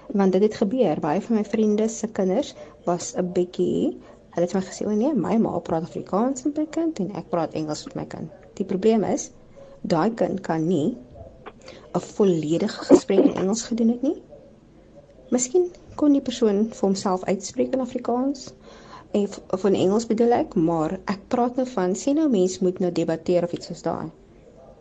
Want 0.08 0.32
dit 0.32 0.42
het 0.42 0.54
gebeur, 0.54 1.00
baie 1.00 1.20
van 1.20 1.36
my 1.36 1.44
vriende 1.44 1.88
se 1.88 2.08
kinders 2.08 2.54
was 2.84 3.14
'n 3.16 3.32
bietjie 3.32 3.98
hulle 4.34 4.46
het 4.46 4.54
my 4.54 4.60
gesê, 4.60 4.86
"O 4.86 4.90
nee, 4.90 5.14
my 5.14 5.36
ma 5.38 5.58
praat 5.58 5.82
Afrikaans 5.82 6.44
met 6.44 6.56
my 6.56 6.66
kind 6.66 7.00
en 7.00 7.10
ek 7.14 7.28
praat 7.30 7.52
Engels 7.52 7.84
met 7.84 7.94
my 7.94 8.04
kind." 8.04 8.30
Die 8.54 8.64
probleem 8.64 9.04
is 9.04 9.30
daai 9.82 10.10
kind 10.14 10.40
kan 10.40 10.66
nie 10.66 10.96
'n 11.94 12.00
volledige 12.00 12.84
gesprek 12.84 13.24
in 13.24 13.34
Engels 13.34 13.62
gedoen 13.62 13.88
het 13.88 14.02
nie. 14.02 14.22
Miskien 15.30 15.70
kon 15.94 16.12
die 16.12 16.24
persoon 16.28 16.66
vir 16.72 16.86
homself 16.86 17.24
uitspreek 17.24 17.72
in 17.74 17.80
Afrikaans 17.80 18.52
en 19.10 19.28
of 19.56 19.64
in 19.64 19.74
Engels 19.74 20.06
bedoel 20.06 20.32
ek, 20.38 20.54
maar 20.54 20.98
ek 21.04 21.20
praat 21.28 21.56
nou 21.56 21.66
van 21.66 21.94
sien 21.96 22.16
nou 22.20 22.28
mens 22.28 22.58
moet 22.58 22.78
nou 22.78 22.92
debatteer 22.92 23.44
of 23.44 23.52
iets 23.52 23.66
soos 23.66 23.82
daai. 23.82 24.10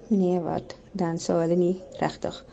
Nee, 0.07 0.39
wat? 0.39 0.75
Dan 0.91 1.19
sou 1.19 1.39
hulle 1.41 1.55
nie 1.55 1.81
regtig 1.99 2.45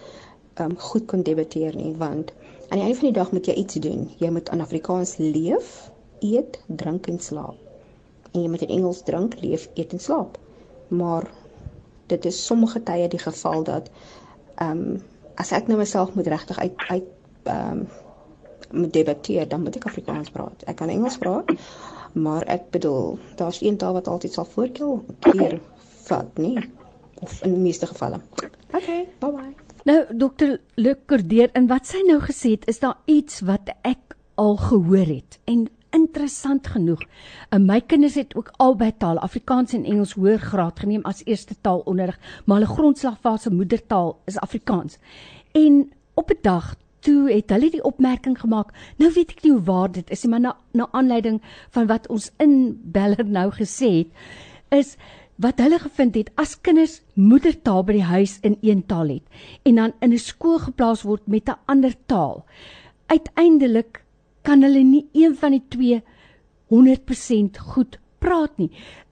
um 0.63 0.75
goed 0.79 1.07
kon 1.11 1.23
debatteer 1.27 1.75
nie, 1.75 1.95
want 1.99 2.33
aan 2.69 2.79
die 2.79 2.87
einde 2.87 2.99
van 2.99 3.09
die 3.09 3.19
dag 3.19 3.33
moet 3.33 3.47
jy 3.51 3.55
iets 3.63 3.79
doen. 3.83 4.09
Jy 4.19 4.31
moet 4.31 4.51
in 4.55 4.63
Afrikaans 4.63 5.17
leef, 5.19 5.91
eet, 6.21 6.61
drink 6.67 7.07
en 7.11 7.19
slaap. 7.21 7.59
En 8.33 8.43
jy 8.43 8.51
moet 8.51 8.63
in 8.67 8.75
Engels 8.79 9.03
drink, 9.07 9.35
leef, 9.43 9.69
eet 9.75 9.93
en 9.93 10.03
slaap. 10.03 10.39
Maar 10.89 11.31
dit 12.07 12.25
is 12.31 12.39
sommige 12.47 12.83
tye 12.83 13.09
die 13.09 13.23
geval 13.23 13.65
dat 13.67 13.91
ehm 14.55 14.71
um, 14.71 15.03
as 15.35 15.51
ek 15.53 15.67
nou 15.67 15.79
myself 15.79 16.15
moet 16.15 16.27
regtig 16.31 16.59
uit 16.59 16.89
uit 16.89 17.09
ehm 17.43 17.79
um, 17.79 17.87
moet 18.75 18.93
debatteer, 18.93 19.49
dan 19.49 19.63
moet 19.63 19.77
ek 19.77 19.85
Afrikaans 19.87 20.31
praat. 20.35 20.63
Ek 20.67 20.77
kan 20.77 20.91
Engels 20.91 21.19
praat, 21.19 21.51
maar 22.13 22.43
ek 22.51 22.71
bedoel, 22.75 23.19
daar's 23.39 23.61
een 23.63 23.77
taal 23.79 23.95
wat 23.95 24.09
altyd 24.11 24.33
sal 24.33 24.49
voorkeur 24.51 25.03
keer 25.21 25.61
vat, 26.09 26.39
nie? 26.39 26.59
Of 27.23 27.43
in 27.47 27.55
die 27.55 27.63
meeste 27.69 27.87
gevalle. 27.87 28.19
Okay, 28.75 29.05
bye 29.23 29.31
bye. 29.31 29.53
Nou 29.85 29.99
dokter 30.11 30.59
Lukordeer, 30.75 31.51
in 31.55 31.69
wat 31.69 31.87
sy 31.87 32.03
nou 32.09 32.19
gesê 32.25 32.57
het, 32.57 32.67
is 32.73 32.81
daar 32.83 32.99
iets 33.05 33.43
wat 33.45 33.71
ek 33.83 34.17
al 34.41 34.57
gehoor 34.57 35.07
het 35.07 35.39
en 35.45 35.69
interessant 35.95 36.67
genoeg. 36.67 37.03
En 37.55 37.67
my 37.67 37.81
kinders 37.81 38.15
het 38.19 38.35
ook 38.35 38.53
albei 38.57 38.93
tale, 38.99 39.21
Afrikaans 39.21 39.73
en 39.73 39.85
Engels 39.85 40.15
hoër 40.19 40.39
graad 40.43 40.81
geneem 40.83 41.05
as 41.09 41.23
eerste 41.25 41.55
taalonderrig, 41.61 42.19
maar 42.45 42.61
hulle 42.61 42.75
grondslagfase 42.75 43.53
moedertaal 43.55 44.17
is 44.31 44.39
Afrikaans. 44.39 44.99
En 45.53 45.93
op 46.15 46.31
'n 46.31 46.43
dag 46.43 46.75
toe 47.05 47.31
het 47.31 47.51
hulle 47.51 47.71
die 47.71 47.85
opmerking 47.85 48.39
gemaak, 48.41 48.73
nou 48.97 49.11
weet 49.13 49.31
ek 49.31 49.43
nie 49.43 49.53
hoe 49.53 49.63
waar 49.63 49.93
dit 49.93 50.11
is 50.11 50.23
nie, 50.23 50.31
maar 50.31 50.41
na 50.41 50.57
na 50.73 50.89
aanleiding 50.91 51.43
van 51.71 51.87
wat 51.87 52.09
ons 52.09 52.31
in 52.37 52.81
Beller 52.83 53.25
nou 53.27 53.51
gesê 53.51 53.91
het, 53.99 54.09
is 54.69 54.97
wat 55.37 55.59
hulle 55.59 55.79
gevind 55.79 56.15
het 56.15 56.31
as 56.39 56.55
kinders 56.61 57.01
moedertaal 57.15 57.83
by 57.85 57.99
die 57.99 58.07
huis 58.07 58.39
in 58.47 58.57
een 58.63 58.85
taal 58.87 59.09
het 59.09 59.67
en 59.67 59.75
dan 59.75 59.93
in 60.01 60.13
'n 60.13 60.19
skool 60.19 60.59
geplaas 60.59 61.03
word 61.03 61.27
met 61.27 61.49
'n 61.49 61.59
ander 61.67 61.95
taal. 62.07 62.45
Uiteindelik 63.07 64.04
kan 64.45 64.63
hulle 64.63 64.83
nie 64.85 65.07
een 65.17 65.35
van 65.41 65.57
die 65.57 65.65
twee 65.73 66.03
100% 66.73 67.61
goed 67.75 67.99
praat 68.25 68.57
nie. 68.61 68.71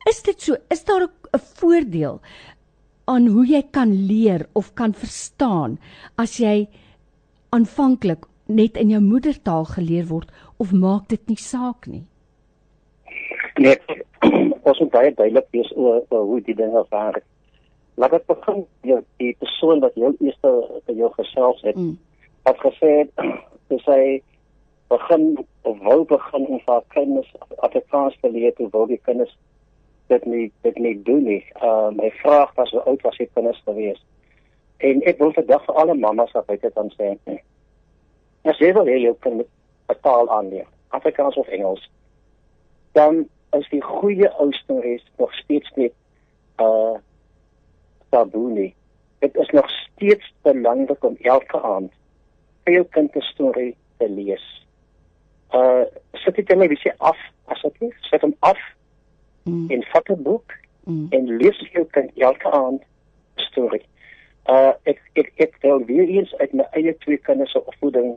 Is 0.08 0.22
dit 0.26 0.40
so? 0.40 0.56
Is 0.70 0.84
daar 0.84 1.08
'n 1.08 1.38
voordeel 1.38 2.20
aan 3.04 3.26
hoe 3.26 3.46
jy 3.46 3.62
kan 3.70 3.92
leer 4.06 4.46
of 4.52 4.74
kan 4.74 4.92
verstaan 4.94 5.78
as 6.16 6.36
jy 6.36 6.68
aanvanklik 7.50 8.26
net 8.46 8.76
in 8.76 8.90
jou 8.90 9.00
moedertaal 9.00 9.64
geleer 9.64 10.06
word 10.06 10.30
of 10.56 10.72
maak 10.72 11.08
dit 11.08 11.28
nie 11.28 11.36
saak 11.36 11.86
nie? 11.86 12.04
Nee, 13.58 13.76
ons 14.68 14.78
moet 14.80 14.90
baie 14.90 15.14
duidelik 15.14 15.48
wees 15.50 15.72
oor, 15.76 16.02
oor 16.08 16.24
hoe 16.24 16.40
die 16.40 16.54
dinge 16.54 16.84
werk. 16.90 17.24
Laat 18.00 18.12
ek 18.12 18.26
begin 18.26 18.64
jy 18.88 19.00
die 19.20 19.32
persoon 19.38 19.82
wat 19.84 19.94
jou 19.94 20.14
eerste 20.20 20.52
by 20.86 20.96
jou 20.96 21.10
gesels 21.18 21.60
het. 21.66 21.76
Mm. 21.76 21.98
Het 22.48 22.62
gesê 22.66 22.92
sy 23.82 24.00
begin 24.92 25.46
of 25.62 25.78
wou 25.78 26.04
begin 26.04 26.46
om 26.46 26.60
vir 26.66 26.82
kinders 26.94 27.30
Afrikaans 27.66 28.16
te 28.20 28.30
leer 28.30 28.54
toe 28.58 28.68
wou 28.74 28.84
die 28.90 29.00
kinders 29.06 29.32
dit 30.12 30.24
nie 30.28 30.48
dit 30.66 30.78
nie 30.84 30.96
doen 31.06 31.24
nie. 31.28 31.40
Uh 31.68 31.88
my 31.96 32.10
vraag 32.20 32.52
was 32.58 32.72
hoe 32.76 32.82
oud 32.90 33.04
was 33.06 33.16
die 33.20 33.28
kinders 33.34 33.62
gewees? 33.64 34.00
En 34.84 35.00
ek 35.08 35.20
wil 35.22 35.32
vandag 35.36 35.64
vir 35.68 35.80
alle 35.82 35.96
mammas 35.96 36.34
wat 36.36 36.48
buite 36.50 36.70
kan 36.76 36.90
sê 36.96 37.14
nie. 37.30 37.40
As 38.44 38.60
jy 38.60 38.72
wil 38.76 38.90
hê 38.90 38.98
jou 39.00 39.14
kind 39.24 39.44
'n 39.44 39.98
taal 40.02 40.28
aanleer, 40.36 40.68
Afrikaans 40.98 41.36
of 41.40 41.48
Engels, 41.48 41.88
dan 42.92 43.24
is 43.56 43.68
die 43.70 43.82
goeie 43.82 44.28
ou 44.38 44.52
stories 44.52 45.04
nog 45.18 45.32
steeds 45.34 45.70
net 45.76 45.94
uh 46.60 46.98
taboe 48.10 48.50
nie. 48.50 48.74
Dit 49.24 49.36
is 49.36 49.50
nog 49.56 49.70
steeds 49.70 50.34
belangrik 50.42 51.04
om 51.04 51.16
elke 51.20 51.62
aand 51.62 51.92
vir 52.64 52.74
jou 52.74 52.84
kind 52.98 53.16
'n 53.16 53.30
storie 53.32 53.76
te 53.98 54.08
lees 54.08 54.61
uh 55.54 55.84
sit 56.12 56.34
die 56.34 56.44
televisie 56.44 56.92
af 56.98 57.18
asseblief 57.44 57.96
sit 58.00 58.20
hom 58.20 58.34
af 58.40 58.58
mm. 59.44 59.70
en 59.70 59.84
vat 59.92 60.08
'n 60.08 60.22
boek 60.22 60.52
mm. 60.84 61.06
en 61.10 61.36
lees 61.36 61.58
jou 61.72 61.84
kind 61.84 62.10
elke 62.16 62.50
aand 62.50 62.82
storie. 63.36 63.86
Uh 64.46 64.72
ek 64.82 65.00
ek 65.12 65.32
ek 65.36 65.56
wil 65.60 65.84
weer 65.84 66.08
eens 66.08 66.34
uit 66.34 66.52
my 66.52 66.66
eie 66.72 66.96
twee 66.98 67.16
kinders 67.16 67.52
se 67.52 67.66
opvoeding 67.66 68.16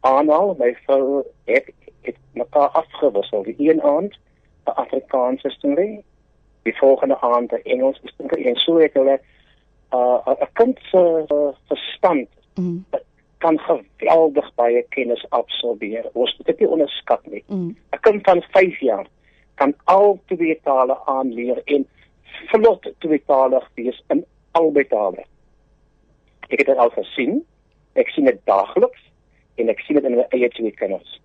aanhaal. 0.00 0.54
My 0.58 0.76
vrou 0.84 1.24
het 1.44 1.72
het 2.02 2.16
mekaar 2.32 2.68
afgewissel. 2.68 3.42
Die 3.42 3.70
een 3.70 3.82
aand 3.82 4.18
'n 4.66 4.70
Afrikaanse 4.70 5.50
storie 5.50 6.04
die 6.62 6.76
volgende 6.76 7.20
aand 7.20 7.52
'n 7.52 7.60
Engelse 7.62 8.00
storie. 8.04 8.44
En 8.44 8.56
so 8.56 8.78
het 8.78 8.94
hulle 8.94 9.20
uh 9.92 10.26
'n 10.26 10.52
kind 10.52 10.78
se 10.90 11.24
uh, 11.28 11.48
verstand 11.66 12.28
mm 12.54 12.84
kan 13.38 13.58
geweldig 13.58 14.54
baie 14.54 14.82
kennis 14.94 15.24
absorbeer. 15.30 16.08
Ons 16.12 16.34
moet 16.38 16.46
dit 16.46 16.58
nie 16.58 16.68
onderskat 16.68 17.26
nie. 17.26 17.44
'n 17.48 17.54
mm. 17.54 17.76
Kind 18.00 18.22
van 18.24 18.42
5 18.42 18.80
jaar 18.80 19.06
kan 19.54 19.74
al 19.84 20.18
twee 20.26 20.60
tale 20.62 20.98
aanleer 21.04 21.62
en 21.64 21.86
vlot 22.46 22.92
tweetalig 22.98 23.70
wees 23.74 24.02
in 24.08 24.24
albei 24.50 24.86
tale. 24.86 25.24
Ek 26.48 26.58
het 26.58 26.66
dit 26.66 26.76
al 26.76 26.90
gesien. 26.90 27.42
Ek 27.98 28.08
sien 28.14 28.24
dit 28.24 28.38
daagliks 28.44 29.02
en 29.58 29.68
ek 29.68 29.80
sien 29.80 29.98
dit 29.98 30.06
in 30.06 30.16
my 30.16 30.26
eie 30.30 30.48
twee 30.54 30.70
kinders. 30.70 31.20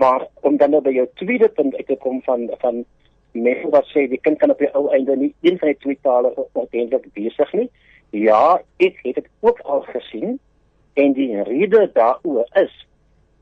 Maar 0.00 0.26
om 0.40 0.56
dan 0.56 0.72
nou 0.72 0.80
by 0.80 0.94
jou 0.96 1.06
tweede 1.20 1.48
punt 1.48 1.76
uit 1.76 1.86
te 1.86 1.96
kom 1.96 2.22
van 2.22 2.48
van 2.62 2.84
mense 3.32 3.68
wat 3.70 3.86
sê 3.92 4.06
die 4.10 4.20
kind 4.24 4.38
kan 4.40 4.50
op 4.50 4.58
die 4.58 4.70
ou 4.74 4.88
einde 4.96 5.16
nie 5.16 5.34
een 5.46 5.58
van 5.58 5.70
die 5.70 5.78
twee 5.84 5.98
tale 6.02 6.32
ordentlik 6.36 7.06
besig 7.14 7.52
nie. 7.52 7.68
Ja, 8.10 8.60
ek 8.82 8.96
het 9.04 9.20
dit 9.20 9.28
ook 9.40 9.60
al 9.60 9.84
gesien 9.92 10.40
En 10.92 11.12
die 11.12 11.42
rede 11.42 11.90
daaroor 11.92 12.48
is 12.52 12.86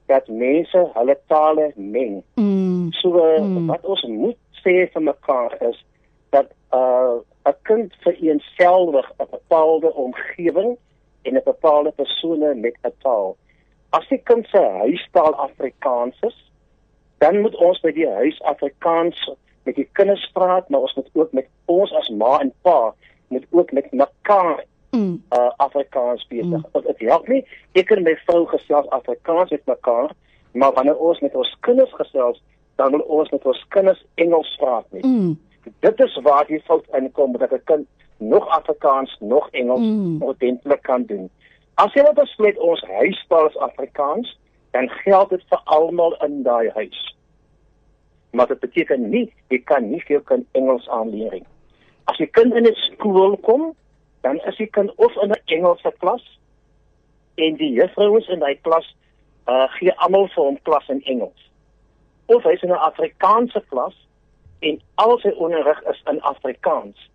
dat 0.06 0.28
mense 0.28 0.90
hulle 0.92 1.18
tale 1.26 1.72
meng. 1.76 2.22
Mm. 2.34 2.92
So 2.92 3.10
mm. 3.40 3.66
wat 3.66 3.84
ons 3.84 4.02
moet 4.02 4.38
sê 4.62 4.86
vir 4.92 5.02
mekaar 5.02 5.56
is 5.70 5.84
dat 6.30 6.48
'n 6.72 6.76
uh, 6.76 7.18
'n 7.48 7.56
kind 7.62 7.94
vereenselwig 8.04 9.08
'n 9.18 9.30
bepaalde 9.30 9.94
omgewing 9.94 10.76
en 11.22 11.34
'n 11.34 11.44
bepaalde 11.44 11.90
persone 11.90 12.54
met 12.54 12.76
'n 12.82 12.92
taal. 13.02 13.36
As 13.90 14.08
die 14.08 14.22
kind 14.22 14.46
se 14.46 14.58
huistaal 14.58 15.34
Afrikaans 15.34 16.16
is, 16.20 16.52
dan 17.18 17.40
moet 17.40 17.56
ons 17.56 17.80
by 17.80 17.92
die 17.92 18.08
huis 18.08 18.42
Afrikaans 18.42 19.30
met 19.62 19.74
die 19.74 19.88
kinders 19.92 20.30
praat, 20.32 20.68
maar 20.68 20.80
ons 20.80 20.94
moet 20.94 21.10
ook 21.12 21.32
met 21.32 21.48
ons 21.64 21.92
as 21.92 22.08
ma 22.08 22.38
en 22.40 22.52
pa 22.62 22.94
moet 23.28 23.46
ook 23.50 23.72
met 23.72 23.92
mekaar 23.92 24.64
Mm. 24.90 25.22
uh 25.32 25.50
Afrikaans 25.56 26.26
besig. 26.28 26.62
Mm. 26.72 26.82
Dit 26.86 26.98
help 26.98 27.28
nie 27.28 27.44
ek 27.72 27.90
en 27.90 28.02
my 28.02 28.14
vrou 28.26 28.46
gesels 28.46 28.88
Afrikaans 28.88 29.50
met 29.50 29.66
mekaar, 29.66 30.14
maar 30.52 30.72
wanneer 30.72 30.96
ons 30.96 31.20
met 31.20 31.34
ons 31.34 31.56
kinders 31.60 31.92
gesels, 31.94 32.42
dan 32.76 32.90
wil 32.90 33.00
ons 33.00 33.30
met 33.30 33.44
ons 33.44 33.64
kinders 33.68 34.04
Engels 34.14 34.56
praat 34.56 34.86
nie. 34.90 35.04
Mm. 35.06 35.38
Dit 35.80 36.00
is 36.00 36.20
waar 36.22 36.46
die 36.46 36.62
fout 36.64 36.86
inkom 36.96 37.36
dat 37.36 37.52
'n 37.52 37.60
kind 37.64 37.86
nog 38.18 38.48
Afrikaans, 38.48 39.16
nog 39.20 39.48
Engels 39.50 39.80
Mm. 39.80 40.22
ordentlik 40.22 40.82
kan 40.82 41.04
doen. 41.04 41.30
As 41.74 41.92
jy 41.94 42.02
wil 42.02 42.12
besluit 42.12 42.58
ons 42.58 42.80
huistaal 42.80 43.46
is 43.48 43.56
Afrikaans, 43.56 44.38
dan 44.70 44.88
geld 44.88 45.30
dit 45.30 45.44
vir 45.48 45.60
almal 45.64 46.16
in 46.24 46.42
daai 46.42 46.70
huis. 46.70 47.14
Maar 48.30 48.46
dit 48.46 48.60
beteken 48.60 49.10
nie 49.10 49.32
jy 49.48 49.58
kan 49.58 49.90
nie 49.90 50.00
vir 50.00 50.16
jou 50.16 50.22
kind 50.22 50.46
Engels 50.52 50.88
aanleer 50.88 51.32
nie. 51.32 51.46
As 52.04 52.16
jy 52.16 52.26
kind 52.26 52.54
in 52.54 52.66
'n 52.66 52.74
skool 52.74 53.36
kom, 53.36 53.74
dan 54.22 54.40
is 54.46 54.56
die 54.56 54.66
kind 54.66 54.92
of 54.96 55.16
in 55.22 55.30
'n 55.30 55.40
Engelse 55.44 55.92
klas 55.98 56.38
en 57.34 57.56
die 57.56 57.72
juffrouens 57.72 58.28
in 58.28 58.38
daai 58.38 58.58
klas 58.62 58.94
uh 59.48 59.66
gee 59.78 59.92
almal 59.96 60.28
vir 60.28 60.44
hom 60.44 60.58
klas 60.62 60.88
in 60.88 61.02
Engels. 61.04 61.50
Of 62.26 62.42
hy's 62.42 62.62
in 62.62 62.70
'n 62.70 62.84
Afrikaanse 62.90 63.62
klas 63.68 63.94
en 64.60 64.80
al 64.94 65.18
sy 65.18 65.28
onderrig 65.28 65.82
is 65.82 66.02
in 66.10 66.20
Afrikaans. 66.20 67.10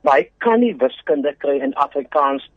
Maar 0.00 0.14
hy 0.14 0.30
kan 0.38 0.60
nie 0.60 0.74
wiskunde 0.76 1.34
kry 1.38 1.58
in 1.60 1.74
Afrikaans 1.74 2.50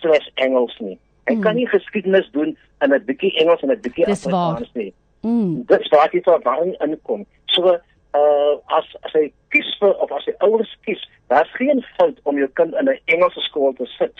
slegs 0.00 0.30
Engels 0.34 0.78
nie. 0.78 0.98
Hy 1.26 1.34
Hmm. 1.34 1.42
kan 1.42 1.54
nie 1.54 1.66
geskiedenis 1.68 2.30
doen 2.32 2.56
in 2.80 2.92
'n 2.92 3.04
bietjie 3.04 3.36
Engels 3.38 3.60
en 3.62 3.70
'n 3.70 3.80
bietjie 3.80 4.04
Dis 4.06 4.24
waar. 4.24 4.34
Afrikaans 4.34 4.72
nie. 4.74 4.92
Mm. 5.22 5.62
Dit 5.66 5.88
waar 5.88 6.08
jy 6.12 6.20
tot 6.20 6.42
waarin 6.44 6.74
inkom. 6.80 7.26
So 7.46 7.78
uh 8.14 8.56
as 8.78 8.86
as 9.06 9.12
hy 9.12 9.32
kies 9.54 9.70
vir 9.80 9.94
of 10.02 10.12
as 10.12 10.26
hy 10.26 10.34
ouers 10.46 10.72
kies, 10.86 11.02
daar's 11.32 11.52
geen 11.58 11.84
fout 11.96 12.18
om 12.24 12.38
jou 12.38 12.48
kind 12.58 12.74
in 12.74 12.88
'n 12.88 12.98
Engelse 13.06 13.40
skool 13.40 13.72
te 13.74 13.86
sit. 13.98 14.14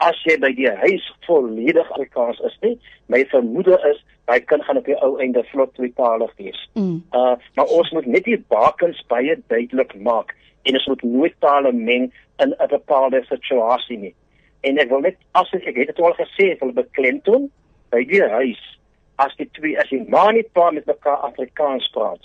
As 0.00 0.16
jy 0.24 0.38
by 0.40 0.52
die 0.56 0.70
huis 0.70 1.12
volledig 1.26 1.90
Afrikaans 1.90 2.40
is 2.40 2.56
nie, 2.62 2.78
my 3.06 3.24
vermoede 3.32 3.76
is 3.90 4.00
hy 4.28 4.40
kind 4.40 4.64
gaan 4.64 4.76
op 4.76 4.84
die 4.84 4.96
ou 5.02 5.18
einde 5.18 5.44
vlot 5.52 5.74
tweetalig 5.74 6.32
wees. 6.36 6.68
Mm. 6.74 7.02
Uh 7.12 7.36
maar 7.54 7.66
ons 7.66 7.90
moet 7.90 8.06
net 8.06 8.24
die 8.24 8.38
bakens 8.48 9.02
baie 9.08 9.36
duidelik 9.48 9.94
maak 10.00 10.36
en 10.64 10.74
ons 10.74 10.86
moet 10.86 11.02
nooit 11.02 11.36
tale 11.40 11.72
meng 11.72 12.12
in 12.38 12.54
'n 12.58 12.68
bepaalde 12.68 13.24
situasie 13.28 13.98
nie. 13.98 14.14
En 14.60 14.78
ek 14.78 14.88
wil 14.88 15.00
net 15.00 15.16
as 15.32 15.52
ek, 15.52 15.64
het 15.64 15.86
dit 15.86 16.00
al 16.00 16.14
gesê, 16.14 16.52
ek 16.52 16.60
wil 16.60 16.72
beklemtoon 16.72 17.50
by 17.90 18.04
die 18.04 18.22
huis 18.22 18.60
as 19.20 19.34
die 19.36 19.48
twee 19.56 19.78
as 19.80 19.88
die 19.92 20.02
ma 20.08 20.30
nie 20.30 20.44
pa 20.56 20.70
met 20.70 20.86
mekaar 20.88 21.24
Afrikaans 21.28 21.88
praat, 21.94 22.20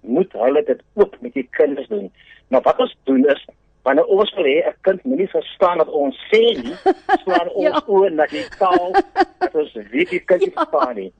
moet 0.00 0.32
hulle 0.32 0.62
dit 0.66 0.82
ook 0.94 1.14
met 1.20 1.32
die 1.34 1.48
kinders 1.50 1.88
doen. 1.88 2.12
Maar 2.48 2.60
wat 2.62 2.78
ons 2.78 2.96
doen 3.04 3.26
is 3.26 3.46
wanneer 3.82 4.04
ons 4.04 4.34
wil 4.34 4.44
hê 4.44 4.66
'n 4.68 4.74
kind 4.82 5.04
moet 5.04 5.18
nie 5.18 5.28
verstaan 5.28 5.78
wat 5.78 5.88
ons 5.88 6.16
sê 6.32 6.40
nie, 6.62 6.74
slaan 7.24 7.48
ons 7.48 7.64
Ja. 7.64 7.82
oor 7.86 8.10
na 8.10 8.26
die 8.26 8.44
taal 8.58 8.92
dat 9.38 9.54
ons 9.54 9.72
weet 9.92 10.10
die 10.10 10.20
kind 10.20 10.40
nie 10.40 10.52
verstaan 10.54 10.94
nie. 10.94 11.12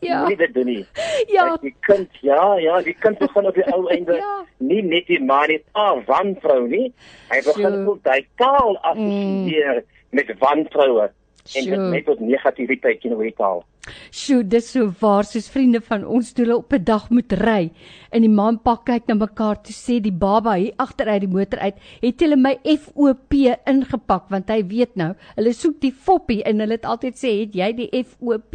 Ja. 0.00 0.18
Moenie 0.20 0.36
dit 0.36 0.54
doen 0.54 0.66
nie. 0.66 0.86
Ja. 1.28 1.48
Dat 1.48 1.60
Die 1.60 1.74
kind, 1.80 2.08
ja, 2.20 2.54
ja, 2.58 2.80
die 2.82 2.94
kind 2.94 3.18
begin 3.18 3.46
op 3.46 3.54
die 3.54 3.72
ou 3.72 3.86
einde 3.94 4.14
Ja. 4.16 4.44
nie 4.58 4.82
net 4.82 5.06
die 5.06 5.20
ma 5.20 5.46
nie, 5.46 5.62
pa 5.72 6.02
wantrou 6.06 6.66
nie. 6.68 6.92
Hy 7.30 7.40
begin 7.44 7.72
Sjoe. 7.72 7.86
ook 7.88 8.02
daai 8.02 8.26
taal 8.36 8.76
assosieer 8.82 9.84
met 10.10 10.38
wantroue 10.38 11.10
en 11.54 11.64
dit 11.64 11.78
net 11.90 12.04
tot 12.04 12.20
negativiteit 12.20 13.00
teenoor 13.00 13.22
die 13.22 13.36
taal. 13.36 13.64
Sjoe, 14.12 14.42
dis 14.44 14.66
so 14.74 14.90
waar 15.00 15.24
soos 15.24 15.48
vriende 15.50 15.80
van 15.80 16.04
ons 16.04 16.32
toe 16.36 16.44
hulle 16.44 16.58
op 16.60 16.72
'n 16.72 16.84
dag 16.84 17.08
moet 17.10 17.32
ry 17.32 17.70
en 18.12 18.22
die 18.22 18.28
ma 18.28 18.48
en 18.48 18.58
pa 18.58 18.76
kyk 18.76 19.08
na 19.08 19.14
mekaar 19.14 19.56
toe 19.62 19.72
sê 19.72 20.00
die 20.02 20.12
baba 20.12 20.54
hier 20.54 20.74
agter 20.78 21.08
uit 21.08 21.20
die 21.20 21.28
motor 21.32 21.58
uit, 21.58 21.74
het 22.02 22.20
hulle 22.20 22.36
my 22.36 22.54
FOP 22.64 23.32
ingepak 23.66 24.28
want 24.30 24.48
hy 24.50 24.62
weet 24.62 24.96
nou, 24.96 25.14
hulle 25.36 25.52
soek 25.52 25.80
die 25.80 25.92
foppie 25.92 26.42
en 26.44 26.60
hulle 26.60 26.72
het 26.72 26.84
altyd 26.84 27.14
sê, 27.16 27.40
"Het 27.40 27.54
jy 27.54 27.72
die 27.72 28.04
FOP?" 28.04 28.54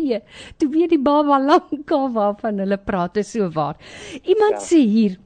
Toe 0.58 0.70
weet 0.70 0.90
die 0.90 1.00
baba 1.02 1.40
lankal 1.52 2.12
waarvan 2.14 2.60
hulle 2.60 2.78
praat, 2.78 3.14
dis 3.14 3.32
so 3.32 3.50
waar. 3.50 3.76
Iemand 4.24 4.52
Ja. 4.52 4.60
sê 4.60 4.80
hier 4.86 5.18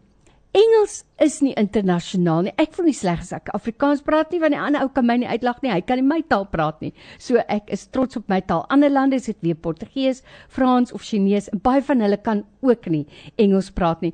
Engels 0.50 1.04
is 1.22 1.36
nie 1.46 1.52
internasionaal 1.62 2.48
nie. 2.48 2.52
Ek 2.58 2.72
voel 2.74 2.88
nie 2.90 2.96
sleg 2.98 3.20
as 3.22 3.36
ek 3.38 3.52
Afrikaans 3.54 4.00
praat 4.02 4.32
nie 4.34 4.40
want 4.42 4.56
die 4.56 4.58
ander 4.58 4.82
ou 4.82 4.90
kan 4.90 5.06
my 5.06 5.20
nie 5.22 5.28
uitlag 5.30 5.60
nie. 5.62 5.70
Hy 5.70 5.84
kan 5.86 6.00
nie 6.02 6.08
my 6.08 6.24
taal 6.26 6.48
praat 6.50 6.80
nie. 6.82 6.90
So 7.22 7.38
ek 7.54 7.70
is 7.76 7.84
trots 7.94 8.18
op 8.18 8.26
my 8.34 8.40
taal. 8.42 8.64
Ander 8.74 8.90
lande 8.90 9.20
is 9.20 9.28
dit 9.30 9.38
weer 9.46 9.60
Portugees, 9.62 10.24
Frans 10.50 10.90
of 10.96 11.06
Chinees 11.06 11.52
en 11.54 11.62
baie 11.62 11.84
van 11.86 12.02
hulle 12.02 12.18
kan 12.26 12.42
ook 12.66 12.90
nie 12.90 13.04
Engels 13.38 13.70
praat 13.78 14.02
nie. 14.02 14.12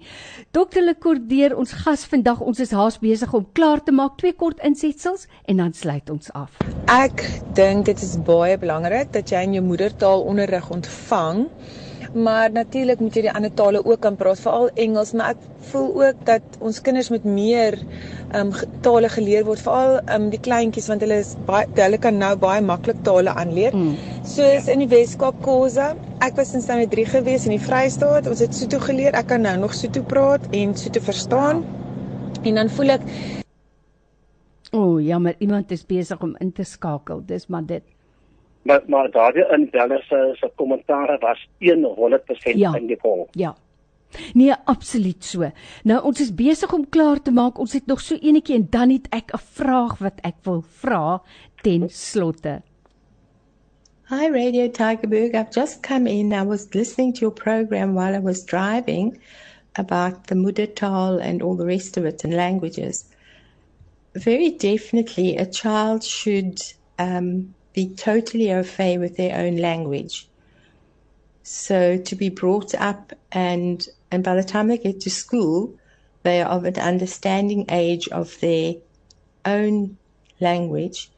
Dr. 0.52 0.84
Lekordeer, 0.84 1.56
ons 1.56 1.72
gas 1.86 2.04
vandag, 2.12 2.44
ons 2.44 2.60
is 2.60 2.76
haas 2.76 3.00
besig 3.00 3.32
om 3.32 3.48
klaar 3.56 3.86
te 3.86 3.96
maak 3.96 4.20
twee 4.20 4.36
kort 4.36 4.60
insetsels 4.68 5.30
en 5.48 5.64
dan 5.64 5.72
sluit 5.72 6.12
ons 6.12 6.36
af. 6.36 6.60
Ek 6.92 7.24
dink 7.56 7.88
dit 7.88 8.04
is 8.04 8.18
baie 8.28 8.60
belangrik 8.60 9.16
dat 9.16 9.32
jy 9.32 9.48
in 9.48 9.56
jou 9.62 9.66
moedertaal 9.72 10.28
onderrig 10.28 10.68
ontvang. 10.68 11.46
Maar 12.16 12.52
natuurlik 12.52 13.02
moet 13.04 13.16
jy 13.18 13.26
die 13.26 13.32
ander 13.36 13.52
tale 13.52 13.82
ook 13.84 14.00
kan 14.00 14.16
praat, 14.16 14.40
veral 14.40 14.70
Engels, 14.80 15.12
maar 15.12 15.34
ek 15.34 15.42
voel 15.72 15.90
ook 16.00 16.22
dat 16.28 16.58
ons 16.64 16.78
kinders 16.80 17.10
moet 17.12 17.26
meer 17.28 17.76
ehm 17.82 18.54
um, 18.54 18.76
tale 18.86 19.10
geleer 19.12 19.44
word, 19.44 19.60
veral 19.60 19.98
ehm 19.98 20.28
um, 20.28 20.30
die 20.32 20.40
kleintjies 20.40 20.88
want 20.88 21.04
hulle 21.04 21.18
is 21.26 21.34
baie 21.50 21.68
hulle 21.76 22.00
kan 22.00 22.16
nou 22.22 22.32
baie 22.40 22.62
maklik 22.64 23.02
tale 23.04 23.34
aanleer. 23.36 23.76
Mm. 23.76 23.98
Soos 24.24 24.70
in 24.72 24.86
die 24.86 24.88
Weskaap 24.94 25.42
Khoza. 25.44 25.90
Ek 26.24 26.40
was 26.40 26.54
in 26.56 26.64
standaard 26.64 26.96
3 26.96 27.06
gewees 27.18 27.50
in 27.50 27.58
die 27.58 27.66
Vrystaat. 27.66 28.30
Ons 28.32 28.44
het 28.46 28.56
Sotho 28.56 28.80
geleer. 28.88 29.12
Ek 29.12 29.28
kan 29.34 29.44
nou 29.44 29.58
nog 29.66 29.76
Sotho 29.76 30.04
praat 30.08 30.48
en 30.56 30.72
Sotho 30.80 31.04
verstaan. 31.04 31.66
En 32.46 32.62
dan 32.62 32.72
voel 32.78 32.96
ek 32.96 33.10
O, 34.76 34.80
oh, 34.80 34.96
jammer, 35.00 35.36
iemand 35.40 35.72
is 35.72 35.86
besig 35.88 36.20
om 36.20 36.34
in 36.44 36.50
te 36.52 36.64
skakel. 36.68 37.22
Dis 37.24 37.48
maar 37.48 37.64
dit. 37.64 37.84
Maar 38.66 38.82
maar 38.88 39.12
daardie 39.12 39.46
inbeller 39.54 40.04
se 40.10 40.36
se 40.40 40.52
kommentaar 40.56 41.18
was 41.20 41.48
100% 41.60 42.58
Ja. 42.58 42.74
in 42.76 42.88
die 42.88 42.98
vol. 43.00 43.28
Ja. 43.32 43.56
Nee, 44.34 44.54
absoluut 44.66 45.24
so. 45.24 45.52
Nou 45.84 46.04
ons 46.04 46.22
is 46.22 46.34
besig 46.34 46.74
om 46.74 46.90
klaar 46.90 47.22
te 47.22 47.32
maak. 47.32 47.58
Ons 47.60 47.74
het 47.74 47.86
nog 47.86 48.02
so 48.02 48.16
enetjie 48.16 48.56
en 48.56 48.68
dan 48.70 48.90
het 48.90 49.08
ek 49.10 49.34
'n 49.34 49.38
vraag 49.54 49.98
wat 49.98 50.20
ek 50.22 50.36
wil 50.44 50.62
vra 50.68 51.22
ten 51.62 51.90
slotte. 51.90 52.62
Hi, 54.10 54.30
Radio 54.30 54.70
Tigerberg. 54.70 55.34
I've 55.34 55.52
just 55.52 55.82
come 55.82 56.10
in. 56.10 56.32
I 56.32 56.44
was 56.44 56.68
listening 56.74 57.14
to 57.16 57.20
your 57.20 57.34
program 57.34 57.94
while 57.96 58.14
I 58.16 58.20
was 58.22 58.46
driving 58.46 59.18
about 59.74 60.28
the 60.28 60.36
Muddertal 60.36 61.20
and 61.22 61.42
all 61.42 61.56
the 61.56 61.66
rest 61.66 61.98
of 61.98 62.06
it 62.06 62.24
and 62.24 62.34
languages. 62.34 63.06
Very 64.14 64.52
definitely, 64.58 65.36
a 65.38 65.46
child 65.46 66.04
should 66.04 66.62
um, 67.00 67.55
be 67.76 67.90
totally 67.90 68.54
au 68.54 68.64
fait 68.64 68.98
with 68.98 69.18
their 69.18 69.38
own 69.38 69.58
language. 69.58 70.28
So 71.44 71.98
to 71.98 72.16
be 72.16 72.30
brought 72.30 72.74
up 72.74 73.14
and 73.32 73.86
and 74.10 74.24
by 74.24 74.36
the 74.36 74.44
time 74.44 74.70
they 74.70 74.78
get 74.78 75.02
to 75.02 75.10
school, 75.10 75.76
they 76.24 76.42
are 76.42 76.50
of 76.50 76.64
an 76.64 76.80
understanding 76.80 77.66
age 77.70 78.08
of 78.08 78.40
their 78.40 78.76
own 79.44 79.98
language, 80.40 81.12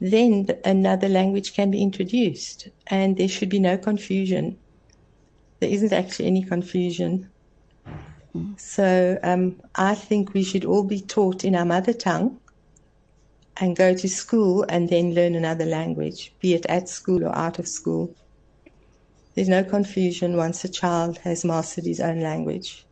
then 0.00 0.48
another 0.64 1.08
language 1.08 1.54
can 1.54 1.70
be 1.70 1.80
introduced, 1.80 2.68
and 2.88 3.16
there 3.16 3.28
should 3.28 3.48
be 3.48 3.58
no 3.58 3.78
confusion. 3.78 4.58
There 5.60 5.70
isn't 5.70 5.92
actually 5.92 6.26
any 6.26 6.42
confusion. 6.42 7.30
So 8.56 9.18
um, 9.22 9.60
I 9.74 9.94
think 9.94 10.34
we 10.34 10.42
should 10.42 10.64
all 10.64 10.84
be 10.84 11.00
taught 11.00 11.44
in 11.44 11.54
our 11.54 11.64
mother 11.64 11.92
tongue 11.92 12.38
and 13.62 13.76
go 13.76 13.94
to 13.94 14.08
school 14.08 14.66
and 14.68 14.88
then 14.88 15.14
learn 15.14 15.36
another 15.36 15.64
language, 15.64 16.34
be 16.40 16.52
it 16.52 16.66
at 16.66 16.88
school 16.88 17.24
or 17.24 17.32
out 17.36 17.60
of 17.60 17.68
school. 17.68 18.12
There's 19.36 19.48
no 19.48 19.62
confusion 19.62 20.36
once 20.36 20.64
a 20.64 20.68
child 20.68 21.18
has 21.18 21.44
mastered 21.44 21.84
his 21.84 22.00
own 22.00 22.18
language. 22.18 22.84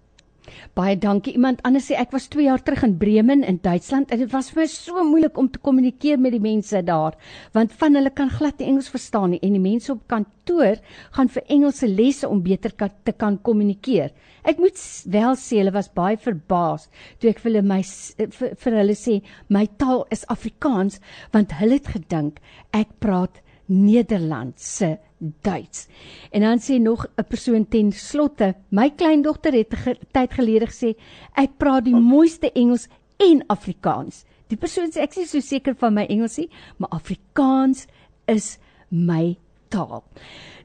Baie 0.75 0.97
dankie. 0.99 1.33
Iemand 1.35 1.61
anders 1.65 1.87
sê 1.91 1.97
ek 1.99 2.13
was 2.13 2.29
2 2.29 2.45
jaar 2.47 2.63
terug 2.63 2.83
in 2.87 2.97
Bremen 2.99 3.43
in 3.45 3.59
Duitsland 3.63 4.11
en 4.11 4.19
dit 4.19 4.31
was 4.33 4.51
vir 4.51 4.63
my 4.63 4.67
so 4.73 5.05
moeilik 5.05 5.39
om 5.39 5.49
te 5.51 5.59
kommunikeer 5.59 6.19
met 6.19 6.33
die 6.33 6.41
mense 6.41 6.83
daar 6.87 7.17
want 7.55 7.73
van 7.81 7.95
hulle 7.99 8.11
kan 8.11 8.31
glad 8.31 8.59
nie 8.61 8.69
Engels 8.71 8.89
verstaan 8.93 9.31
nie 9.35 9.41
en 9.43 9.53
die 9.57 9.63
mense 9.63 9.93
op 9.93 10.07
kantoor 10.09 10.79
gaan 11.17 11.29
vir 11.29 11.43
Engelse 11.49 11.89
lesse 11.89 12.29
om 12.29 12.43
beter 12.43 12.73
ka 12.77 12.89
te 13.05 13.13
kan 13.13 13.39
kommunikeer. 13.43 14.11
Ek 14.45 14.59
moet 14.59 14.79
wel 15.13 15.37
sê 15.37 15.59
hulle 15.61 15.73
was 15.75 15.89
baie 15.95 16.17
verbaas 16.17 16.89
toe 17.21 17.31
ek 17.31 17.39
vir 17.43 17.51
hulle 17.53 17.63
my 17.67 17.81
s- 17.83 18.15
vir, 18.19 18.55
vir 18.57 18.79
hulle 18.81 18.95
sê 18.97 19.21
my 19.49 19.67
taal 19.79 20.07
is 20.11 20.25
Afrikaans 20.33 21.01
want 21.33 21.53
hulle 21.61 21.79
het 21.81 21.87
gedink 21.95 22.41
ek 22.73 22.89
praat 23.01 23.41
Nederlandse 23.71 24.99
Duits. 25.19 25.87
En 26.31 26.41
dan 26.41 26.59
sê 26.59 26.81
nog 26.81 27.07
'n 27.17 27.25
persoon 27.29 27.69
ten 27.69 27.93
slotte, 27.93 28.55
my 28.69 28.91
kleindogter 28.91 29.53
het 29.53 29.75
ge 29.75 29.97
tyd 30.13 30.33
gelede 30.33 30.67
gesê 30.67 30.97
ek 31.35 31.59
praat 31.59 31.85
die 31.85 31.95
mooiste 31.95 32.53
Engels 32.53 32.89
en 33.17 33.45
Afrikaans. 33.47 34.25
Die 34.49 34.57
persoon 34.57 34.91
sê 34.91 35.05
ek 35.05 35.17
is 35.17 35.31
so 35.31 35.41
seker 35.41 35.75
van 35.75 35.95
my 35.95 36.07
Engels 36.09 36.37
nie, 36.37 36.49
maar 36.79 36.91
Afrikaans 36.91 37.87
is 38.27 38.59
my 38.89 39.37
taal. 39.69 40.05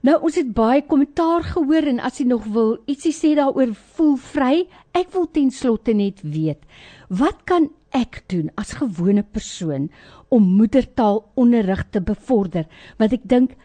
Nou 0.06 0.20
ons 0.22 0.36
het 0.36 0.54
baie 0.54 0.82
kommentaar 0.86 1.44
gehoor 1.44 1.88
en 1.90 2.00
as 2.00 2.20
jy 2.20 2.28
nog 2.30 2.46
wil 2.54 2.78
ietsie 2.86 3.14
sê 3.14 3.36
daaroor, 3.38 3.74
voel 3.96 4.16
vry. 4.18 4.68
Ek 4.94 5.12
wil 5.14 5.26
ten 5.32 5.52
slotte 5.52 5.94
net 5.94 6.22
weet, 6.22 6.62
wat 7.10 7.46
kan 7.46 7.70
ek 7.96 8.24
doen 8.28 8.52
as 8.60 8.76
gewone 8.76 9.24
persoon 9.24 9.90
om 10.30 10.44
moedertaalonderrig 10.58 11.86
te 11.90 12.02
bevorder? 12.02 12.66
Want 12.98 13.14
ek 13.14 13.24
dink 13.24 13.56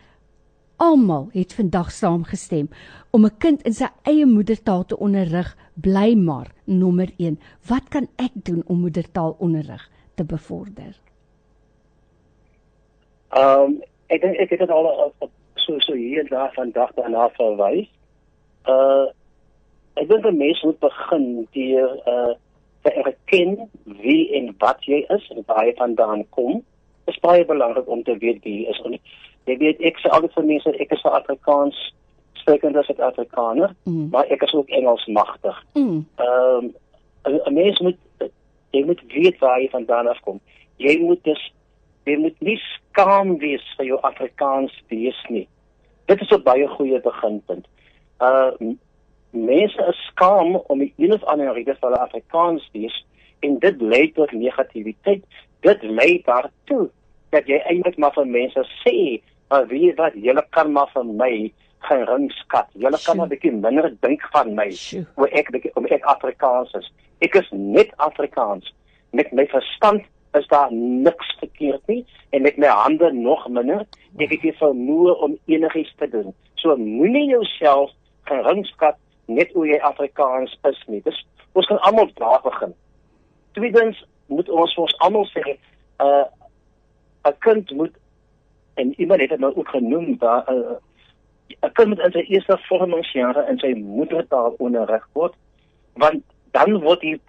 almal 0.81 1.29
het 1.33 1.53
vandag 1.53 1.91
saamgestem 1.93 2.69
om 3.11 3.25
'n 3.25 3.37
kind 3.39 3.63
in 3.63 3.73
sy 3.73 3.89
eie 4.03 4.27
moedertaal 4.27 4.85
te 4.85 4.97
onderrig, 4.97 5.57
bly 5.75 6.15
maar 6.15 6.49
nommer 6.65 7.11
1. 7.17 7.39
Wat 7.69 7.89
kan 7.89 8.09
ek 8.17 8.33
doen 8.35 8.63
om 8.67 8.81
moedertaalonderrig 8.81 9.91
te 10.15 10.25
bevorder? 10.25 11.01
Ehm 13.29 13.61
um, 13.61 13.83
ek 14.07 14.21
dink 14.21 14.37
ek 14.37 14.51
het 14.51 14.59
dit 14.59 14.71
al 14.71 15.13
so 15.55 15.79
so 15.79 15.95
hier 15.95 16.29
daar 16.29 16.53
vandag 16.55 16.93
daarna 16.95 17.29
verwys. 17.29 17.89
Uh 18.67 19.07
ek 19.95 20.09
dink 20.09 20.25
'n 20.27 20.37
mens 20.37 20.63
moet 20.63 20.79
begin 20.79 21.47
deur 21.53 21.91
uh 22.07 22.35
te 22.83 22.93
erken 22.93 23.71
wie 23.85 24.33
en 24.37 24.55
wat 24.59 24.85
jy 24.85 25.05
is 25.09 25.31
en 25.35 25.43
waar 25.47 25.67
jy 25.67 25.75
vandaan 25.77 26.25
kom. 26.29 26.63
Dit 27.05 27.15
is 27.15 27.21
baie 27.21 27.45
belangrik 27.45 27.89
om 27.89 28.03
te 28.03 28.17
weet 28.19 28.43
wie 28.43 28.63
jy 28.63 28.71
is. 28.71 28.83
En 28.85 28.99
jy 29.45 29.57
weet 29.57 29.81
ek 29.81 29.99
sê 30.01 30.13
altyd 30.13 30.37
vir 30.37 30.45
mense 30.53 30.77
ek 30.77 30.93
is 30.97 31.05
'n 31.05 31.17
Afrikaans 31.21 31.79
sprekende 32.33 32.79
as 32.79 32.89
'n 32.89 33.03
Afrikaner, 33.03 33.75
mm. 33.85 34.09
maar 34.11 34.27
ek 34.27 34.43
is 34.43 34.55
ook 34.55 34.69
Engels 34.69 35.07
magtig. 35.07 35.65
Mm. 35.75 36.07
Ehm 36.17 36.71
um, 37.25 37.41
'n 37.45 37.55
mens 37.55 37.79
moet 37.81 37.99
jy 38.71 38.85
moet 38.85 39.01
weet 39.09 39.39
waar 39.39 39.61
jy 39.61 39.69
vandaan 39.69 40.07
afkom. 40.07 40.41
Jy 40.77 40.99
moet 41.01 41.25
dus 41.25 41.53
jy 42.05 42.17
moet 42.17 42.41
nie 42.41 42.57
skaam 42.57 43.39
wees 43.39 43.65
vir 43.77 43.87
jou 43.87 43.99
Afrikaans 44.01 44.83
wees 44.89 45.25
nie. 45.29 45.49
Dit 46.07 46.21
is 46.21 46.31
'n 46.31 46.43
baie 46.43 46.69
goeie 46.69 47.01
beginpunt. 47.01 47.67
Uh 48.21 48.53
mense 49.31 49.87
is 49.89 50.07
skaam 50.11 50.57
om 50.57 50.81
een 50.81 51.13
of 51.13 51.25
ander 51.25 51.53
rede 51.55 51.75
vir 51.75 51.89
hulle 51.89 52.03
Afrikaans 52.03 52.69
wees 52.73 52.97
en 53.41 53.59
dit 53.59 53.81
lei 53.81 54.13
tot 54.13 54.33
negativiteit. 54.33 55.25
Dit 55.61 55.83
lei 55.83 56.23
daartoe 56.27 56.89
dat 57.31 57.47
jy 57.47 57.61
eintlik 57.71 57.99
maar 57.99 58.13
vir 58.13 58.27
mense 58.27 58.65
sê, 58.85 59.23
"Maar 59.49 59.67
wie 59.67 59.95
wat 59.95 60.13
julle 60.15 60.45
kan 60.51 60.73
maar 60.73 60.91
vir 60.95 61.05
my 61.05 61.53
geringskat. 61.81 62.69
Julle 62.73 62.99
kan 63.05 63.17
maar 63.17 63.27
'n 63.27 63.33
bietjie 63.35 63.53
minder 63.53 63.97
dink 64.01 64.23
van 64.33 64.55
my 64.55 64.69
hoe 65.15 65.29
ek 65.29 65.71
om 65.75 65.87
ek 65.87 66.05
Afrikaans 66.05 66.73
is. 66.75 66.93
Ek 67.21 67.35
is 67.35 67.49
net 67.51 67.91
Afrikaans. 67.97 68.75
Met 69.13 69.33
my 69.33 69.47
verstand 69.47 70.03
is 70.33 70.47
daar 70.47 70.73
niks 70.73 71.37
verkeerd 71.39 71.87
nie 71.87 72.05
en 72.31 72.43
met 72.43 72.57
my 72.57 72.67
hande 72.67 73.13
nog 73.13 73.49
minder. 73.49 73.87
Ek 74.19 74.31
het 74.31 74.43
nie 74.43 74.53
vermoë 74.53 75.15
om 75.21 75.39
enigiets 75.47 75.95
te 75.99 76.09
doen. 76.09 76.35
So 76.55 76.77
moenie 76.77 77.29
jouself 77.29 77.91
geringskat 78.25 78.97
net 79.35 79.53
hoe 79.53 79.67
jy 79.67 79.79
Afrikaans 79.87 80.59
is 80.69 80.83
nie. 80.87 81.03
Dis 81.05 81.25
ons 81.53 81.67
kan 81.67 81.81
almal 81.87 82.11
daar 82.19 82.43
begin. 82.45 82.75
Tweedens 83.59 84.05
moet 84.31 84.49
ons 84.49 84.75
vir 84.75 84.87
ons 84.87 84.99
almal 85.07 85.27
sê 85.33 85.43
'n 85.47 85.59
uh, 86.05 86.27
'n 87.29 87.37
kind 87.39 87.71
moet 87.71 87.95
en 88.75 88.95
iemand 89.01 89.21
het 89.21 89.31
dit 89.31 89.39
nou 89.39 89.53
ook 89.57 89.69
genoem 89.69 90.19
daar 90.19 90.45
'n 90.47 90.55
uh, 90.55 90.79
'n 91.63 91.73
kind 91.73 91.89
moet 91.89 92.05
in 92.05 92.13
sy 92.13 92.25
eerste 92.29 92.59
vormingsjare 92.69 93.47
in 93.49 93.59
sy 93.59 93.73
moedertaal 93.75 94.55
onderrig 94.59 95.09
word 95.13 95.35
want 95.95 96.23
dan 96.51 96.81
word 96.81 97.01
die 97.01 97.21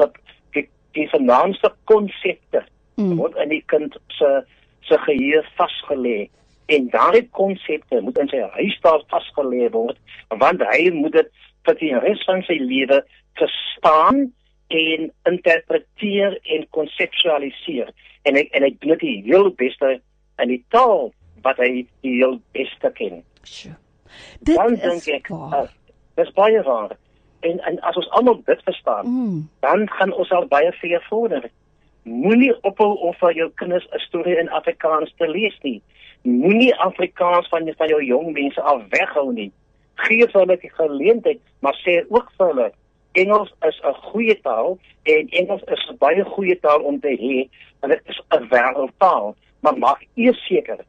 die, 0.51 0.69
die 0.91 1.09
vernaamste 1.09 1.73
konsepte 1.83 2.63
mm. 2.95 3.15
word 3.17 3.35
in 3.35 3.49
die 3.49 3.63
kind 3.65 3.97
se 4.07 4.45
se 4.81 4.97
geheue 4.97 5.43
vasgelê 5.57 6.29
en 6.65 6.89
daardie 6.89 7.27
konsepte 7.29 8.01
moet 8.01 8.17
in 8.17 8.31
sy 8.31 8.41
huistaal 8.57 9.03
vasgelê 9.13 9.69
word 9.71 9.97
want 10.43 10.63
hy 10.71 10.89
moet 10.95 11.17
dit 11.19 11.31
vir 11.65 11.75
die 11.81 11.93
res 11.99 12.23
van 12.25 12.43
sy 12.47 12.57
lewe 12.59 13.01
verstaan 13.39 14.31
en 14.67 15.11
interpreteer 15.29 16.37
en 16.55 16.65
konseptualiseer 16.77 17.91
en 18.23 18.39
ek 18.39 18.51
en 18.57 18.65
ek 18.67 18.79
doen 18.81 18.95
dit 18.95 19.05
die 19.05 19.17
heel 19.29 19.51
beste 19.59 19.99
in 20.41 20.51
die 20.53 20.63
taal 20.73 21.11
wat 21.45 21.59
hy 21.61 21.85
die 22.05 22.17
heel 22.19 22.37
beste 22.55 22.91
ken. 22.97 23.23
Sure. 23.43 23.77
Dit 24.45 24.57
dan 24.57 24.77
dink 24.81 25.07
ek 25.11 25.31
uh, 25.33 25.65
dis 26.19 26.33
baie 26.37 26.61
waar. 26.67 26.93
En 27.47 27.61
en 27.65 27.79
as 27.89 27.97
ons 27.97 28.09
almal 28.17 28.41
dit 28.45 28.61
verstaan, 28.67 29.07
mm. 29.07 29.39
dan 29.65 29.87
gaan 29.97 30.13
ons 30.13 30.31
al 30.31 30.45
baie 30.51 30.71
ver 30.81 31.01
vorder. 31.09 31.49
Moenie 32.03 32.53
ophou 32.65 32.93
om 33.07 33.13
vir 33.21 33.33
jou 33.37 33.49
kinders 33.61 33.87
'n 33.93 34.03
storie 34.07 34.37
in 34.37 34.49
Afrikaans 34.49 35.13
te 35.17 35.29
lees 35.29 35.57
nie. 35.61 35.81
Moenie 36.21 36.75
Afrikaans 36.75 37.49
van 37.49 37.73
van 37.77 37.87
jou 37.87 38.03
jong 38.03 38.33
mense 38.33 38.61
af 38.61 38.85
weghou 38.89 39.33
nie. 39.33 39.51
Gee 40.05 40.27
vir 40.27 40.39
hulle 40.39 40.57
die 40.61 40.71
geleentheid, 40.77 41.41
maar 41.59 41.77
sê 41.83 42.01
ook 42.09 42.31
vir 42.37 42.47
hulle 42.47 42.71
Engels 43.11 43.51
is 43.67 43.81
'n 43.83 43.93
goeie 43.93 44.41
taal 44.41 44.79
en 45.03 45.27
Engels 45.29 45.63
is 45.63 45.89
'n 45.89 45.97
baie 45.97 46.23
goeie 46.23 46.59
taal 46.59 46.81
om 46.81 46.99
te 46.99 47.11
hê, 47.23 47.49
want 47.79 47.93
dit 47.93 48.01
is 48.05 48.21
'n 48.29 48.47
wêreldtaal, 48.49 49.35
maar 49.59 49.77
maak 49.77 50.05
eers 50.15 50.45
seker 50.47 50.79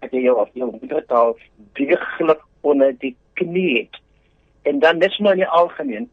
dat 0.00 0.10
jy 0.10 0.20
jou 0.20 0.36
of 0.40 0.48
jou 0.52 0.70
moedertaal 0.80 1.36
deeglik 1.72 2.40
onder 2.60 2.98
die 2.98 3.16
knie 3.34 3.78
het. 3.78 4.00
En 4.62 4.78
dan 4.78 4.98
net 4.98 5.18
maar 5.18 5.32
in 5.32 5.38
die 5.38 5.48
algemeen, 5.48 6.10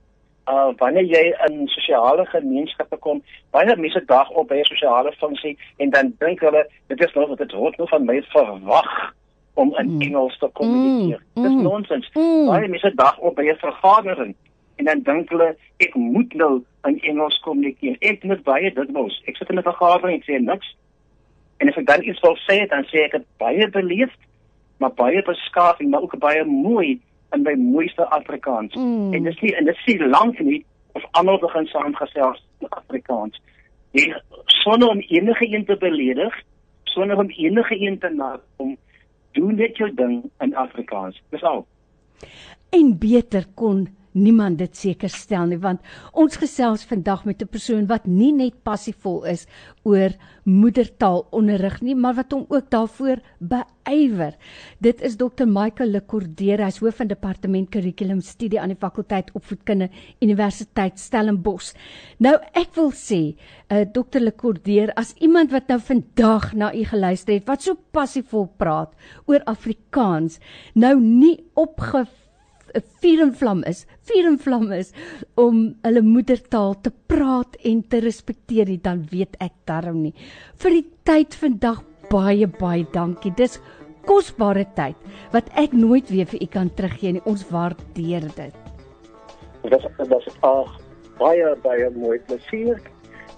uh 0.48 0.74
wanneer 0.78 1.04
jy 1.04 1.36
in 1.48 1.68
sosiale 1.68 2.26
gemeenskappe 2.26 2.98
kom, 2.98 3.24
baie 3.52 3.76
mense 3.76 4.06
dag 4.06 4.30
op 4.30 4.48
by 4.48 4.60
'n 4.60 4.64
sosiale 4.64 5.12
funksie 5.12 5.58
en 5.78 5.90
dan 5.90 6.14
dink 6.20 6.40
hulle 6.40 6.68
dit 6.88 7.04
is 7.04 7.14
nog 7.14 7.30
wat 7.30 7.38
dit 7.38 7.52
word 7.52 7.78
nog 7.78 7.90
van 7.90 8.06
my 8.06 8.22
verwag 8.22 9.14
om 9.54 9.76
in 9.78 9.90
mm. 9.96 10.02
Engels 10.02 10.38
te 10.38 10.50
kommunikeer. 10.54 11.24
Mm. 11.34 11.44
Dis 11.44 11.62
nonsens. 11.64 12.10
Mm. 12.14 12.46
Baie 12.46 12.68
mense 12.68 12.92
dag 12.96 13.18
op 13.20 13.36
by 13.36 13.50
'n 13.50 13.60
vergadering 13.62 14.36
en 14.76 14.86
dan 14.86 15.02
dink 15.02 15.30
hulle 15.30 15.56
ek 15.78 15.96
moet 15.96 16.34
nou 16.34 16.64
in 16.84 17.00
Engels 17.00 17.40
kommunikeer. 17.40 17.96
Ek 18.00 18.24
moet 18.24 18.44
baie 18.44 18.74
dit 18.74 18.92
mos. 18.92 19.22
Ek 19.26 19.38
sit 19.38 19.50
in 19.50 19.58
'n 19.58 19.64
vergadering 19.64 20.22
en 20.22 20.26
sê 20.26 20.42
niks. 20.42 20.76
En 21.58 21.70
as 21.70 21.78
ek 21.78 21.86
dan 21.86 22.04
iets 22.04 22.20
wil 22.20 22.38
sê, 22.50 22.68
dan 22.68 22.84
sê 22.84 23.06
ek 23.06 23.12
dit 23.12 23.26
baie 23.38 23.70
beleefd 23.70 24.20
maar 24.78 24.94
baie 24.94 25.24
beskaaf 25.24 25.80
en 25.80 25.90
maar 25.90 26.02
ook 26.02 26.18
baie 26.20 26.44
mooi 26.46 27.02
in 27.32 27.42
my 27.42 27.54
mooiste 27.56 28.06
Afrikaans. 28.10 28.76
Mm. 28.76 29.14
En 29.14 29.24
dis 29.24 29.40
nie 29.42 29.56
en 29.56 29.66
dit 29.66 29.76
sien 29.86 30.10
lank 30.10 30.40
nie 30.40 30.66
of 30.94 31.06
almal 31.12 31.40
begin 31.40 31.66
saamgesels 31.66 32.44
in 32.60 32.70
Afrikaans. 32.70 33.42
Jy 33.92 34.10
sonder 34.46 34.90
om 34.90 35.00
enige 35.00 35.48
een 35.50 35.66
te 35.66 35.78
beledig, 35.78 36.36
sonder 36.84 37.18
om 37.18 37.30
enige 37.30 37.80
een 37.80 38.00
te 38.00 38.10
na 38.10 38.40
om 38.58 38.78
doen 39.34 39.56
net 39.56 39.78
jou 39.78 39.90
ding 39.96 40.22
in 40.40 40.56
Afrikaans. 40.56 41.20
Dis 41.34 41.44
al. 41.44 41.66
En 42.74 42.96
beter 43.00 43.46
kon 43.60 43.88
niemand 44.14 44.58
dit 44.58 44.76
seker 44.78 45.10
stel 45.10 45.48
nie 45.50 45.60
want 45.62 45.82
ons 46.12 46.38
gesels 46.38 46.86
vandag 46.90 47.26
met 47.26 47.42
'n 47.42 47.48
persoon 47.48 47.88
wat 47.88 48.08
nie 48.08 48.32
net 48.32 48.64
passievol 48.64 49.24
is 49.26 49.48
oor 49.84 50.12
moedertaalonderrig 50.44 51.82
nie 51.82 51.96
maar 51.96 52.16
wat 52.16 52.32
hom 52.32 52.46
ook 52.50 52.70
daarvoor 52.70 53.22
beywer. 53.40 54.36
Dit 54.80 55.02
is 55.02 55.18
Dr 55.18 55.46
Michael 55.46 55.90
Lekordeer, 55.90 56.64
hy's 56.64 56.80
hoof 56.80 56.96
van 57.02 57.08
departement 57.08 57.70
kurrikulum 57.70 58.22
studie 58.22 58.60
aan 58.62 58.74
die 58.74 58.80
fakulteit 58.80 59.32
opvoedkunde 59.34 59.90
Universiteit 60.22 61.00
Stellenbosch. 61.00 61.74
Nou 62.20 62.36
ek 62.54 62.76
wil 62.76 62.92
sê, 62.92 63.36
uh, 63.70 63.84
Dr 63.86 64.20
Lekordeer, 64.20 64.94
as 64.96 65.14
iemand 65.20 65.52
wat 65.52 65.68
nou 65.68 65.80
vandag 65.80 66.54
na 66.54 66.74
u 66.74 66.84
geluister 66.84 67.34
het 67.34 67.48
wat 67.48 67.64
so 67.64 67.78
passievol 67.92 68.50
praat 68.58 68.94
oor 69.26 69.44
Afrikaans, 69.46 70.40
nou 70.76 71.00
nie 71.00 71.38
opge 71.56 72.04
'n 72.04 72.23
vuur 72.74 73.22
en 73.28 73.34
vlam 73.38 73.64
is, 73.70 73.86
vuur 74.10 74.28
en 74.28 74.38
vlam 74.40 74.72
is 74.72 74.92
om 75.40 75.64
hulle 75.86 76.04
moedertaal 76.06 76.76
te 76.82 76.92
praat 77.12 77.58
en 77.64 77.82
te 77.88 78.02
respekteer, 78.04 78.72
dan 78.82 79.06
weet 79.12 79.38
ek 79.44 79.54
darm 79.70 80.02
nie. 80.04 80.14
Vir 80.62 80.80
die 80.80 80.86
tyd 81.08 81.38
vandag 81.38 81.84
baie 82.12 82.48
baie 82.48 82.86
dankie. 82.94 83.34
Dis 83.38 83.60
kosbare 84.08 84.66
tyd 84.78 84.98
wat 85.34 85.50
ek 85.60 85.76
nooit 85.78 86.10
weer 86.12 86.28
vir 86.30 86.44
u 86.44 86.50
kan 86.58 86.72
teruggee 86.78 87.16
nie. 87.18 87.26
Ons 87.30 87.46
waardeer 87.52 88.28
dit. 88.36 88.58
Dit 89.64 89.86
dit 89.98 90.18
is 90.18 90.42
ag 90.44 90.74
baie 91.20 91.54
baie 91.64 91.90
mooi 91.96 92.18
plesier 92.28 92.82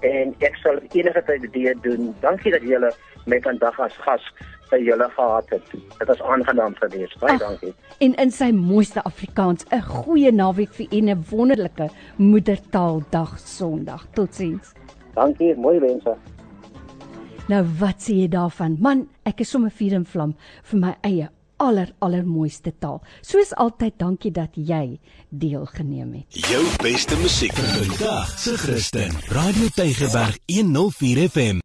en 0.05 0.33
ek 0.45 0.57
sal 0.61 0.79
enige 0.93 1.21
tyd 1.27 1.45
dit 1.53 1.83
doen. 1.83 2.13
Dankie 2.21 2.53
dat 2.55 2.65
julle 2.65 2.91
my 3.25 3.39
vandag 3.41 3.79
as 3.81 3.95
gas 4.05 4.25
by 4.70 4.80
julle 4.84 5.09
gehad 5.16 5.49
het. 5.49 5.72
Dit 5.72 6.07
was 6.07 6.22
aangenaam 6.22 6.76
geweest. 6.76 7.20
Baie 7.20 7.34
Ach, 7.34 7.39
dankie. 7.39 7.74
En 7.99 8.16
in 8.16 8.32
sy 8.32 8.51
mooiste 8.51 9.03
Afrikaans, 9.03 9.66
'n 9.72 9.82
goeie 9.82 10.32
naweek 10.32 10.74
vir 10.74 10.88
u 10.91 10.97
en 10.97 11.09
'n 11.09 11.26
wonderlike 11.30 11.89
Moedertaaldag 12.18 13.39
Sondag. 13.39 14.07
Totsiens. 14.13 14.74
Dankie, 15.13 15.55
mooi 15.55 15.80
wense. 15.80 16.16
Nou 17.47 17.66
wat 17.80 18.01
sê 18.01 18.13
jy 18.13 18.28
daarvan? 18.28 18.78
Man, 18.80 19.07
ek 19.24 19.39
is 19.39 19.49
sommer 19.49 19.72
vuur 19.72 19.93
en 19.93 20.05
vlam 20.05 20.36
vir 20.63 20.80
my 20.80 20.95
eie 21.01 21.30
aller 21.57 21.91
allermooiste 21.99 22.74
taal. 22.80 23.01
Soos 23.22 23.53
altyd, 23.55 23.97
dankie 23.99 24.32
dat 24.32 24.55
jy 24.55 24.99
deelgeneem 25.30 26.13
het. 26.13 26.39
Jou 26.49 26.63
beste 26.84 27.18
musiek 27.22 27.53
vir 27.55 27.70
vandag, 27.78 28.34
se 28.39 28.57
Christen. 28.57 29.16
Radio 29.32 29.70
Tygerberg 29.76 30.39
104 30.51 31.30
FM. 31.30 31.63